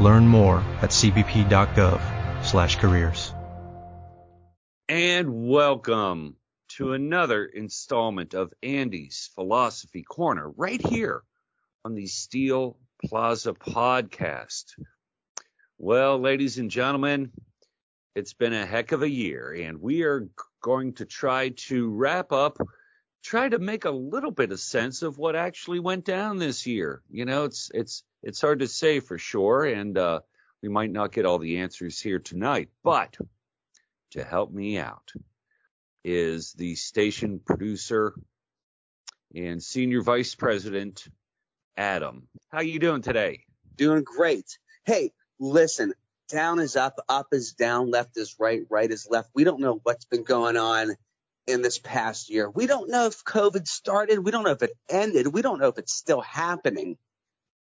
Learn 0.00 0.26
more 0.26 0.58
at 0.80 0.90
cbp.gov/careers. 0.90 3.34
And 4.88 5.48
welcome 5.48 6.34
to 6.76 6.94
another 6.94 7.44
installment 7.44 8.34
of 8.34 8.52
Andy's 8.62 9.30
Philosophy 9.34 10.02
Corner 10.02 10.50
right 10.56 10.84
here 10.84 11.22
on 11.84 11.94
the 11.94 12.06
Steel 12.06 12.78
Plaza 13.04 13.52
podcast. 13.52 14.64
Well, 15.78 16.18
ladies 16.18 16.58
and 16.58 16.70
gentlemen, 16.70 17.32
it's 18.14 18.32
been 18.32 18.52
a 18.52 18.66
heck 18.66 18.92
of 18.92 19.02
a 19.02 19.08
year, 19.08 19.52
and 19.52 19.80
we 19.80 20.02
are 20.02 20.28
going 20.62 20.94
to 20.94 21.04
try 21.04 21.50
to 21.50 21.90
wrap 21.90 22.32
up, 22.32 22.58
try 23.22 23.48
to 23.48 23.58
make 23.58 23.84
a 23.84 23.90
little 23.90 24.30
bit 24.30 24.50
of 24.50 24.60
sense 24.60 25.02
of 25.02 25.18
what 25.18 25.36
actually 25.36 25.80
went 25.80 26.04
down 26.04 26.38
this 26.38 26.66
year. 26.66 27.02
You 27.10 27.26
know, 27.26 27.44
it's 27.44 27.70
it's 27.74 28.02
it's 28.22 28.40
hard 28.40 28.60
to 28.60 28.68
say 28.68 29.00
for 29.00 29.18
sure, 29.18 29.64
and 29.64 29.96
uh, 29.96 30.20
we 30.62 30.68
might 30.68 30.90
not 30.90 31.12
get 31.12 31.26
all 31.26 31.38
the 31.38 31.58
answers 31.58 32.00
here 32.00 32.18
tonight. 32.18 32.68
But 32.82 33.16
to 34.12 34.24
help 34.24 34.52
me 34.52 34.78
out 34.78 35.12
is 36.04 36.52
the 36.52 36.74
station 36.74 37.40
producer 37.44 38.14
and 39.34 39.62
senior 39.62 40.02
vice 40.02 40.34
president 40.34 41.06
Adam. 41.76 42.28
How 42.50 42.58
are 42.58 42.64
you 42.64 42.78
doing 42.78 43.02
today? 43.02 43.44
Doing 43.76 44.02
great. 44.04 44.58
Hey, 44.84 45.12
listen, 45.38 45.94
down 46.28 46.58
is 46.58 46.76
up, 46.76 46.98
up 47.08 47.28
is 47.32 47.52
down, 47.52 47.90
left 47.90 48.16
is 48.16 48.36
right, 48.38 48.62
right 48.68 48.90
is 48.90 49.06
left. 49.08 49.30
We 49.34 49.44
don't 49.44 49.60
know 49.60 49.80
what's 49.82 50.04
been 50.04 50.24
going 50.24 50.56
on 50.56 50.94
in 51.46 51.62
this 51.62 51.78
past 51.78 52.30
year. 52.30 52.48
We 52.48 52.66
don't 52.66 52.90
know 52.90 53.06
if 53.06 53.24
COVID 53.24 53.66
started. 53.66 54.18
We 54.18 54.30
don't 54.30 54.44
know 54.44 54.50
if 54.50 54.62
it 54.62 54.76
ended. 54.88 55.26
We 55.26 55.42
don't 55.42 55.60
know 55.60 55.68
if 55.68 55.78
it's 55.78 55.92
still 55.92 56.20
happening. 56.20 56.96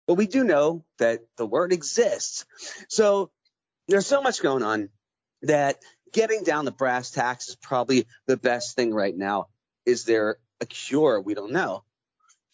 But 0.08 0.14
we 0.14 0.26
do 0.26 0.42
know 0.42 0.84
that 0.98 1.20
the 1.36 1.46
word 1.46 1.72
exists. 1.72 2.46
So 2.88 3.30
there's 3.88 4.06
so 4.06 4.22
much 4.22 4.42
going 4.42 4.62
on 4.62 4.88
that 5.42 5.76
getting 6.12 6.44
down 6.44 6.64
the 6.64 6.72
brass 6.72 7.10
tacks 7.10 7.48
is 7.48 7.56
probably 7.56 8.06
the 8.26 8.38
best 8.38 8.74
thing 8.74 8.92
right 8.92 9.16
now. 9.16 9.48
Is 9.84 10.04
there 10.04 10.38
a 10.62 10.66
cure? 10.66 11.20
We 11.20 11.34
don't 11.34 11.52
know. 11.52 11.84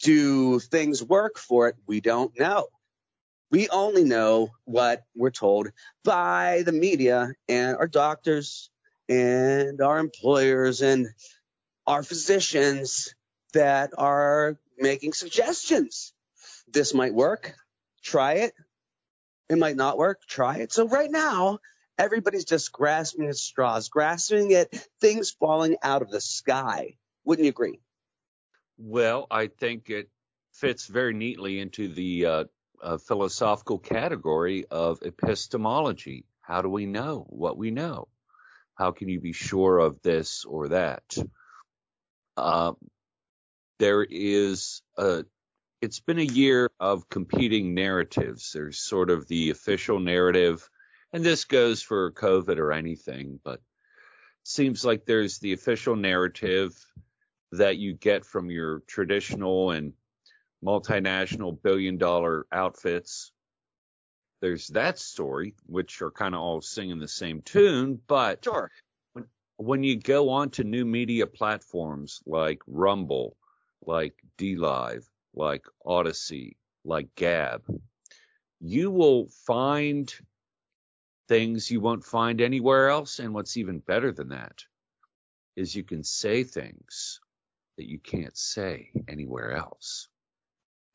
Do 0.01 0.59
things 0.59 1.01
work 1.01 1.37
for 1.37 1.69
it? 1.69 1.77
We 1.87 2.01
don't 2.01 2.37
know. 2.37 2.67
We 3.51 3.69
only 3.69 4.03
know 4.03 4.49
what 4.65 5.03
we're 5.15 5.31
told 5.31 5.69
by 6.03 6.63
the 6.65 6.73
media 6.73 7.31
and 7.47 7.77
our 7.77 7.87
doctors 7.87 8.69
and 9.07 9.79
our 9.79 9.99
employers 9.99 10.81
and 10.81 11.07
our 11.87 12.03
physicians 12.03 13.15
that 13.53 13.91
are 13.97 14.57
making 14.77 15.13
suggestions. 15.13 16.11
This 16.67 16.93
might 16.93 17.13
work. 17.13 17.53
Try 18.03 18.33
it. 18.33 18.53
It 19.49 19.57
might 19.57 19.75
not 19.75 19.97
work. 19.97 20.21
Try 20.27 20.57
it. 20.57 20.71
So 20.71 20.87
right 20.87 21.11
now, 21.11 21.59
everybody's 21.97 22.45
just 22.45 22.71
grasping 22.71 23.27
at 23.27 23.35
straws, 23.35 23.89
grasping 23.89 24.53
at 24.53 24.69
things 24.99 25.31
falling 25.31 25.77
out 25.83 26.01
of 26.01 26.09
the 26.09 26.21
sky. 26.21 26.97
Wouldn't 27.23 27.45
you 27.45 27.49
agree? 27.49 27.79
Well, 28.77 29.27
I 29.31 29.47
think 29.47 29.89
it 29.89 30.09
fits 30.53 30.87
very 30.87 31.13
neatly 31.13 31.59
into 31.59 31.87
the 31.87 32.25
uh, 32.25 32.43
a 32.81 32.99
philosophical 32.99 33.79
category 33.79 34.65
of 34.69 34.99
epistemology. 35.01 36.25
How 36.41 36.61
do 36.61 36.69
we 36.69 36.85
know 36.85 37.25
what 37.29 37.57
we 37.57 37.71
know? 37.71 38.07
How 38.75 38.91
can 38.91 39.09
you 39.09 39.21
be 39.21 39.33
sure 39.33 39.79
of 39.79 40.01
this 40.01 40.45
or 40.45 40.69
that? 40.69 41.03
Uh, 42.37 42.73
there 43.79 44.03
is 44.03 44.81
a, 44.97 45.25
it's 45.85 45.99
been 45.99 46.17
a 46.17 46.23
year 46.23 46.71
of 46.79 47.07
competing 47.09 47.75
narratives. 47.75 48.51
There's 48.51 48.79
sort 48.79 49.11
of 49.11 49.27
the 49.27 49.51
official 49.51 49.99
narrative, 49.99 50.67
and 51.13 51.23
this 51.23 51.45
goes 51.45 51.83
for 51.83 52.11
COVID 52.11 52.57
or 52.57 52.71
anything, 52.73 53.39
but 53.43 53.61
seems 54.41 54.83
like 54.83 55.05
there's 55.05 55.37
the 55.37 55.53
official 55.53 55.95
narrative 55.95 56.73
that 57.51 57.77
you 57.77 57.93
get 57.93 58.25
from 58.25 58.49
your 58.49 58.79
traditional 58.87 59.69
and 59.69 59.93
multinational 60.63 61.61
billion 61.61 61.99
dollar 61.99 62.47
outfits. 62.51 63.31
There's 64.41 64.69
that 64.69 64.97
story, 64.97 65.53
which 65.67 66.01
are 66.01 66.09
kind 66.09 66.33
of 66.33 66.41
all 66.41 66.61
singing 66.61 66.97
the 66.97 67.07
same 67.07 67.43
tune, 67.43 68.01
but 68.07 68.43
sure. 68.43 68.71
when, 69.13 69.25
when 69.57 69.83
you 69.83 69.97
go 69.97 70.29
on 70.29 70.49
to 70.51 70.63
new 70.63 70.83
media 70.83 71.27
platforms 71.27 72.23
like 72.25 72.63
Rumble, 72.65 73.37
like 73.85 74.15
DLive, 74.39 75.05
like 75.35 75.65
Odysee, 75.85 76.57
like 76.85 77.09
Gab, 77.15 77.63
you 78.61 78.91
will 78.91 79.27
find 79.47 80.13
things 81.27 81.71
you 81.71 81.81
won't 81.81 82.05
find 82.05 82.41
anywhere 82.41 82.89
else. 82.89 83.19
And 83.19 83.33
what's 83.33 83.57
even 83.57 83.79
better 83.79 84.11
than 84.11 84.29
that 84.29 84.63
is 85.55 85.75
you 85.75 85.83
can 85.83 86.03
say 86.03 86.43
things 86.43 87.19
that 87.77 87.87
you 87.89 87.99
can't 87.99 88.37
say 88.37 88.91
anywhere 89.07 89.53
else 89.53 90.07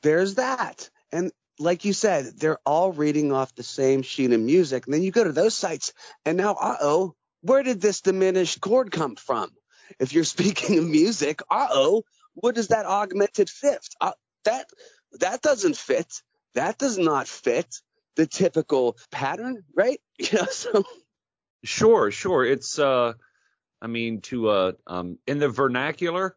there's 0.02 0.36
that. 0.36 0.90
And 1.12 1.32
like 1.58 1.84
you 1.84 1.92
said, 1.92 2.26
they're 2.38 2.58
all 2.64 2.92
reading 2.92 3.32
off 3.32 3.54
the 3.54 3.62
same 3.62 4.02
sheet 4.02 4.32
of 4.32 4.40
music. 4.40 4.86
And 4.86 4.94
then 4.94 5.02
you 5.02 5.10
go 5.10 5.24
to 5.24 5.32
those 5.32 5.54
sites 5.54 5.92
and 6.24 6.36
now, 6.36 6.54
uh 6.54 6.76
oh, 6.80 7.14
where 7.42 7.62
did 7.62 7.80
this 7.80 8.00
diminished 8.00 8.60
chord 8.60 8.90
come 8.90 9.16
from? 9.16 9.50
If 9.98 10.12
you're 10.12 10.24
speaking 10.36 10.78
of 10.78 10.84
music, 10.84 11.40
uh 11.50 11.68
oh, 11.70 12.02
what 12.34 12.56
is 12.58 12.68
that 12.68 12.86
augmented 12.86 13.50
fifth? 13.50 13.90
Uh, 14.00 14.12
that, 14.44 14.66
that 15.20 15.42
doesn't 15.42 15.76
fit. 15.76 16.22
That 16.54 16.78
does 16.78 16.98
not 16.98 17.28
fit 17.28 17.76
the 18.16 18.26
typical 18.26 18.96
pattern, 19.10 19.64
right? 19.74 20.00
You 20.18 20.38
know, 20.38 20.46
so. 20.46 20.84
Sure, 21.64 22.10
sure. 22.10 22.44
It's, 22.44 22.78
uh, 22.78 23.14
I 23.80 23.86
mean, 23.86 24.20
to, 24.22 24.48
uh, 24.48 24.72
um, 24.86 25.18
in 25.26 25.38
the 25.38 25.48
vernacular, 25.48 26.36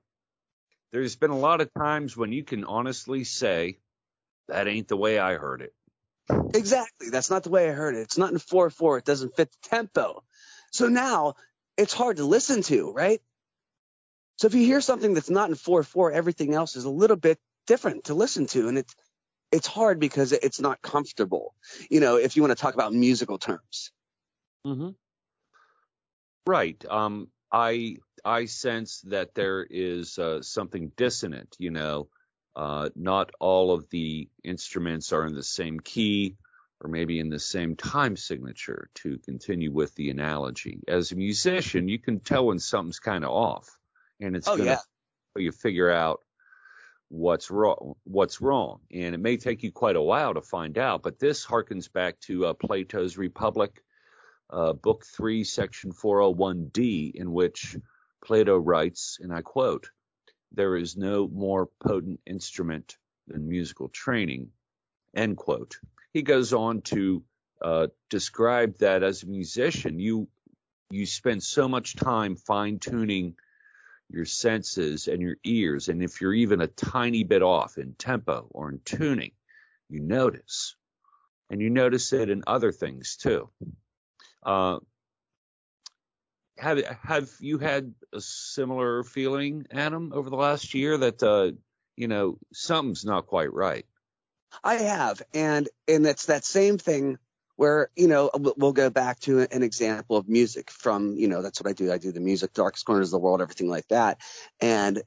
there's 0.94 1.15
been 1.15 1.31
a 1.31 1.38
lot 1.38 1.59
of 1.59 1.73
times 1.73 2.15
when 2.15 2.31
you 2.31 2.44
can 2.44 2.63
honestly 2.63 3.23
say, 3.23 3.79
that 4.47 4.67
ain't 4.67 4.88
the 4.88 4.97
way 4.97 5.19
I 5.19 5.35
heard 5.35 5.61
it. 5.61 5.73
Exactly. 6.53 7.09
That's 7.09 7.29
not 7.29 7.44
the 7.44 7.49
way 7.49 7.69
I 7.69 7.73
heard 7.73 7.95
it. 7.95 8.01
It's 8.01 8.17
not 8.17 8.31
in 8.31 8.39
4 8.39 8.69
4. 8.69 8.99
It 8.99 9.06
doesn't 9.06 9.35
fit 9.35 9.51
the 9.51 9.69
tempo. 9.69 10.23
So 10.71 10.88
now 10.88 11.35
it's 11.77 11.94
hard 11.94 12.17
to 12.17 12.25
listen 12.25 12.61
to, 12.63 12.91
right? 12.91 13.21
So 14.38 14.47
if 14.47 14.53
you 14.53 14.65
hear 14.65 14.81
something 14.81 15.13
that's 15.13 15.29
not 15.29 15.49
in 15.49 15.56
4 15.56 15.83
4, 15.83 16.11
everything 16.11 16.53
else 16.53 16.75
is 16.75 16.85
a 16.85 16.89
little 16.89 17.17
bit 17.17 17.39
different 17.68 18.06
to 18.06 18.13
listen 18.13 18.48
to. 18.48 18.68
And 18.68 18.77
it's, 18.77 18.95
it's 19.51 19.68
hard 19.68 20.00
because 20.00 20.31
it's 20.31 20.60
not 20.60 20.81
comfortable, 20.81 21.54
you 21.89 22.00
know, 22.00 22.18
if 22.18 22.36
you 22.36 22.42
want 22.42 22.57
to 22.57 22.62
talk 22.62 22.74
about 22.74 22.94
musical 22.94 23.38
terms. 23.38 23.92
Mm-hmm. 24.65 24.89
Right. 26.45 26.83
Um, 26.89 27.30
I 27.51 27.98
I 28.25 28.45
sense 28.45 29.01
that 29.01 29.36
there 29.36 29.63
is 29.63 30.18
uh, 30.18 30.42
something 30.42 30.92
dissonant. 30.98 31.56
You 31.60 31.71
know, 31.71 32.07
uh, 32.56 32.89
not 32.95 33.31
all 33.39 33.74
of 33.74 33.89
the 33.89 34.27
instruments 34.44 35.13
are 35.13 35.25
in 35.25 35.36
the 35.36 35.44
same 35.44 35.80
key 35.80 36.36
or 36.81 36.89
maybe 36.89 37.19
in 37.19 37.30
the 37.30 37.39
same 37.39 37.75
time 37.75 38.18
signature. 38.18 38.89
To 38.95 39.19
continue 39.19 39.71
with 39.71 39.94
the 39.95 40.09
analogy, 40.09 40.80
as 40.88 41.12
a 41.12 41.16
musician, 41.16 41.88
you 41.88 42.00
can 42.00 42.19
tell 42.19 42.48
when 42.48 42.59
something's 42.59 43.00
kind 43.00 43.24
of 43.24 43.30
off, 43.30 43.69
and 44.19 44.36
it's 44.36 44.48
Oh 44.48 44.57
gonna 44.57 44.71
yeah. 44.71 44.80
you 45.38 45.51
figure 45.51 45.92
out 45.92 46.21
what's 47.13 47.51
wrong 47.51 47.94
what's 48.06 48.42
wrong. 48.42 48.80
And 48.92 49.13
it 49.13 49.19
may 49.19 49.38
take 49.38 49.62
you 49.62 49.71
quite 49.71 49.95
a 49.95 50.01
while 50.01 50.33
to 50.33 50.42
find 50.42 50.77
out 50.80 51.04
but 51.04 51.19
this 51.19 51.45
harkens 51.45 51.92
back 51.92 52.19
to 52.21 52.48
uh, 52.48 52.54
plato's 52.54 53.18
republic 53.18 53.83
uh, 54.50 54.74
book 54.74 55.06
3 55.06 55.44
section 55.44 55.92
401d 55.92 57.13
in 57.13 57.31
which 57.31 57.77
plato 58.25 58.57
writes 58.57 59.19
and 59.21 59.31
i 59.33 59.42
quote 59.42 59.89
there 60.51 60.75
is 60.75 60.98
no 60.98 61.27
more 61.27 61.69
potent 61.83 62.19
instrument 62.25 62.98
than 63.27 63.48
musical 63.48 63.89
training 63.89 64.50
end 65.16 65.38
quote. 65.38 65.77
He 66.13 66.21
goes 66.21 66.54
on 66.54 66.81
to 66.81 67.24
uh, 67.62 67.88
describe 68.09 68.77
that 68.80 69.04
as 69.04 69.24
a 69.24 69.27
musician 69.27 70.00
you 70.00 70.27
you 70.92 71.06
spend 71.06 71.42
so 71.42 71.68
much 71.68 71.95
time 71.95 72.36
fine 72.36 72.77
tuning 72.77 73.36
your 74.13 74.25
senses 74.25 75.07
and 75.07 75.21
your 75.21 75.38
ears. 75.44 75.89
And 75.89 76.04
if 76.04 76.21
you're 76.21 76.33
even 76.33 76.62
a 76.62 76.68
tiny 76.68 77.24
bit 77.24 77.42
off 77.42 77.77
in 77.77 77.94
tempo 77.95 78.48
or 78.51 78.69
in 78.69 78.80
tuning, 78.86 79.31
you 79.89 80.00
notice. 80.00 80.75
And 81.50 81.62
you 81.62 81.69
notice 81.69 82.13
it 82.13 82.30
in 82.30 82.44
other 82.48 82.71
things 82.71 83.18
too. 83.18 83.50
Uh, 84.44 84.80
have 86.57 86.81
have 87.04 87.30
you 87.39 87.57
had 87.57 87.94
a 88.13 88.21
similar 88.21 89.04
feeling, 89.04 89.65
Adam, 89.71 90.12
over 90.13 90.30
the 90.30 90.36
last 90.36 90.74
year 90.74 90.98
that 90.98 91.21
uh, 91.24 91.51
you 91.95 92.07
know 92.07 92.38
something's 92.54 93.04
not 93.04 93.27
quite 93.27 93.54
right? 93.54 93.86
I 94.63 94.75
have, 94.75 95.21
and 95.33 95.68
and 95.88 96.06
it's 96.06 96.27
that 96.27 96.45
same 96.45 96.77
thing 96.77 97.18
where 97.63 97.88
you 97.95 98.10
know 98.10 98.30
we'll 98.57 98.74
go 98.74 98.89
back 98.89 99.21
to 99.21 99.39
an 99.39 99.63
example 99.63 100.18
of 100.18 100.27
music 100.27 100.69
from 100.69 101.15
you 101.15 101.30
know 101.30 101.42
that's 101.42 101.62
what 101.62 101.69
I 101.69 101.71
do. 101.71 101.94
I 101.94 101.98
do 101.98 102.12
the 102.12 102.19
music, 102.19 102.51
darkest 102.51 102.86
corners 102.86 103.07
of 103.07 103.12
the 103.12 103.19
world, 103.19 103.42
everything 103.42 103.69
like 103.69 103.88
that, 103.88 104.18
and 104.60 105.01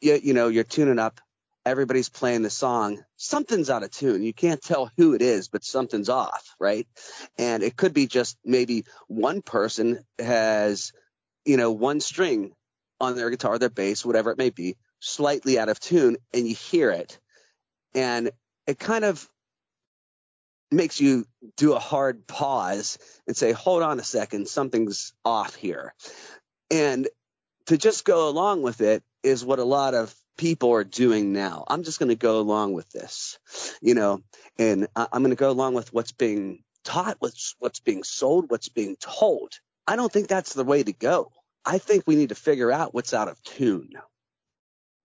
you 0.00 0.18
you 0.20 0.34
know 0.34 0.48
you're 0.48 0.64
tuning 0.64 0.98
up. 0.98 1.20
Everybody's 1.64 2.08
playing 2.08 2.42
the 2.42 2.50
song. 2.50 3.04
Something's 3.16 3.70
out 3.70 3.84
of 3.84 3.92
tune. 3.92 4.24
You 4.24 4.32
can't 4.32 4.60
tell 4.60 4.90
who 4.96 5.14
it 5.14 5.22
is, 5.22 5.46
but 5.46 5.62
something's 5.62 6.08
off, 6.08 6.56
right? 6.58 6.88
And 7.38 7.62
it 7.62 7.76
could 7.76 7.94
be 7.94 8.08
just 8.08 8.36
maybe 8.44 8.86
one 9.06 9.40
person 9.40 10.04
has, 10.18 10.92
you 11.44 11.58
know, 11.58 11.70
one 11.70 12.00
string 12.00 12.50
on 12.98 13.14
their 13.14 13.30
guitar, 13.30 13.56
their 13.56 13.70
bass, 13.70 14.04
whatever 14.04 14.32
it 14.32 14.38
may 14.38 14.50
be, 14.50 14.76
slightly 14.98 15.60
out 15.60 15.68
of 15.68 15.78
tune, 15.78 16.16
and 16.34 16.48
you 16.48 16.56
hear 16.56 16.90
it, 16.90 17.20
and 17.94 18.32
it 18.66 18.80
kind 18.80 19.04
of 19.04 19.28
makes 20.70 21.00
you 21.00 21.26
do 21.56 21.72
a 21.74 21.78
hard 21.78 22.26
pause 22.26 22.98
and 23.26 23.36
say, 23.36 23.52
hold 23.52 23.82
on 23.82 23.98
a 23.98 24.04
second, 24.04 24.48
something's 24.48 25.12
off 25.24 25.54
here. 25.54 25.94
And 26.70 27.08
to 27.66 27.76
just 27.76 28.04
go 28.04 28.28
along 28.28 28.62
with 28.62 28.80
it 28.80 29.02
is 29.22 29.44
what 29.44 29.58
a 29.58 29.64
lot 29.64 29.94
of 29.94 30.14
people 30.36 30.72
are 30.72 30.84
doing 30.84 31.32
now. 31.32 31.64
I'm 31.68 31.82
just 31.82 31.98
going 31.98 32.08
to 32.08 32.14
go 32.14 32.40
along 32.40 32.72
with 32.72 32.90
this, 32.90 33.38
you 33.82 33.94
know, 33.94 34.22
and 34.58 34.88
I'm 34.96 35.22
going 35.22 35.30
to 35.30 35.36
go 35.36 35.50
along 35.50 35.74
with 35.74 35.92
what's 35.92 36.12
being 36.12 36.62
taught, 36.84 37.16
what's, 37.18 37.54
what's 37.58 37.80
being 37.80 38.02
sold, 38.02 38.50
what's 38.50 38.68
being 38.68 38.96
told. 38.96 39.52
I 39.86 39.96
don't 39.96 40.10
think 40.10 40.28
that's 40.28 40.54
the 40.54 40.64
way 40.64 40.82
to 40.82 40.92
go. 40.92 41.32
I 41.64 41.78
think 41.78 42.04
we 42.06 42.16
need 42.16 42.30
to 42.30 42.34
figure 42.34 42.72
out 42.72 42.94
what's 42.94 43.12
out 43.12 43.28
of 43.28 43.42
tune. 43.42 43.90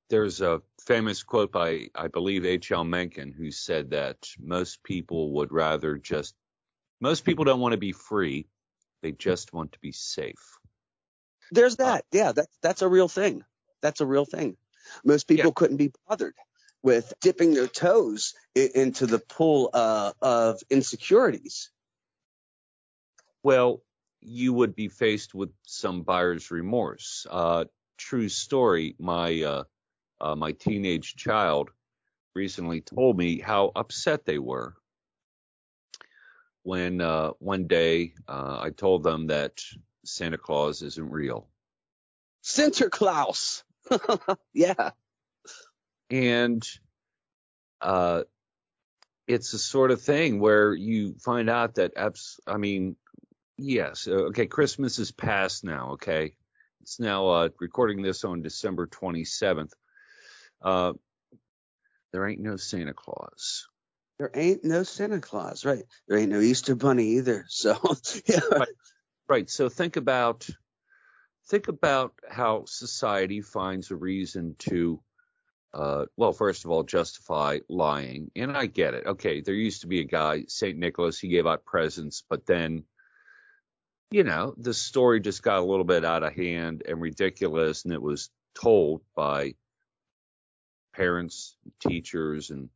There's 0.09 0.41
a 0.41 0.61
famous 0.85 1.23
quote 1.23 1.51
by, 1.51 1.89
I 1.95 2.07
believe, 2.07 2.45
H.L. 2.45 2.83
Mencken, 2.83 3.33
who 3.33 3.51
said 3.51 3.91
that 3.91 4.29
most 4.39 4.83
people 4.83 5.33
would 5.33 5.51
rather 5.51 5.97
just, 5.97 6.35
most 7.01 7.25
people 7.25 7.45
don't 7.45 7.59
want 7.59 7.73
to 7.73 7.77
be 7.79 7.91
free. 7.91 8.47
They 9.01 9.11
just 9.13 9.53
want 9.53 9.73
to 9.73 9.79
be 9.79 9.91
safe. 9.91 10.59
There's 11.51 11.77
that. 11.77 12.05
Yeah, 12.11 12.31
that's 12.33 12.57
that's 12.61 12.81
a 12.81 12.87
real 12.87 13.07
thing. 13.07 13.43
That's 13.81 14.01
a 14.01 14.05
real 14.05 14.25
thing. 14.25 14.57
Most 15.03 15.27
people 15.27 15.49
Yeah. 15.49 15.53
couldn't 15.55 15.77
be 15.77 15.91
bothered 16.07 16.35
with 16.83 17.13
dipping 17.21 17.53
their 17.53 17.67
toes 17.67 18.33
i- 18.57 18.71
into 18.75 19.07
the 19.07 19.19
pool 19.19 19.69
uh, 19.73 20.13
of 20.21 20.61
insecurities. 20.69 21.71
Well, 23.43 23.83
you 24.21 24.53
would 24.53 24.75
be 24.75 24.87
faced 24.89 25.33
with 25.33 25.51
some 25.63 26.03
buyer's 26.03 26.51
remorse. 26.51 27.25
Uh, 27.29 27.65
true 27.97 28.29
story. 28.29 28.95
My 28.99 29.41
uh, 30.25 30.35
my 30.35 30.51
teenage 30.53 31.15
child 31.15 31.69
recently 32.33 32.81
told 32.81 33.15
me 33.15 33.39
how 33.39 33.71
upset 33.75 34.25
they 34.25 34.39
were 34.39 34.75
when 36.63 36.99
uh, 36.99 37.29
one 37.37 37.67
day 37.67 38.13
uh, 38.27 38.57
I 38.59 38.71
told 38.71 39.03
them 39.03 39.27
that 39.27 39.61
Santa 40.03 40.39
Claus 40.39 40.81
isn't 40.81 41.11
real. 41.11 41.47
Sinterklaas. 42.43 43.61
yeah. 44.53 44.91
and 46.09 46.67
uh, 47.79 48.23
it's 49.27 49.51
the 49.51 49.59
sort 49.59 49.91
of 49.91 50.01
thing 50.01 50.39
where 50.39 50.73
you 50.73 51.13
find 51.23 51.51
out 51.51 51.75
that 51.75 51.93
abs- 51.95 52.39
I 52.47 52.57
mean, 52.57 52.95
yes, 53.57 54.07
okay, 54.07 54.47
Christmas 54.47 54.97
is 54.97 55.11
past 55.11 55.63
now. 55.63 55.91
Okay, 55.91 56.35
it's 56.81 56.99
now 56.99 57.27
uh, 57.29 57.49
recording 57.59 58.01
this 58.01 58.23
on 58.23 58.41
December 58.41 58.87
27th. 58.87 59.73
Uh, 60.65 60.93
there 62.11 62.27
ain't 62.27 62.41
no 62.41 62.57
Santa 62.57 62.93
Claus. 62.93 63.67
There 64.17 64.31
ain't 64.33 64.63
no 64.63 64.83
Santa 64.83 65.19
Claus, 65.19 65.63
right? 65.65 65.83
There 66.07 66.17
ain't 66.17 66.31
no 66.31 66.39
Easter 66.39 66.75
Bunny 66.75 67.17
either. 67.17 67.45
So, 67.49 67.77
yeah. 68.27 68.65
Right. 69.27 69.49
So 69.49 69.69
think 69.69 69.95
about 69.95 70.47
think 71.47 71.67
about 71.67 72.13
how 72.29 72.65
society 72.65 73.41
finds 73.41 73.91
a 73.91 73.95
reason 73.95 74.55
to 74.59 75.01
uh, 75.75 76.05
well, 76.15 76.31
first 76.31 76.63
of 76.63 76.71
all, 76.71 76.83
justify 76.83 77.59
lying. 77.67 78.31
And 78.35 78.55
I 78.55 78.65
get 78.65 78.93
it. 78.93 79.05
Okay, 79.05 79.41
there 79.41 79.53
used 79.53 79.81
to 79.81 79.87
be 79.87 79.99
a 79.99 80.05
guy, 80.05 80.45
St. 80.47 80.77
Nicholas, 80.77 81.19
he 81.19 81.27
gave 81.27 81.45
out 81.45 81.65
presents, 81.65 82.23
but 82.29 82.45
then, 82.45 82.85
you 84.09 84.23
know, 84.23 84.55
the 84.57 84.73
story 84.73 85.19
just 85.19 85.43
got 85.43 85.59
a 85.59 85.65
little 85.65 85.83
bit 85.83 86.05
out 86.05 86.23
of 86.23 86.33
hand 86.33 86.83
and 86.87 87.01
ridiculous, 87.01 87.83
and 87.83 87.93
it 87.93 88.01
was 88.01 88.29
told 88.57 89.01
by 89.17 89.55
parents, 90.95 91.57
teachers, 91.79 92.49
and 92.49 92.69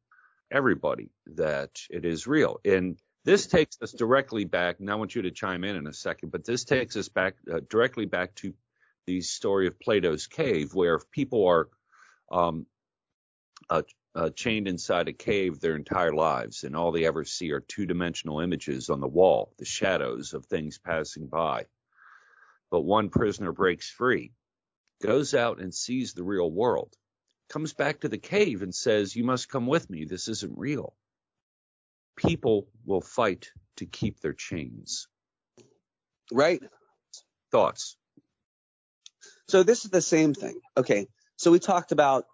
everybody 0.51 1.11
that 1.35 1.71
it 1.89 2.05
is 2.05 2.27
real. 2.27 2.59
And 2.65 2.97
this 3.25 3.47
takes 3.47 3.77
us 3.81 3.91
directly 3.91 4.45
back, 4.45 4.79
and 4.79 4.89
I 4.89 4.95
want 4.95 5.15
you 5.15 5.23
to 5.23 5.31
chime 5.31 5.63
in 5.63 5.75
in 5.75 5.87
a 5.87 5.93
second, 5.93 6.31
but 6.31 6.45
this 6.45 6.63
takes 6.63 6.95
us 6.95 7.09
back 7.09 7.35
uh, 7.51 7.59
directly 7.69 8.05
back 8.05 8.35
to 8.35 8.53
the 9.05 9.21
story 9.21 9.67
of 9.67 9.79
Plato's 9.79 10.27
cave, 10.27 10.73
where 10.73 10.99
people 11.11 11.47
are 11.47 11.67
um, 12.31 12.65
uh, 13.69 13.83
uh, 14.15 14.29
chained 14.29 14.67
inside 14.67 15.07
a 15.07 15.13
cave 15.13 15.59
their 15.59 15.75
entire 15.75 16.13
lives, 16.13 16.63
and 16.63 16.75
all 16.75 16.91
they 16.91 17.05
ever 17.05 17.25
see 17.25 17.51
are 17.51 17.59
two 17.59 17.85
dimensional 17.85 18.39
images 18.39 18.89
on 18.89 18.99
the 18.99 19.07
wall, 19.07 19.53
the 19.57 19.65
shadows 19.65 20.33
of 20.33 20.45
things 20.45 20.77
passing 20.77 21.27
by. 21.27 21.65
But 22.71 22.81
one 22.81 23.09
prisoner 23.09 23.51
breaks 23.51 23.89
free, 23.89 24.31
goes 25.01 25.33
out 25.33 25.59
and 25.59 25.73
sees 25.73 26.13
the 26.13 26.23
real 26.23 26.51
world, 26.51 26.93
comes 27.49 27.73
back 27.73 28.01
to 28.01 28.09
the 28.09 28.17
cave 28.17 28.61
and 28.61 28.73
says, 28.73 29.15
You 29.15 29.23
must 29.23 29.49
come 29.49 29.67
with 29.67 29.89
me. 29.89 30.05
This 30.05 30.27
isn't 30.27 30.57
real. 30.57 30.95
People 32.15 32.67
will 32.85 33.01
fight 33.01 33.51
to 33.77 33.85
keep 33.85 34.19
their 34.19 34.33
chains. 34.33 35.07
right. 36.31 36.61
Thoughts? 37.51 37.97
So 39.47 39.63
this 39.63 39.85
is 39.85 39.91
the 39.91 40.01
same 40.01 40.33
thing. 40.33 40.59
Okay. 40.77 41.07
So 41.37 41.51
we 41.51 41.59
talked 41.59 41.91
about 41.91 42.25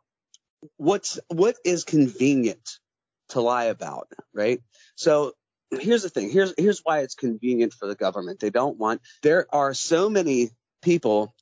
what's 0.78 1.20
what 1.30 1.56
is 1.64 1.84
convenient 1.84 2.80
to 3.30 3.42
lie 3.42 3.66
about, 3.66 4.12
right? 4.34 4.62
So 4.96 5.34
here's 5.72 6.04
the 6.04 6.10
thing. 6.10 6.30
Here's 6.30 6.54
here's 6.58 6.82
why 6.84 7.00
it's 7.00 7.16
convenient 7.16 7.74
for 7.74 7.88
the 7.88 7.96
government. 7.96 8.40
They 8.40 8.50
don't 8.50 8.78
want 8.78 9.02
there 9.24 9.48
are 9.54 9.74
so 9.74 10.10
many 10.10 10.50
people 10.82 11.34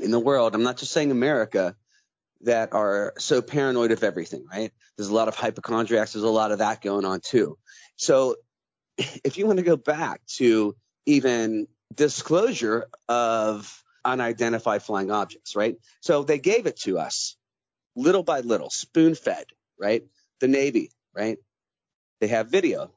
in 0.00 0.10
the 0.10 0.20
world, 0.20 0.54
I'm 0.54 0.62
not 0.62 0.78
just 0.78 0.92
saying 0.92 1.10
America, 1.10 1.76
that 2.42 2.72
are 2.72 3.14
so 3.18 3.40
paranoid 3.40 3.92
of 3.92 4.02
everything, 4.02 4.44
right? 4.50 4.72
There's 4.96 5.08
a 5.08 5.14
lot 5.14 5.28
of 5.28 5.36
hypochondriacs, 5.36 6.12
there's 6.12 6.24
a 6.24 6.28
lot 6.28 6.52
of 6.52 6.58
that 6.58 6.80
going 6.80 7.04
on 7.04 7.20
too. 7.20 7.56
So 7.96 8.36
if 8.98 9.38
you 9.38 9.46
want 9.46 9.58
to 9.58 9.64
go 9.64 9.76
back 9.76 10.20
to 10.36 10.76
even 11.06 11.66
disclosure 11.94 12.86
of 13.08 13.82
unidentified 14.04 14.82
flying 14.82 15.10
objects, 15.10 15.54
right? 15.54 15.76
So 16.00 16.24
they 16.24 16.38
gave 16.38 16.66
it 16.66 16.80
to 16.80 16.98
us 16.98 17.36
little 17.94 18.22
by 18.22 18.40
little, 18.40 18.70
spoon 18.70 19.14
fed, 19.14 19.44
right? 19.78 20.04
The 20.40 20.48
Navy, 20.48 20.90
right? 21.14 21.38
They 22.20 22.28
have 22.28 22.48
video, 22.48 22.90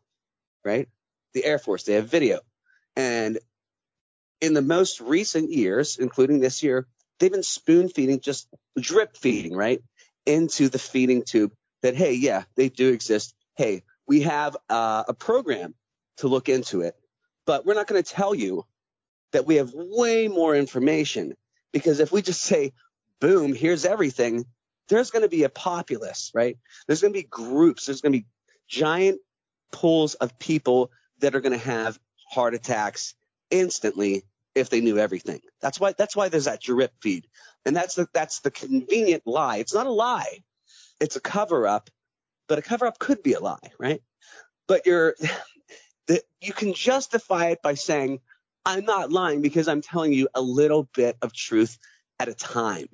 right? 0.63 0.87
The 1.33 1.45
Air 1.45 1.59
Force, 1.59 1.83
they 1.83 1.93
have 1.93 2.07
video. 2.07 2.39
And 2.95 3.39
in 4.41 4.53
the 4.53 4.61
most 4.61 5.01
recent 5.01 5.51
years, 5.51 5.97
including 5.97 6.39
this 6.39 6.63
year, 6.63 6.87
they've 7.19 7.31
been 7.31 7.43
spoon 7.43 7.89
feeding, 7.89 8.19
just 8.19 8.47
drip 8.79 9.17
feeding, 9.17 9.55
right, 9.55 9.81
into 10.25 10.69
the 10.69 10.79
feeding 10.79 11.23
tube 11.23 11.51
that, 11.81 11.95
hey, 11.95 12.13
yeah, 12.13 12.43
they 12.55 12.69
do 12.69 12.91
exist. 12.91 13.33
Hey, 13.55 13.83
we 14.07 14.21
have 14.21 14.57
uh, 14.69 15.03
a 15.07 15.13
program 15.13 15.75
to 16.17 16.27
look 16.27 16.49
into 16.49 16.81
it, 16.81 16.95
but 17.45 17.65
we're 17.65 17.73
not 17.73 17.87
going 17.87 18.01
to 18.01 18.09
tell 18.09 18.33
you 18.33 18.65
that 19.31 19.45
we 19.45 19.55
have 19.55 19.71
way 19.73 20.27
more 20.27 20.55
information 20.55 21.35
because 21.73 21.99
if 21.99 22.11
we 22.11 22.21
just 22.21 22.41
say, 22.41 22.73
boom, 23.19 23.53
here's 23.53 23.85
everything, 23.85 24.45
there's 24.87 25.11
going 25.11 25.23
to 25.23 25.29
be 25.29 25.43
a 25.43 25.49
populace, 25.49 26.31
right? 26.33 26.57
There's 26.87 27.01
going 27.01 27.13
to 27.13 27.19
be 27.19 27.27
groups, 27.27 27.85
there's 27.85 28.01
going 28.01 28.13
to 28.13 28.19
be 28.19 28.25
giant 28.67 29.19
pools 29.71 30.13
of 30.15 30.39
people 30.39 30.91
that 31.19 31.35
are 31.35 31.41
going 31.41 31.57
to 31.57 31.65
have 31.65 31.99
heart 32.29 32.53
attacks 32.53 33.13
instantly 33.51 34.23
if 34.55 34.69
they 34.69 34.81
knew 34.81 34.97
everything. 34.97 35.41
That's 35.61 35.79
why 35.79 35.93
that's 35.93 36.15
why 36.15 36.29
there's 36.29 36.45
that 36.45 36.61
drip 36.61 36.93
feed. 37.01 37.27
And 37.65 37.75
that's 37.75 37.95
the 37.95 38.07
that's 38.13 38.39
the 38.39 38.51
convenient 38.51 39.23
lie. 39.25 39.57
It's 39.57 39.73
not 39.73 39.85
a 39.85 39.91
lie. 39.91 40.43
It's 40.99 41.17
a 41.17 41.21
cover 41.21 41.67
up, 41.67 41.89
but 42.47 42.57
a 42.57 42.61
cover 42.61 42.87
up 42.87 42.97
could 42.97 43.21
be 43.21 43.33
a 43.33 43.39
lie, 43.39 43.71
right? 43.77 44.01
But 44.67 44.85
you're 44.85 45.15
the, 46.07 46.21
you 46.41 46.53
can 46.53 46.73
justify 46.73 47.47
it 47.47 47.61
by 47.61 47.73
saying 47.73 48.19
I'm 48.65 48.85
not 48.85 49.11
lying 49.11 49.41
because 49.41 49.67
I'm 49.67 49.81
telling 49.81 50.13
you 50.13 50.29
a 50.33 50.41
little 50.41 50.89
bit 50.95 51.17
of 51.21 51.33
truth 51.33 51.77
at 52.19 52.29
a 52.29 52.33
time. 52.33 52.87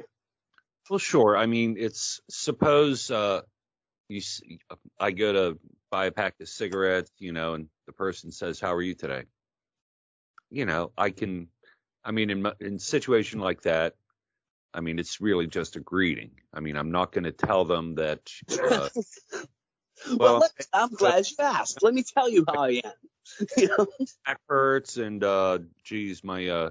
Well, 0.90 1.00
sure. 1.00 1.38
I 1.38 1.46
mean, 1.46 1.78
it's 1.78 2.20
suppose 2.30 3.10
uh, 3.12 3.42
you 4.10 4.22
I 5.00 5.12
go 5.12 5.32
to 5.34 5.60
buy 5.90 6.08
a 6.08 6.12
pack 6.12 6.36
of 6.42 6.50
cigarettes, 6.50 7.12
you 7.20 7.32
know, 7.32 7.54
and 7.54 7.68
the 7.86 7.94
person 7.94 8.32
says, 8.32 8.60
"How 8.60 8.74
are 8.74 8.82
you 8.82 8.96
today?" 8.96 9.24
You 10.52 10.66
know, 10.66 10.92
I 10.98 11.10
can. 11.10 11.48
I 12.04 12.12
mean, 12.12 12.30
in 12.30 12.46
in 12.60 12.80
situation 12.80 13.40
like 13.40 13.62
that, 13.64 13.96
I 14.74 14.82
mean, 14.82 15.00
it's 15.00 15.20
really 15.20 15.48
just 15.48 15.76
a 15.76 15.80
greeting. 15.80 16.32
I 16.54 16.60
mean, 16.60 16.78
I'm 16.78 16.92
not 16.92 17.12
going 17.12 17.24
to 17.24 17.32
tell 17.32 17.66
them 17.66 17.96
that. 17.96 18.20
Uh, 18.52 18.90
well, 20.18 20.40
well 20.40 20.50
I'm 20.74 20.90
glad 20.90 21.26
you 21.30 21.36
asked. 21.40 21.80
Let 21.82 21.94
me 21.94 22.04
tell 22.04 22.30
you 22.30 22.46
how 22.48 22.64
I 22.64 22.82
am. 22.84 22.92
you 23.58 23.68
know? 23.68 23.88
Back 24.26 24.40
hurts, 24.48 24.98
and 24.98 25.24
uh, 25.24 25.60
geez, 25.84 26.24
my 26.24 26.48
uh, 26.48 26.70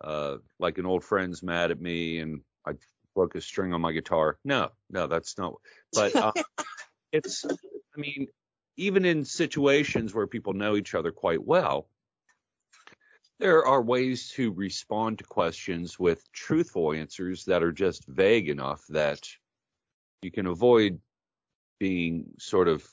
uh, 0.00 0.36
like 0.58 0.78
an 0.78 0.86
old 0.86 1.04
friend's 1.04 1.42
mad 1.42 1.70
at 1.70 1.80
me, 1.80 2.18
and 2.18 2.40
I 2.66 2.72
broke 3.14 3.34
a 3.34 3.40
string 3.40 3.72
on 3.72 3.80
my 3.80 3.92
guitar. 3.92 4.38
No, 4.44 4.70
no, 4.90 5.06
that's 5.06 5.38
not. 5.38 5.54
But 5.92 6.16
uh, 6.16 6.32
it's. 7.12 7.44
I 7.44 8.00
mean, 8.00 8.26
even 8.76 9.04
in 9.04 9.24
situations 9.24 10.12
where 10.14 10.26
people 10.26 10.52
know 10.52 10.76
each 10.76 10.94
other 10.94 11.12
quite 11.12 11.44
well, 11.44 11.88
there 13.44 13.66
are 13.66 13.82
ways 13.82 14.30
to 14.30 14.52
respond 14.54 15.18
to 15.18 15.24
questions 15.24 15.98
with 15.98 16.32
truthful 16.32 16.94
answers 16.94 17.44
that 17.44 17.62
are 17.62 17.72
just 17.72 18.06
vague 18.06 18.48
enough 18.48 18.82
that 18.88 19.20
you 20.22 20.30
can 20.30 20.46
avoid 20.46 20.98
being 21.78 22.24
sort 22.38 22.68
of 22.68 22.88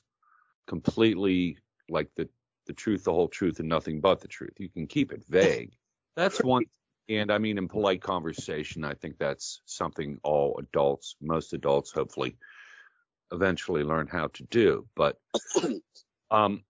completely 0.67 1.58
like 1.88 2.10
the 2.17 2.27
the 2.67 2.74
truth, 2.74 3.05
the 3.05 3.13
whole 3.13 3.29
truth, 3.29 3.62
and 3.62 3.70
nothing 3.70 4.01
but 4.01 4.20
the 4.20 4.27
truth. 4.27 4.51
You 4.58 4.67
can 4.67 4.88
keep 4.88 5.13
it 5.13 5.24
vague. 5.29 5.72
That's 6.17 6.43
one. 6.43 6.65
And 7.08 7.31
I 7.31 7.38
mean, 7.38 7.58
in 7.58 7.70
polite 7.70 8.01
conversation, 8.01 8.84
I 8.84 8.93
think 8.93 9.17
that's 9.17 9.62
something 9.65 10.20
all 10.22 10.60
adults, 10.60 11.15
most 11.22 11.53
adults, 11.53 11.93
hopefully, 11.93 12.36
eventually 13.31 13.84
learn 13.84 14.05
how 14.05 14.27
to 14.27 14.43
do. 14.43 14.86
But, 14.98 15.17
um, 16.31 16.63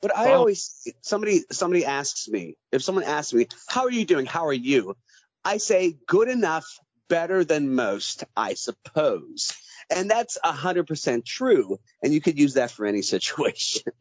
but 0.00 0.16
I 0.16 0.32
always 0.32 0.86
somebody 1.02 1.42
somebody 1.50 1.84
asks 1.84 2.28
me 2.28 2.56
if 2.72 2.82
someone 2.82 3.04
asks 3.04 3.32
me, 3.32 3.46
"How 3.66 3.82
are 3.82 3.90
you 3.90 4.04
doing? 4.04 4.26
How 4.26 4.46
are 4.46 4.52
you?" 4.52 4.96
I 5.44 5.58
say, 5.58 5.96
"Good 6.06 6.28
enough, 6.28 6.66
better 7.08 7.44
than 7.44 7.74
most, 7.74 8.24
I 8.36 8.54
suppose." 8.54 9.52
And 9.90 10.10
that's 10.10 10.38
a 10.44 10.52
hundred 10.52 10.86
percent 10.86 11.24
true. 11.24 11.78
And 12.02 12.12
you 12.12 12.20
could 12.20 12.38
use 12.38 12.54
that 12.54 12.70
for 12.70 12.86
any 12.86 13.02
situation. 13.14 13.92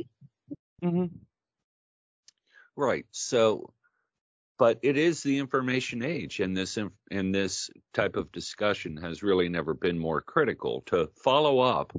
Mm-hmm. 0.83 1.05
Right. 2.75 3.05
So, 3.11 3.73
but 4.59 4.79
it 4.83 4.97
is 4.97 5.23
the 5.23 5.39
information 5.39 6.03
age, 6.03 6.39
and 6.39 6.55
this 6.55 6.77
and 7.09 7.33
this 7.33 7.71
type 7.93 8.15
of 8.17 8.31
discussion 8.31 8.97
has 8.97 9.23
really 9.23 9.49
never 9.49 9.73
been 9.73 9.97
more 9.97 10.21
critical. 10.21 10.81
To 10.87 11.09
follow 11.23 11.59
up 11.59 11.91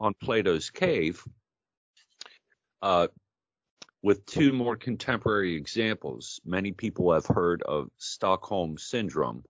on 0.00 0.14
Plato's 0.20 0.70
cave, 0.70 1.22
uh, 2.82 3.08
with 4.02 4.26
two 4.26 4.52
more 4.52 4.76
contemporary 4.76 5.54
examples, 5.54 6.40
many 6.44 6.72
people 6.72 7.12
have 7.12 7.26
heard 7.26 7.62
of 7.62 7.88
Stockholm 7.98 8.76
syndrome. 8.76 9.44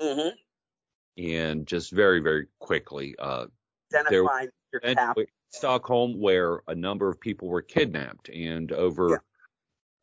Mm-hmm. 0.00 0.28
And 1.18 1.66
just 1.66 1.92
very, 1.92 2.20
very 2.20 2.46
quickly, 2.60 3.14
uh, 3.18 3.46
identifying 3.94 4.48
your 4.72 4.80
cap. 4.80 5.16
Stockholm, 5.50 6.20
where 6.20 6.60
a 6.68 6.74
number 6.74 7.08
of 7.08 7.20
people 7.20 7.48
were 7.48 7.62
kidnapped, 7.62 8.28
and 8.28 8.72
over 8.72 9.10
yeah. 9.10 9.16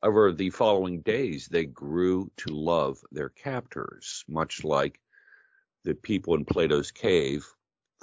over 0.02 0.32
the 0.32 0.50
following 0.50 1.02
days, 1.02 1.48
they 1.48 1.66
grew 1.66 2.32
to 2.38 2.50
love 2.50 2.98
their 3.12 3.30
captors, 3.30 4.24
much 4.28 4.64
like 4.64 5.00
the 5.84 5.94
people 5.94 6.34
in 6.34 6.46
Plato's 6.46 6.92
cave 6.92 7.46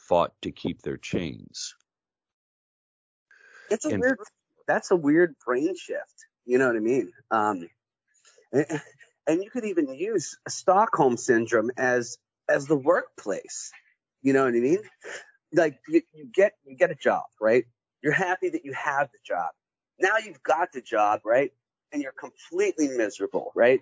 fought 0.01 0.33
to 0.43 0.53
keep 0.53 0.83
their 0.83 0.99
chains. 0.99 1.75
It's 3.71 3.87
a 3.87 3.91
and, 3.91 4.01
weird. 4.01 4.19
That's 4.71 4.93
a 4.93 4.97
weird 4.97 5.35
brain 5.45 5.75
shift. 5.77 6.27
You 6.47 6.59
know 6.59 6.69
what 6.69 6.77
I 6.77 6.81
mean? 6.81 7.13
Um, 7.33 7.69
and 8.53 9.43
you 9.43 9.51
could 9.51 9.65
even 9.65 9.93
use 9.93 10.39
Stockholm 10.49 11.17
syndrome 11.17 11.73
as 11.77 12.19
as 12.49 12.67
the 12.67 12.77
workplace. 12.77 13.73
You 14.23 14.33
know 14.33 14.45
what 14.45 14.55
I 14.55 14.61
mean? 14.61 14.79
like 15.53 15.81
you, 15.89 16.03
you 16.15 16.29
get 16.33 16.53
you 16.65 16.77
get 16.77 16.93
a 16.93 16.95
job, 16.95 17.25
right? 17.41 17.65
You're 18.01 18.13
happy 18.13 18.51
that 18.51 18.65
you 18.65 18.73
have 18.75 19.09
the 19.13 19.19
job. 19.27 19.51
Now 19.99 20.19
you've 20.25 20.43
got 20.45 20.73
the 20.73 20.81
job, 20.81 21.23
right? 21.25 21.51
And 21.93 22.01
you're 22.01 22.13
completely 22.13 22.89
miserable, 22.89 23.51
right? 23.57 23.81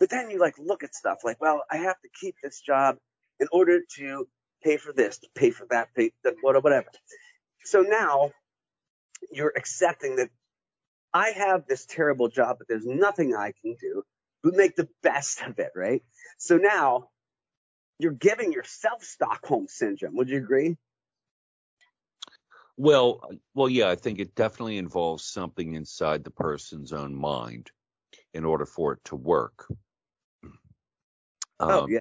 But 0.00 0.08
then 0.08 0.30
you 0.30 0.38
like 0.38 0.54
look 0.58 0.84
at 0.84 0.94
stuff 0.94 1.18
like, 1.22 1.38
well, 1.38 1.64
I 1.70 1.76
have 1.76 2.00
to 2.00 2.08
keep 2.18 2.36
this 2.42 2.62
job 2.62 2.96
in 3.40 3.48
order 3.52 3.80
to 3.98 4.26
pay 4.64 4.78
for 4.78 4.94
this, 4.94 5.18
to 5.18 5.28
pay 5.34 5.50
for 5.50 5.66
that, 5.70 5.88
pay 5.94 6.12
that, 6.24 6.36
whatever. 6.40 6.86
So 7.64 7.82
now 7.82 8.32
you're 9.30 9.52
accepting 9.56 10.16
that 10.16 10.30
I 11.12 11.30
have 11.30 11.66
this 11.66 11.86
terrible 11.86 12.28
job, 12.28 12.56
but 12.58 12.68
there's 12.68 12.86
nothing 12.86 13.34
I 13.34 13.52
can 13.62 13.76
do 13.80 14.02
but 14.42 14.54
make 14.54 14.76
the 14.76 14.88
best 15.02 15.42
of 15.42 15.58
it, 15.58 15.72
right? 15.74 16.02
So 16.38 16.56
now 16.56 17.08
you're 17.98 18.12
giving 18.12 18.52
yourself 18.52 19.02
Stockholm 19.02 19.66
syndrome. 19.68 20.16
Would 20.16 20.28
you 20.28 20.38
agree? 20.38 20.76
Well, 22.76 23.30
well, 23.54 23.68
yeah, 23.68 23.88
I 23.88 23.96
think 23.96 24.18
it 24.18 24.34
definitely 24.34 24.76
involves 24.76 25.24
something 25.24 25.72
inside 25.74 26.22
the 26.22 26.30
person's 26.30 26.92
own 26.92 27.14
mind 27.14 27.70
in 28.34 28.44
order 28.44 28.66
for 28.66 28.92
it 28.92 29.04
to 29.06 29.16
work. 29.16 29.66
Oh 31.58 31.84
um, 31.84 31.90
yeah. 31.90 32.00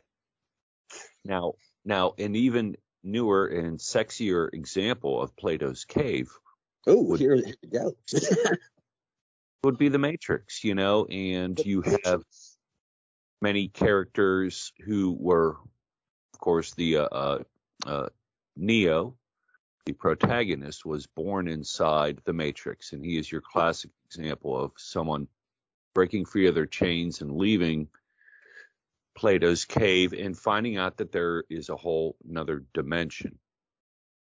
Now, 1.24 1.54
now, 1.86 2.14
an 2.18 2.36
even 2.36 2.76
newer 3.04 3.48
and 3.48 3.80
sexier 3.80 4.54
example 4.54 5.22
of 5.22 5.36
Plato's 5.36 5.86
cave. 5.86 6.30
Oh, 6.88 7.16
here 7.16 7.36
we 7.36 7.56
go. 7.70 7.96
would 9.64 9.78
be 9.78 9.90
the 9.90 9.98
Matrix, 9.98 10.64
you 10.64 10.76
know, 10.76 11.06
and 11.06 11.60
you 11.66 11.82
have 11.82 12.22
many 13.42 13.68
characters 13.68 14.72
who 14.86 15.16
were 15.20 15.58
of 16.36 16.40
course, 16.40 16.74
the 16.74 16.98
uh, 16.98 17.06
uh, 17.06 17.44
uh, 17.86 18.10
Neo, 18.58 19.16
the 19.86 19.94
protagonist, 19.94 20.86
was 20.86 21.08
born 21.08 21.48
inside 21.48 22.20
the 22.26 22.34
Matrix, 22.34 22.92
and 22.92 23.04
he 23.04 23.18
is 23.18 23.32
your 23.32 23.40
classic 23.40 23.92
example 24.06 24.62
of 24.62 24.74
someone 24.76 25.30
breaking 25.94 26.26
free 26.26 26.48
of 26.48 26.56
their 26.56 26.66
chains 26.66 27.22
and 27.22 27.38
leaving 27.38 27.88
Plato's 29.18 29.64
cave 29.64 30.12
and 30.12 30.38
finding 30.38 30.76
out 30.76 30.98
that 30.98 31.14
there 31.14 31.46
is 31.50 31.70
a 31.70 31.78
whole 31.78 32.18
another 32.30 32.66
dimension. 32.74 33.40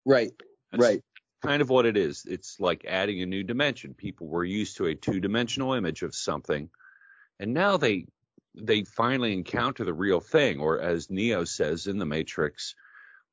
Right. 0.06 0.34
That's 0.74 0.84
right. 0.84 1.04
Kind 1.42 1.62
of 1.62 1.70
what 1.70 1.86
it 1.86 1.98
is. 1.98 2.24
It's 2.26 2.60
like 2.60 2.86
adding 2.88 3.22
a 3.22 3.26
new 3.26 3.44
dimension. 3.44 3.94
People 3.94 4.28
were 4.28 4.44
used 4.44 4.78
to 4.78 4.86
a 4.86 4.96
two-dimensional 4.96 5.74
image 5.74 6.04
of 6.04 6.14
something, 6.14 6.70
and 7.40 7.54
now 7.54 7.78
they 7.78 8.06
they 8.56 8.84
finally 8.84 9.34
encounter 9.34 9.84
the 9.86 9.94
real 9.94 10.20
thing, 10.20 10.60
or 10.60 10.80
as 10.80 11.10
Neo 11.10 11.46
says 11.46 11.88
in 11.88 11.98
the 11.98 12.06
Matrix, 12.06 12.76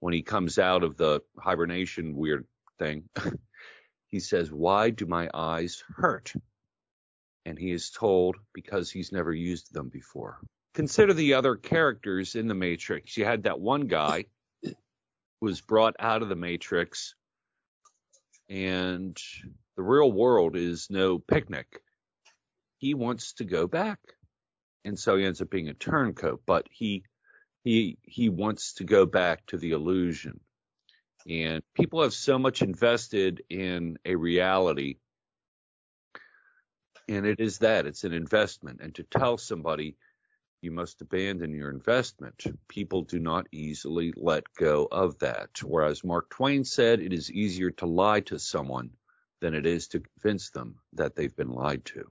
when 0.01 0.15
he 0.15 0.23
comes 0.23 0.59
out 0.59 0.85
of 0.85 0.97
the 0.97 1.21
hibernation 1.39 2.17
weird 2.17 2.47
thing, 2.79 3.09
he 4.09 4.21
says, 4.21 4.51
Why 4.51 4.91
do 4.91 5.07
my 5.07 5.29
eyes 5.33 5.83
hurt? 5.97 6.33
And 7.45 7.59
he 7.59 7.73
is 7.73 7.91
told 7.91 8.37
because 8.53 8.91
he's 8.91 9.13
never 9.13 9.33
used 9.33 9.73
them 9.73 9.89
before. 9.89 10.39
Consider 10.75 11.15
the 11.15 11.35
other 11.35 11.57
characters 11.57 12.35
in 12.35 12.47
the 12.47 12.55
Matrix. 12.55 13.17
You 13.17 13.25
had 13.25 13.45
that 13.45 13.59
one 13.59 13.87
guy 13.87 14.27
who 14.63 14.75
was 15.41 15.61
brought 15.61 15.97
out 15.99 16.23
of 16.23 16.29
the 16.29 16.37
Matrix, 16.37 17.15
and 18.49 19.17
the 19.77 19.83
real 19.83 20.11
world 20.13 20.57
is 20.57 20.89
no 20.91 21.19
picnic. 21.19 21.81
He 22.79 22.95
wants 22.95 23.35
to 23.35 23.45
go 23.45 23.67
back 23.67 24.01
and 24.85 24.99
so 24.99 25.17
he 25.17 25.25
ends 25.25 25.43
up 25.43 25.51
being 25.51 25.69
a 25.69 25.75
turncoat. 25.75 26.43
But 26.47 26.67
he 26.71 27.05
he 27.65 27.99
he 28.03 28.29
wants 28.29 28.75
to 28.75 28.85
go 28.85 29.07
back 29.07 29.47
to 29.49 29.59
the 29.59 29.73
illusion, 29.73 30.41
and 31.29 31.63
people 31.75 32.03
have 32.03 32.15
so 32.15 32.39
much 32.39 32.63
invested 32.63 33.43
in 33.51 33.99
a 34.05 34.17
reality, 34.17 34.97
and 37.09 37.27
it 37.27 37.41
is 37.41 37.59
that 37.59 37.87
it's 37.87 38.05
an 38.05 38.13
investment, 38.13 38.81
and 38.83 38.95
to 38.97 39.05
tell 39.05 39.39
somebody 39.39 39.97
you 40.61 40.71
must 40.71 41.01
abandon 41.01 41.53
your 41.55 41.71
investment. 41.71 42.45
People 42.69 43.03
do 43.03 43.19
not 43.19 43.47
easily 43.53 44.13
let 44.17 44.45
go 44.55 44.89
of 44.91 45.19
that. 45.21 45.51
Whereas 45.63 46.05
Mark 46.05 46.31
Twain 46.31 46.65
said 46.65 47.01
it 47.01 47.13
is 47.13 47.31
easier 47.31 47.71
to 47.73 47.87
lie 47.87 48.21
to 48.21 48.39
someone 48.39 48.91
than 49.41 49.55
it 49.55 49.67
is 49.67 49.89
to 49.89 50.01
convince 50.01 50.51
them 50.51 50.77
that 50.95 51.15
they've 51.15 51.35
been 51.37 51.53
lied 51.53 51.85
to. 51.87 52.11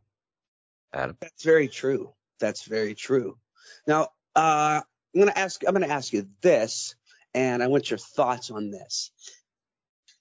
Adam. 0.94 1.18
That's 1.20 1.44
very 1.44 1.68
true. 1.68 2.13
That's 2.39 2.63
very 2.63 2.96
true. 2.96 3.38
Now, 3.86 4.10
uh, 4.36 4.82
I'm 5.13 5.22
going 5.22 5.27
to 5.27 5.38
ask. 5.38 5.62
I'm 5.68 5.74
going 5.74 5.88
to 5.88 5.94
ask 5.94 6.13
you 6.13 6.27
this, 6.42 6.96
and 7.34 7.62
I 7.62 7.68
want 7.68 7.89
your 7.89 7.98
thoughts 7.98 8.51
on 8.51 8.72
this. 8.72 9.12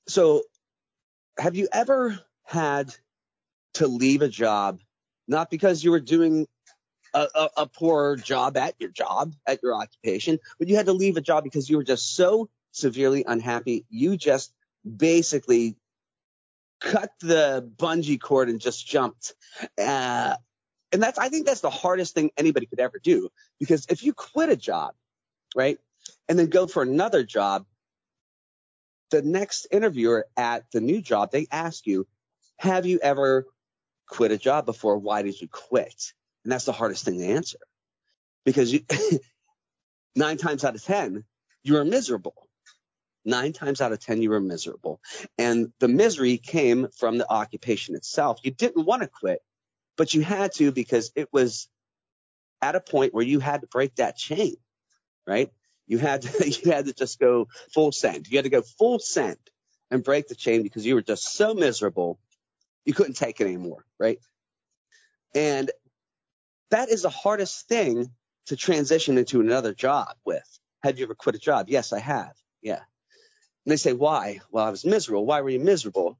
So, 0.09 0.43
have 1.39 1.55
you 1.55 1.69
ever 1.73 2.19
had 2.45 2.93
to 3.75 3.87
leave 3.87 4.23
a 4.23 4.29
job 4.29 4.81
not 5.29 5.51
because 5.51 5.85
you 5.85 5.91
were 5.91 6.01
doing 6.01 6.47
a, 7.17 7.29
a, 7.35 7.49
a 7.63 7.67
poor 7.67 8.17
job 8.17 8.57
at 8.59 8.75
your 8.79 8.91
job, 8.91 9.35
at 9.47 9.63
your 9.63 9.75
occupation, 9.75 10.39
but 10.59 10.69
you 10.69 10.77
had 10.77 10.87
to 10.87 10.93
leave 10.93 11.17
a 11.17 11.23
job 11.23 11.45
because 11.45 11.69
you 11.69 11.79
were 11.79 11.85
just 11.85 12.15
so 12.15 12.51
severely 12.73 13.25
unhappy. 13.27 13.87
You 13.89 14.17
just 14.17 14.53
basically 14.85 15.77
cut 16.81 17.11
the 17.21 17.69
bungee 17.77 18.21
cord 18.21 18.51
and 18.51 18.61
just 18.61 18.87
jumped. 18.87 19.35
Uh, 19.79 20.37
and 20.93 21.03
that's, 21.03 21.19
I 21.19 21.31
think 21.31 21.47
that's 21.47 21.63
the 21.63 21.71
hardest 21.71 22.15
thing 22.15 22.31
anybody 22.37 22.67
could 22.67 22.81
ever 22.81 23.01
do 23.03 23.31
because 23.59 23.87
if 23.89 24.05
you 24.05 24.13
quit 24.13 24.51
a 24.51 24.57
job, 24.57 24.95
right, 25.57 25.79
and 26.29 26.39
then 26.39 26.49
go 26.49 26.67
for 26.67 26.83
another 26.83 27.25
job, 27.25 27.65
the 29.11 29.23
next 29.23 29.69
interviewer 29.71 30.27
at 30.37 30.71
the 30.73 30.81
new 30.81 31.01
job, 31.01 31.31
they 31.31 31.47
ask 31.51 31.87
you, 31.87 32.07
have 32.59 32.85
you 32.85 32.99
ever 33.03 33.47
quit 34.07 34.33
a 34.33 34.39
job 34.39 34.67
before? 34.67 34.99
Why 34.99 35.23
did 35.23 35.41
you 35.41 35.49
quit? 35.49 36.13
And 36.47 36.53
that's 36.53 36.65
the 36.65 36.71
hardest 36.71 37.05
thing 37.05 37.19
to 37.19 37.27
answer 37.27 37.59
because 38.45 38.73
you, 38.73 38.83
nine 40.15 40.37
times 40.37 40.65
out 40.65 40.77
of 40.77 40.85
10, 40.85 41.25
you 41.65 41.77
are 41.77 41.85
miserable. 41.85 42.49
Nine 43.25 43.53
times 43.53 43.81
out 43.81 43.91
of 43.91 43.99
10, 43.99 44.23
you 44.23 44.31
were 44.31 44.41
miserable. 44.41 45.01
And 45.37 45.73
the 45.81 45.89
misery 45.89 46.39
came 46.39 46.87
from 46.97 47.19
the 47.19 47.29
occupation 47.29 47.97
itself. 47.97 48.39
You 48.45 48.53
didn't 48.53 48.87
want 48.87 49.03
to 49.03 49.09
quit, 49.09 49.41
but 49.97 50.15
you 50.15 50.23
had 50.23 50.53
to 50.55 50.71
because 50.71 51.11
it 51.17 51.33
was 51.33 51.67
at 52.63 52.77
a 52.77 52.81
point 52.81 53.13
where 53.13 53.25
you 53.25 53.41
had 53.41 53.63
to 53.63 53.67
break 53.67 53.97
that 53.97 54.17
chain, 54.17 54.55
right? 55.27 55.51
You 55.89 55.99
had 55.99 56.23
to, 56.23 56.49
you 56.65 56.71
had 56.71 56.87
to 56.87 56.93
just 56.93 57.19
go 57.19 57.49
full 57.75 57.91
send. 57.91 58.29
You 58.29 58.39
had 58.39 58.45
to 58.45 58.51
go 58.51 58.63
full 58.63 59.01
send 59.01 59.39
and 59.91 60.05
break 60.05 60.29
the 60.29 60.37
chain 60.37 60.63
because 60.63 60.87
you 60.87 60.95
were 60.95 61.03
just 61.03 61.33
so 61.33 61.55
miserable. 61.55 62.21
You 62.85 62.95
couldn't 62.95 63.15
take 63.15 63.41
it 63.41 63.49
anymore, 63.49 63.85
right? 63.99 64.21
And 65.35 65.73
that 66.71 66.89
is 66.89 67.03
the 67.03 67.11
hardest 67.11 67.69
thing 67.69 68.11
to 68.47 68.57
transition 68.57 69.19
into 69.19 69.41
another 69.41 69.75
job 69.75 70.09
with. 70.25 70.47
Have 70.83 70.99
you 70.99 71.05
ever 71.05 71.15
quit 71.15 71.35
a 71.35 71.39
job? 71.39 71.69
Yes, 71.69 71.93
I 71.93 71.99
have. 71.99 72.33
Yeah. 72.63 72.81
And 73.65 73.73
they 73.73 73.77
say, 73.77 73.93
why? 73.93 74.41
Well, 74.51 74.65
I 74.65 74.71
was 74.71 74.85
miserable. 74.85 75.27
Why 75.27 75.41
were 75.41 75.51
you 75.51 75.61
miserable? 75.61 76.19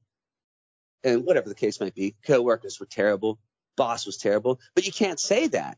And 1.03 1.25
whatever 1.25 1.47
the 1.47 1.55
case 1.55 1.79
might 1.79 1.95
be, 1.95 2.15
coworkers 2.25 2.79
were 2.79 2.85
terrible, 2.85 3.39
boss 3.77 4.05
was 4.05 4.17
terrible, 4.17 4.59
but 4.75 4.85
you 4.85 4.91
can't 4.91 5.19
say 5.19 5.47
that 5.47 5.77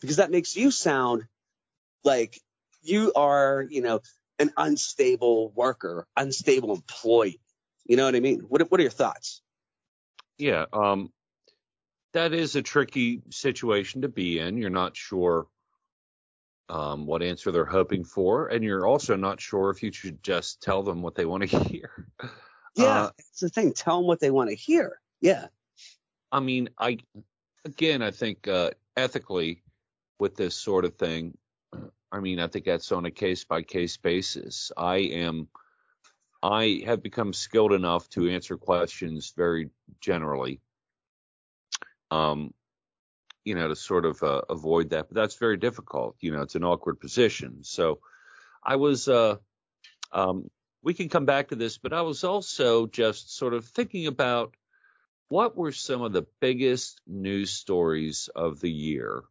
because 0.00 0.16
that 0.16 0.30
makes 0.30 0.56
you 0.56 0.70
sound 0.70 1.24
like 2.04 2.40
you 2.82 3.12
are, 3.16 3.66
you 3.68 3.82
know, 3.82 4.00
an 4.38 4.52
unstable 4.56 5.50
worker, 5.50 6.06
unstable 6.16 6.72
employee. 6.72 7.40
You 7.84 7.96
know 7.96 8.04
what 8.04 8.14
I 8.14 8.20
mean? 8.20 8.40
What, 8.40 8.70
what 8.70 8.78
are 8.78 8.82
your 8.82 8.92
thoughts? 8.92 9.42
Yeah. 10.36 10.66
Um, 10.72 11.10
that 12.12 12.32
is 12.32 12.56
a 12.56 12.62
tricky 12.62 13.22
situation 13.30 14.02
to 14.02 14.08
be 14.08 14.38
in. 14.38 14.56
You're 14.56 14.70
not 14.70 14.96
sure 14.96 15.46
um, 16.68 17.06
what 17.06 17.22
answer 17.22 17.50
they're 17.50 17.64
hoping 17.64 18.04
for, 18.04 18.48
and 18.48 18.62
you're 18.62 18.86
also 18.86 19.16
not 19.16 19.40
sure 19.40 19.70
if 19.70 19.82
you 19.82 19.92
should 19.92 20.22
just 20.22 20.62
tell 20.62 20.82
them 20.82 21.02
what 21.02 21.14
they 21.14 21.24
want 21.24 21.48
to 21.48 21.58
hear. 21.64 22.06
Yeah, 22.76 22.84
uh, 22.84 23.10
that's 23.16 23.40
the 23.40 23.48
thing. 23.48 23.72
Tell 23.72 23.98
them 23.98 24.06
what 24.06 24.20
they 24.20 24.30
want 24.30 24.50
to 24.50 24.56
hear. 24.56 25.00
Yeah. 25.20 25.46
I 26.30 26.40
mean, 26.40 26.68
I 26.78 26.98
again, 27.64 28.02
I 28.02 28.10
think 28.10 28.46
uh, 28.48 28.70
ethically 28.96 29.62
with 30.18 30.36
this 30.36 30.54
sort 30.54 30.84
of 30.84 30.96
thing, 30.96 31.36
I 32.12 32.20
mean, 32.20 32.38
I 32.38 32.48
think 32.48 32.64
that's 32.64 32.92
on 32.92 33.06
a 33.06 33.10
case 33.10 33.44
by 33.44 33.62
case 33.62 33.96
basis. 33.96 34.72
I 34.76 34.96
am. 34.96 35.48
I 36.40 36.82
have 36.86 37.02
become 37.02 37.32
skilled 37.32 37.72
enough 37.72 38.08
to 38.10 38.28
answer 38.28 38.56
questions 38.56 39.32
very 39.36 39.70
generally 40.00 40.60
um, 42.10 42.52
you 43.44 43.54
know, 43.54 43.68
to 43.68 43.76
sort 43.76 44.04
of 44.04 44.22
uh, 44.22 44.42
avoid 44.48 44.90
that. 44.90 45.08
But 45.08 45.14
that's 45.14 45.36
very 45.36 45.56
difficult. 45.56 46.16
You 46.20 46.32
know, 46.32 46.42
it's 46.42 46.54
an 46.54 46.64
awkward 46.64 47.00
position. 47.00 47.64
So 47.64 48.00
I 48.62 48.76
was, 48.76 49.08
uh, 49.08 49.36
um, 50.12 50.50
we 50.82 50.94
can 50.94 51.08
come 51.08 51.24
back 51.24 51.48
to 51.48 51.56
this, 51.56 51.78
but 51.78 51.92
I 51.92 52.02
was 52.02 52.24
also 52.24 52.86
just 52.86 53.36
sort 53.36 53.54
of 53.54 53.64
thinking 53.66 54.06
about 54.06 54.54
what 55.28 55.56
were 55.56 55.72
some 55.72 56.02
of 56.02 56.12
the 56.12 56.26
biggest 56.40 57.00
news 57.06 57.50
stories 57.50 58.28
of 58.34 58.60
the 58.60 58.70
year 58.70 59.22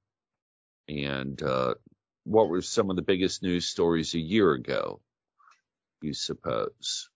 and 0.87 1.41
uh, 1.41 1.73
what 2.23 2.49
were 2.49 2.61
some 2.61 2.89
of 2.89 2.95
the 2.95 3.01
biggest 3.01 3.43
news 3.43 3.67
stories 3.67 4.13
a 4.13 4.19
year 4.19 4.53
ago, 4.53 5.01
you 6.01 6.13
suppose? 6.13 7.09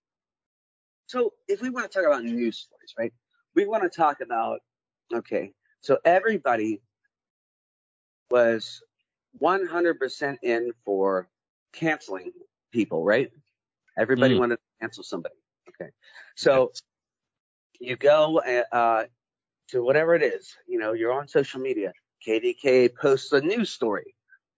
So 1.08 1.34
if 1.48 1.62
we 1.62 1.70
want 1.70 1.92
to 1.92 2.00
talk 2.00 2.08
about 2.08 2.24
news 2.24 2.58
stories, 2.58 2.94
right, 2.98 3.14
we 3.56 3.66
want 3.66 3.84
to 3.84 3.90
talk 3.90 4.22
about 4.22 4.62
Okay. 5.14 5.52
So 5.82 5.98
everybody 6.06 6.82
was 8.30 8.82
100% 9.42 10.38
in 10.44 10.72
for 10.86 11.28
canceling 11.74 12.32
people, 12.72 13.04
right? 13.04 13.32
Everybody 13.98 14.36
mm. 14.36 14.40
wanted 14.40 14.56
to 14.56 14.62
cancel 14.80 15.04
somebody. 15.04 15.36
Okay. 15.70 15.92
So 16.36 16.72
you 17.80 17.96
go 17.96 18.40
uh, 18.72 19.06
to 19.70 19.84
whatever 19.84 20.16
it 20.16 20.24
is, 20.24 20.56
you 20.68 20.80
know, 20.80 20.94
you're 20.94 21.14
on 21.14 21.28
social 21.28 21.60
media. 21.60 21.94
KDK 22.26 22.96
posts 22.96 23.32
a 23.32 23.42
news 23.42 23.72
story. 23.72 24.16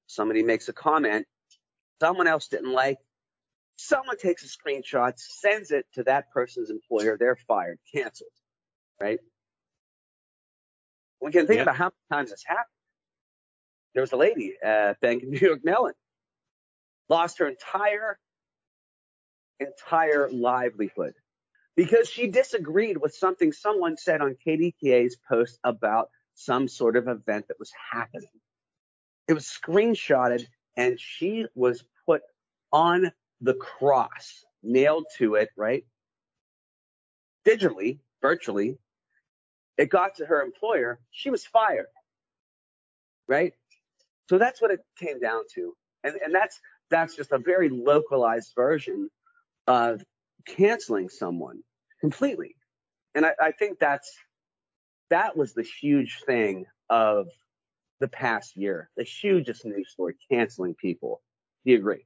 Somebody 0.08 0.44
makes 0.44 0.68
a 0.68 0.74
comment. 0.74 1.26
Someone 2.02 2.28
else 2.28 2.48
didn't 2.48 2.74
like. 2.74 2.98
Someone 3.78 4.18
takes 4.18 4.44
a 4.44 4.48
screenshot, 4.48 5.13
sends 5.18 5.72
it 5.72 5.86
to 5.94 6.04
that 6.04 6.32
person's 6.32 6.70
employer. 6.70 7.18
They're 7.18 7.38
fired, 7.48 7.80
canceled, 7.94 8.30
right? 9.02 9.20
We 11.24 11.32
can 11.32 11.48
think 11.48 11.58
yeah. 11.58 11.64
about 11.64 11.78
how 11.78 11.86
many 11.86 12.22
times 12.22 12.32
this 12.32 12.44
happened. 12.46 12.66
There 13.94 14.02
was 14.02 14.12
a 14.12 14.18
lady 14.18 14.56
at 14.62 15.00
Bank 15.00 15.24
of 15.24 15.30
New 15.30 15.40
York 15.40 15.62
Mellon, 15.64 15.94
lost 17.08 17.40
her 17.40 17.48
entire, 17.48 18.20
entire 19.60 20.30
livelihood 20.32 21.14
because 21.78 22.10
she 22.10 22.28
disagreed 22.28 22.98
with 22.98 23.16
something 23.16 23.54
someone 23.54 23.96
said 23.96 24.20
on 24.20 24.36
KDKA's 24.46 25.16
post 25.30 25.60
about 25.64 26.10
some 26.36 26.68
sort 26.68 26.98
of 26.98 27.08
event 27.08 27.48
that 27.48 27.58
was 27.58 27.72
happening. 27.92 28.28
It 29.30 29.34
was 29.34 29.46
screenshotted 29.46 30.46
and 30.76 31.00
she 31.00 31.46
was 31.56 31.86
put 32.06 32.22
on 32.74 33.12
the 33.40 33.54
cross, 33.54 34.44
nailed 34.62 35.06
to 35.20 35.36
it, 35.36 35.50
right? 35.56 35.86
Digitally, 37.48 38.00
virtually, 38.22 38.78
it 39.78 39.90
got 39.90 40.16
to 40.16 40.26
her 40.26 40.42
employer, 40.42 41.00
she 41.12 41.30
was 41.30 41.46
fired. 41.46 41.88
Right? 43.28 43.54
So 44.30 44.38
that's 44.38 44.62
what 44.62 44.72
it 44.72 44.82
came 44.98 45.20
down 45.20 45.44
to. 45.56 45.74
And, 46.04 46.16
and 46.24 46.34
that's, 46.34 46.60
that's 46.90 47.16
just 47.16 47.32
a 47.32 47.38
very 47.38 47.70
localized 47.70 48.52
version 48.56 49.10
of 49.68 50.04
canceling 50.46 51.10
someone 51.10 51.60
completely. 52.02 52.56
And 53.16 53.26
I, 53.26 53.34
I 53.42 53.52
think 53.52 53.80
that's, 53.80 54.12
that 55.10 55.38
was 55.38 55.54
the 55.54 55.64
huge 55.64 56.22
thing 56.26 56.66
of 56.90 57.28
the 58.00 58.08
past 58.08 58.58
year, 58.58 58.90
the 58.98 59.04
hugest 59.04 59.66
news 59.66 59.90
story, 59.92 60.16
canceling 60.30 60.76
people. 60.76 61.22
Do 61.66 61.72
you 61.72 61.78
agree? 61.78 62.06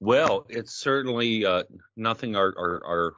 Well, 0.00 0.46
it's 0.48 0.74
certainly 0.74 1.44
uh, 1.44 1.64
nothing 1.96 2.36
our, 2.36 2.54
our, 2.58 2.82
our 2.86 3.12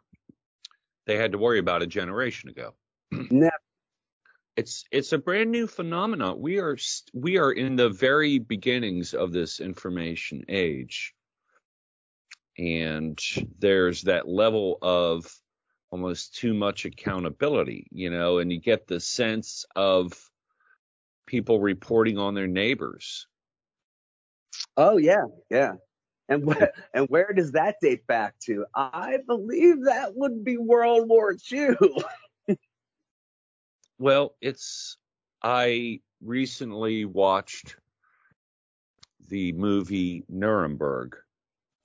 they 1.06 1.16
had 1.16 1.32
to 1.32 1.38
worry 1.38 1.58
about 1.58 1.82
a 1.82 1.86
generation 1.86 2.50
ago. 2.50 2.74
Never. 3.30 3.52
It's 4.56 4.84
it's 4.90 5.12
a 5.12 5.18
brand 5.18 5.50
new 5.50 5.66
phenomenon. 5.66 6.40
We 6.40 6.58
are 6.60 6.78
we 7.12 7.36
are 7.36 7.52
in 7.52 7.76
the 7.76 7.90
very 7.90 8.38
beginnings 8.38 9.12
of 9.12 9.30
this 9.30 9.60
information 9.60 10.44
age, 10.48 11.14
and 12.56 13.20
there's 13.58 14.02
that 14.02 14.26
level 14.26 14.78
of 14.80 15.30
almost 15.90 16.34
too 16.34 16.54
much 16.54 16.86
accountability, 16.86 17.86
you 17.90 18.10
know, 18.10 18.38
and 18.38 18.50
you 18.50 18.58
get 18.58 18.86
the 18.86 18.98
sense 18.98 19.66
of 19.76 20.12
people 21.26 21.60
reporting 21.60 22.16
on 22.18 22.34
their 22.34 22.46
neighbors. 22.46 23.26
Oh 24.76 24.96
yeah, 24.96 25.24
yeah. 25.50 25.74
And 26.28 26.44
where 26.44 26.72
and 26.92 27.08
where 27.08 27.32
does 27.32 27.52
that 27.52 27.76
date 27.80 28.06
back 28.06 28.38
to? 28.40 28.66
I 28.74 29.18
believe 29.26 29.84
that 29.84 30.16
would 30.16 30.44
be 30.44 30.56
World 30.56 31.08
War 31.08 31.36
II. 31.52 31.76
well, 33.98 34.34
it's 34.40 34.96
I 35.42 36.00
recently 36.20 37.04
watched 37.04 37.76
the 39.28 39.52
movie 39.52 40.24
Nuremberg. 40.28 41.16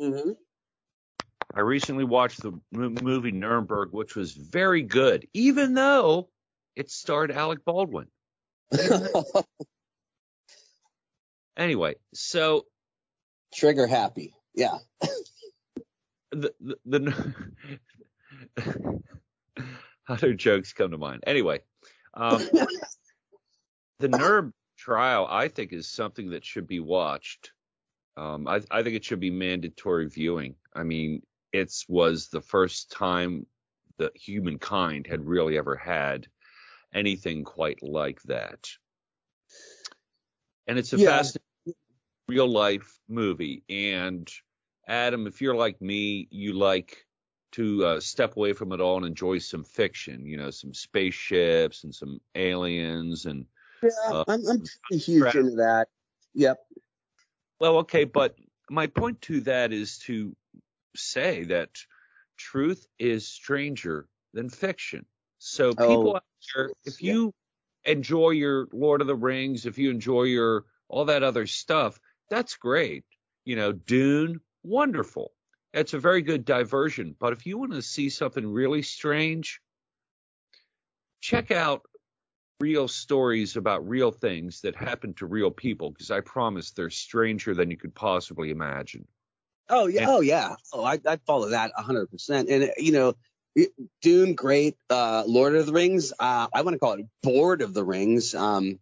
Mm-hmm. 0.01 0.31
I 1.53 1.59
recently 1.59 2.05
watched 2.05 2.41
the 2.41 2.59
movie 2.71 3.31
Nuremberg, 3.31 3.91
which 3.91 4.15
was 4.15 4.31
very 4.31 4.83
good, 4.83 5.27
even 5.33 5.73
though 5.73 6.29
it 6.75 6.89
starred 6.89 7.31
Alec 7.31 7.65
Baldwin. 7.65 8.07
anyway, 11.57 11.95
so 12.13 12.65
trigger 13.53 13.87
happy, 13.87 14.33
yeah. 14.53 14.77
the 16.31 16.53
the, 16.59 16.77
the 16.85 17.33
how 20.03 20.15
do 20.15 20.33
jokes 20.33 20.73
come 20.73 20.91
to 20.91 20.97
mind? 20.97 21.23
Anyway, 21.27 21.61
um, 22.13 22.47
the 23.99 24.09
Nuremberg 24.09 24.53
trial, 24.77 25.27
I 25.29 25.47
think, 25.47 25.73
is 25.73 25.87
something 25.87 26.31
that 26.31 26.45
should 26.45 26.67
be 26.67 26.79
watched. 26.79 27.51
Um, 28.17 28.47
I, 28.47 28.61
I 28.69 28.83
think 28.83 28.95
it 28.95 29.05
should 29.05 29.19
be 29.19 29.31
mandatory 29.31 30.09
viewing. 30.09 30.55
I 30.75 30.83
mean, 30.83 31.21
it 31.53 31.73
was 31.87 32.27
the 32.27 32.41
first 32.41 32.91
time 32.91 33.45
that 33.97 34.15
humankind 34.15 35.07
had 35.07 35.25
really 35.25 35.57
ever 35.57 35.75
had 35.75 36.27
anything 36.93 37.43
quite 37.43 37.81
like 37.83 38.21
that. 38.23 38.69
And 40.67 40.77
it's 40.77 40.93
a 40.93 40.97
yeah. 40.97 41.09
fascinating 41.09 41.41
real 42.31 42.47
life 42.47 42.97
movie. 43.09 43.63
And 43.69 44.31
Adam, 44.87 45.27
if 45.27 45.41
you're 45.41 45.55
like 45.55 45.81
me, 45.81 46.29
you 46.31 46.53
like 46.53 47.05
to 47.53 47.85
uh, 47.85 47.99
step 47.99 48.37
away 48.37 48.53
from 48.53 48.71
it 48.71 48.79
all 48.79 48.95
and 48.97 49.05
enjoy 49.05 49.39
some 49.39 49.65
fiction, 49.65 50.25
you 50.25 50.37
know, 50.37 50.49
some 50.49 50.73
spaceships 50.73 51.83
and 51.83 51.93
some 51.93 52.21
aliens 52.35 53.25
and. 53.25 53.45
Yeah, 53.83 53.89
uh, 54.09 54.23
I'm, 54.27 54.47
I'm 54.47 54.63
pretty 54.83 55.03
huge 55.03 55.35
into 55.35 55.55
that. 55.55 55.87
Yep. 56.35 56.57
Well, 57.59 57.77
okay, 57.79 58.05
but 58.05 58.35
my 58.69 58.87
point 58.87 59.21
to 59.23 59.41
that 59.41 59.73
is 59.73 59.97
to 60.05 60.33
say 60.95 61.43
that 61.45 61.69
truth 62.37 62.85
is 62.97 63.27
stranger 63.27 64.07
than 64.33 64.49
fiction. 64.49 65.05
So 65.39 65.71
people 65.71 66.11
oh, 66.11 66.15
out 66.15 66.23
there, 66.55 66.71
if 66.85 67.01
yeah. 67.01 67.13
you 67.13 67.33
enjoy 67.83 68.29
your 68.29 68.67
Lord 68.71 69.01
of 69.01 69.07
the 69.07 69.15
Rings, 69.15 69.65
if 69.65 69.77
you 69.77 69.89
enjoy 69.89 70.23
your 70.23 70.65
all 70.87 71.05
that 71.05 71.23
other 71.23 71.47
stuff, 71.47 71.99
that's 72.31 72.55
great. 72.55 73.03
You 73.45 73.57
know, 73.57 73.73
Dune, 73.73 74.39
wonderful. 74.63 75.33
It's 75.73 75.93
a 75.93 75.99
very 75.99 76.21
good 76.21 76.45
diversion. 76.45 77.15
But 77.19 77.33
if 77.33 77.45
you 77.45 77.57
want 77.57 77.73
to 77.73 77.81
see 77.81 78.09
something 78.09 78.47
really 78.47 78.81
strange, 78.81 79.61
check 81.19 81.51
out 81.51 81.83
real 82.61 82.87
stories 82.87 83.57
about 83.57 83.87
real 83.87 84.11
things 84.11 84.61
that 84.61 84.75
happen 84.75 85.13
to 85.15 85.25
real 85.25 85.51
people 85.51 85.91
because 85.91 86.09
I 86.09 86.21
promise 86.21 86.71
they're 86.71 86.89
stranger 86.89 87.53
than 87.53 87.69
you 87.69 87.77
could 87.77 87.93
possibly 87.93 88.49
imagine. 88.49 89.05
Oh 89.69 89.87
yeah, 89.87 90.01
and, 90.01 90.09
oh 90.09 90.21
yeah. 90.21 90.55
Oh, 90.71 90.83
I 90.83 90.99
I 91.05 91.17
follow 91.27 91.49
that 91.49 91.71
100. 91.75 92.09
percent 92.09 92.49
And 92.49 92.71
you 92.77 92.91
know, 92.93 93.13
Dune, 94.01 94.35
great. 94.35 94.77
Uh, 94.89 95.23
Lord 95.27 95.55
of 95.55 95.65
the 95.65 95.73
Rings, 95.73 96.13
uh, 96.17 96.47
I 96.53 96.61
want 96.61 96.75
to 96.75 96.79
call 96.79 96.93
it 96.93 97.05
Board 97.23 97.61
of 97.61 97.73
the 97.73 97.83
Rings. 97.83 98.33
Um, 98.35 98.79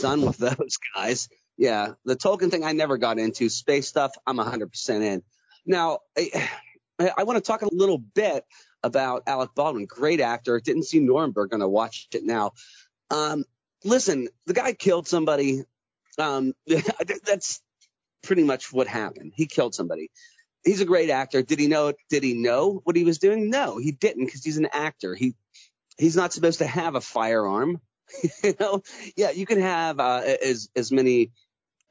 done 0.00 0.22
with 0.22 0.38
those 0.38 0.78
guys. 0.94 1.28
Yeah, 1.60 1.92
the 2.06 2.16
Tolkien 2.16 2.50
thing 2.50 2.64
I 2.64 2.72
never 2.72 2.98
got 2.98 3.20
into. 3.20 3.50
Space 3.50 3.88
stuff, 3.88 4.12
I'm 4.26 4.38
100% 4.38 5.02
in. 5.02 5.22
Now, 5.66 6.00
I, 6.18 6.48
I 7.18 7.24
want 7.24 7.36
to 7.36 7.42
talk 7.42 7.62
a 7.62 7.68
little 7.70 7.98
bit 7.98 8.46
about 8.82 9.24
Alec 9.28 9.50
Baldwin. 9.54 9.86
Great 9.86 10.22
actor. 10.22 10.60
Didn't 10.60 10.84
see 10.84 11.00
Nuremberg. 11.00 11.50
Going 11.50 11.60
to 11.60 11.68
watch 11.68 12.08
it 12.14 12.24
now. 12.24 12.52
Um, 13.10 13.44
listen, 13.84 14.28
the 14.46 14.54
guy 14.54 14.72
killed 14.72 15.06
somebody. 15.06 15.64
Um, 16.18 16.54
that's 17.26 17.62
pretty 18.22 18.44
much 18.44 18.72
what 18.72 18.88
happened. 18.88 19.34
He 19.36 19.46
killed 19.46 19.76
somebody 19.76 20.10
he's 20.64 20.82
a 20.82 20.86
great 20.86 21.10
actor. 21.10 21.42
Did 21.42 21.60
he 21.60 21.68
know? 21.68 21.92
Did 22.08 22.22
he 22.22 22.34
know 22.34 22.80
what 22.84 22.96
he 22.96 23.04
was 23.04 23.18
doing? 23.18 23.50
No, 23.50 23.78
he 23.78 23.92
didn't 23.92 24.26
because 24.26 24.44
he's 24.44 24.58
an 24.58 24.68
actor. 24.72 25.14
He 25.14 25.34
he's 25.98 26.16
not 26.16 26.32
supposed 26.32 26.60
to 26.60 26.66
have 26.66 26.94
a 26.94 27.00
firearm. 27.00 27.80
you 28.44 28.54
know, 28.60 28.82
yeah, 29.16 29.30
you 29.30 29.46
can 29.46 29.60
have 29.60 30.00
uh, 30.00 30.22
as 30.44 30.68
as 30.76 30.92
many 30.92 31.32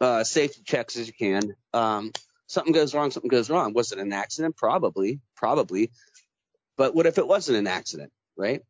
uh, 0.01 0.23
safety 0.23 0.62
checks 0.65 0.97
as 0.97 1.07
you 1.07 1.13
can. 1.13 1.55
Um, 1.73 2.12
something 2.47 2.73
goes 2.73 2.93
wrong, 2.93 3.12
something 3.12 3.29
goes 3.29 3.49
wrong. 3.49 3.73
Was 3.73 3.91
it 3.91 3.99
an 3.99 4.13
accident? 4.13 4.55
Probably, 4.57 5.19
probably. 5.35 5.91
But 6.77 6.95
what 6.95 7.05
if 7.05 7.17
it 7.17 7.27
wasn't 7.27 7.57
an 7.57 7.67
accident? 7.67 8.12
Right? 8.38 8.62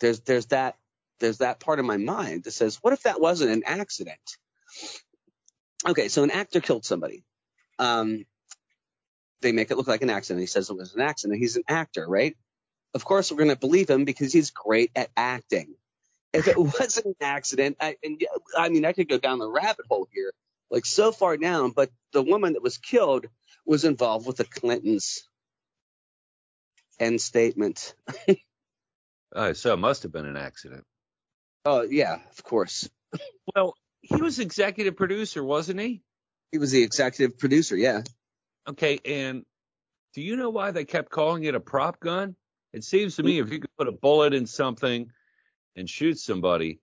There's 0.00 0.20
there's 0.20 0.46
that 0.46 0.76
there's 1.20 1.38
that 1.38 1.60
part 1.60 1.78
of 1.78 1.86
my 1.86 1.96
mind 1.96 2.44
that 2.44 2.50
says, 2.50 2.78
what 2.82 2.92
if 2.92 3.02
that 3.02 3.20
wasn't 3.20 3.50
an 3.50 3.62
accident? 3.64 4.18
Okay, 5.86 6.08
so 6.08 6.22
an 6.22 6.30
actor 6.30 6.60
killed 6.60 6.84
somebody. 6.84 7.24
Um, 7.78 8.24
they 9.40 9.52
make 9.52 9.70
it 9.70 9.76
look 9.76 9.88
like 9.88 10.02
an 10.02 10.10
accident. 10.10 10.40
He 10.40 10.46
says 10.46 10.70
it 10.70 10.76
was 10.76 10.94
an 10.94 11.02
accident. 11.02 11.38
He's 11.38 11.56
an 11.56 11.64
actor, 11.68 12.06
right? 12.06 12.36
Of 12.94 13.04
course, 13.04 13.30
we're 13.30 13.38
going 13.38 13.50
to 13.50 13.56
believe 13.56 13.90
him 13.90 14.04
because 14.04 14.32
he's 14.32 14.50
great 14.50 14.90
at 14.96 15.10
acting. 15.16 15.74
If 16.32 16.48
it 16.48 16.58
wasn't 16.58 17.06
an 17.06 17.14
accident, 17.20 17.76
I, 17.80 17.96
and 18.02 18.22
I 18.56 18.68
mean, 18.70 18.84
I 18.84 18.92
could 18.92 19.08
go 19.08 19.18
down 19.18 19.38
the 19.38 19.50
rabbit 19.50 19.86
hole 19.88 20.08
here, 20.12 20.32
like 20.70 20.86
so 20.86 21.12
far 21.12 21.36
down. 21.36 21.70
But 21.70 21.90
the 22.12 22.22
woman 22.22 22.54
that 22.54 22.62
was 22.62 22.78
killed 22.78 23.26
was 23.66 23.84
involved 23.84 24.26
with 24.26 24.36
the 24.36 24.44
Clintons. 24.44 25.28
End 26.98 27.20
statement. 27.20 27.94
uh, 29.34 29.52
so 29.54 29.72
it 29.72 29.78
must 29.78 30.04
have 30.04 30.12
been 30.12 30.26
an 30.26 30.36
accident. 30.36 30.84
Oh 31.64 31.82
yeah, 31.82 32.18
of 32.30 32.44
course. 32.44 32.88
well, 33.54 33.74
he 34.00 34.16
was 34.16 34.38
executive 34.38 34.96
producer, 34.96 35.42
wasn't 35.42 35.80
he? 35.80 36.02
He 36.52 36.58
was 36.58 36.70
the 36.70 36.82
executive 36.82 37.38
producer, 37.38 37.76
yeah. 37.76 38.02
Okay, 38.68 39.00
and 39.04 39.44
do 40.14 40.22
you 40.22 40.36
know 40.36 40.50
why 40.50 40.70
they 40.70 40.84
kept 40.84 41.10
calling 41.10 41.44
it 41.44 41.54
a 41.54 41.60
prop 41.60 42.00
gun? 42.00 42.36
It 42.72 42.84
seems 42.84 43.16
to 43.16 43.22
me 43.22 43.38
if 43.38 43.50
you 43.52 43.60
could 43.60 43.76
put 43.76 43.88
a 43.88 43.92
bullet 43.92 44.34
in 44.34 44.46
something 44.46 45.10
and 45.76 45.88
shoot 45.88 46.18
somebody, 46.18 46.80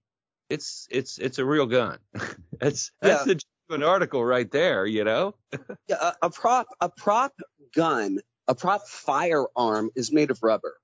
it's 0.49 0.87
it's 0.89 1.17
it's 1.17 1.39
a 1.39 1.45
real 1.45 1.65
gun. 1.65 1.99
that's 2.59 2.91
that's 3.01 3.25
yeah. 3.25 3.33
the 3.33 3.40
genuine 3.71 3.89
article 3.89 4.23
right 4.23 4.49
there, 4.51 4.85
you 4.85 5.03
know. 5.03 5.35
yeah, 5.87 5.97
a, 6.01 6.13
a 6.23 6.29
prop 6.29 6.67
a 6.79 6.89
prop 6.89 7.33
gun, 7.75 8.19
a 8.47 8.55
prop 8.55 8.87
firearm 8.87 9.89
is 9.95 10.11
made 10.11 10.31
of 10.31 10.39
rubber. 10.43 10.75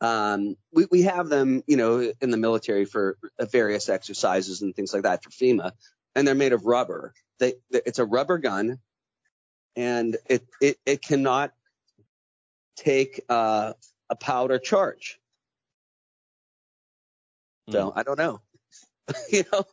Um, 0.00 0.56
we, 0.72 0.86
we 0.90 1.02
have 1.02 1.28
them, 1.28 1.62
you 1.66 1.76
know, 1.76 2.12
in 2.20 2.30
the 2.30 2.36
military 2.36 2.84
for 2.84 3.16
various 3.50 3.88
exercises 3.88 4.62
and 4.62 4.74
things 4.74 4.92
like 4.92 5.04
that 5.04 5.22
for 5.22 5.30
FEMA, 5.30 5.72
and 6.14 6.26
they're 6.26 6.34
made 6.34 6.52
of 6.52 6.64
rubber. 6.64 7.14
They, 7.38 7.54
it's 7.70 7.98
a 7.98 8.04
rubber 8.04 8.38
gun 8.38 8.78
and 9.76 10.16
it 10.28 10.46
it, 10.60 10.78
it 10.84 11.02
cannot 11.02 11.52
take 12.76 13.20
uh, 13.28 13.72
a 14.10 14.16
powder 14.16 14.58
charge. 14.58 15.18
So 17.70 17.90
mm. 17.90 17.92
I 17.94 18.02
don't 18.02 18.18
know. 18.18 18.40
you 19.30 19.44
know. 19.52 19.64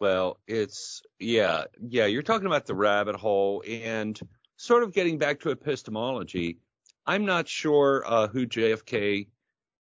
Well, 0.00 0.38
it's 0.46 1.02
yeah, 1.18 1.64
yeah. 1.80 2.06
You're 2.06 2.22
talking 2.22 2.46
about 2.46 2.66
the 2.66 2.74
rabbit 2.74 3.16
hole 3.16 3.64
and 3.68 4.18
sort 4.56 4.84
of 4.84 4.92
getting 4.92 5.18
back 5.18 5.40
to 5.40 5.50
epistemology. 5.50 6.58
I'm 7.04 7.24
not 7.24 7.48
sure 7.48 8.04
uh, 8.06 8.28
who 8.28 8.46
JFK, 8.46 9.28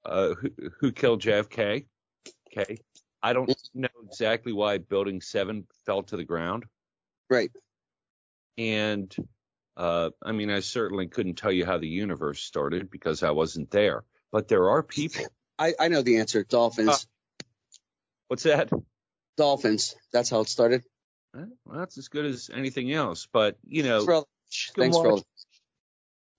uh, 0.05 0.33
who, 0.33 0.49
who 0.79 0.91
killed 0.91 1.21
JFK. 1.21 1.85
Okay, 2.51 2.79
I 3.21 3.33
don't 3.33 3.53
know 3.75 3.87
exactly 4.05 4.51
why 4.51 4.79
Building 4.79 5.21
Seven 5.21 5.67
fell 5.85 6.03
to 6.03 6.17
the 6.17 6.23
ground. 6.23 6.65
Right. 7.29 7.51
And 8.57 9.15
uh, 9.77 10.09
I 10.23 10.31
mean, 10.31 10.49
I 10.49 10.59
certainly 10.59 11.07
couldn't 11.07 11.35
tell 11.35 11.51
you 11.51 11.65
how 11.65 11.77
the 11.77 11.87
universe 11.87 12.41
started 12.41 12.89
because 12.89 13.23
I 13.23 13.31
wasn't 13.31 13.71
there. 13.71 14.03
But 14.31 14.47
there 14.47 14.69
are 14.69 14.83
people. 14.83 15.25
I, 15.57 15.73
I 15.79 15.87
know 15.87 16.01
the 16.01 16.17
answer. 16.17 16.43
Dolphins. 16.43 16.89
Uh, 16.89 17.43
what's 18.27 18.43
that? 18.43 18.69
Dolphins. 19.39 19.95
That's 20.11 20.29
how 20.29 20.41
it 20.41 20.49
started. 20.49 20.83
Well, 21.33 21.79
that's 21.79 21.97
as 21.97 22.09
good 22.09 22.25
as 22.25 22.49
anything 22.53 22.91
else. 22.91 23.27
But 23.31 23.57
you 23.65 23.83
know, 23.83 24.25
thanks 24.75 24.97
for 24.97 25.19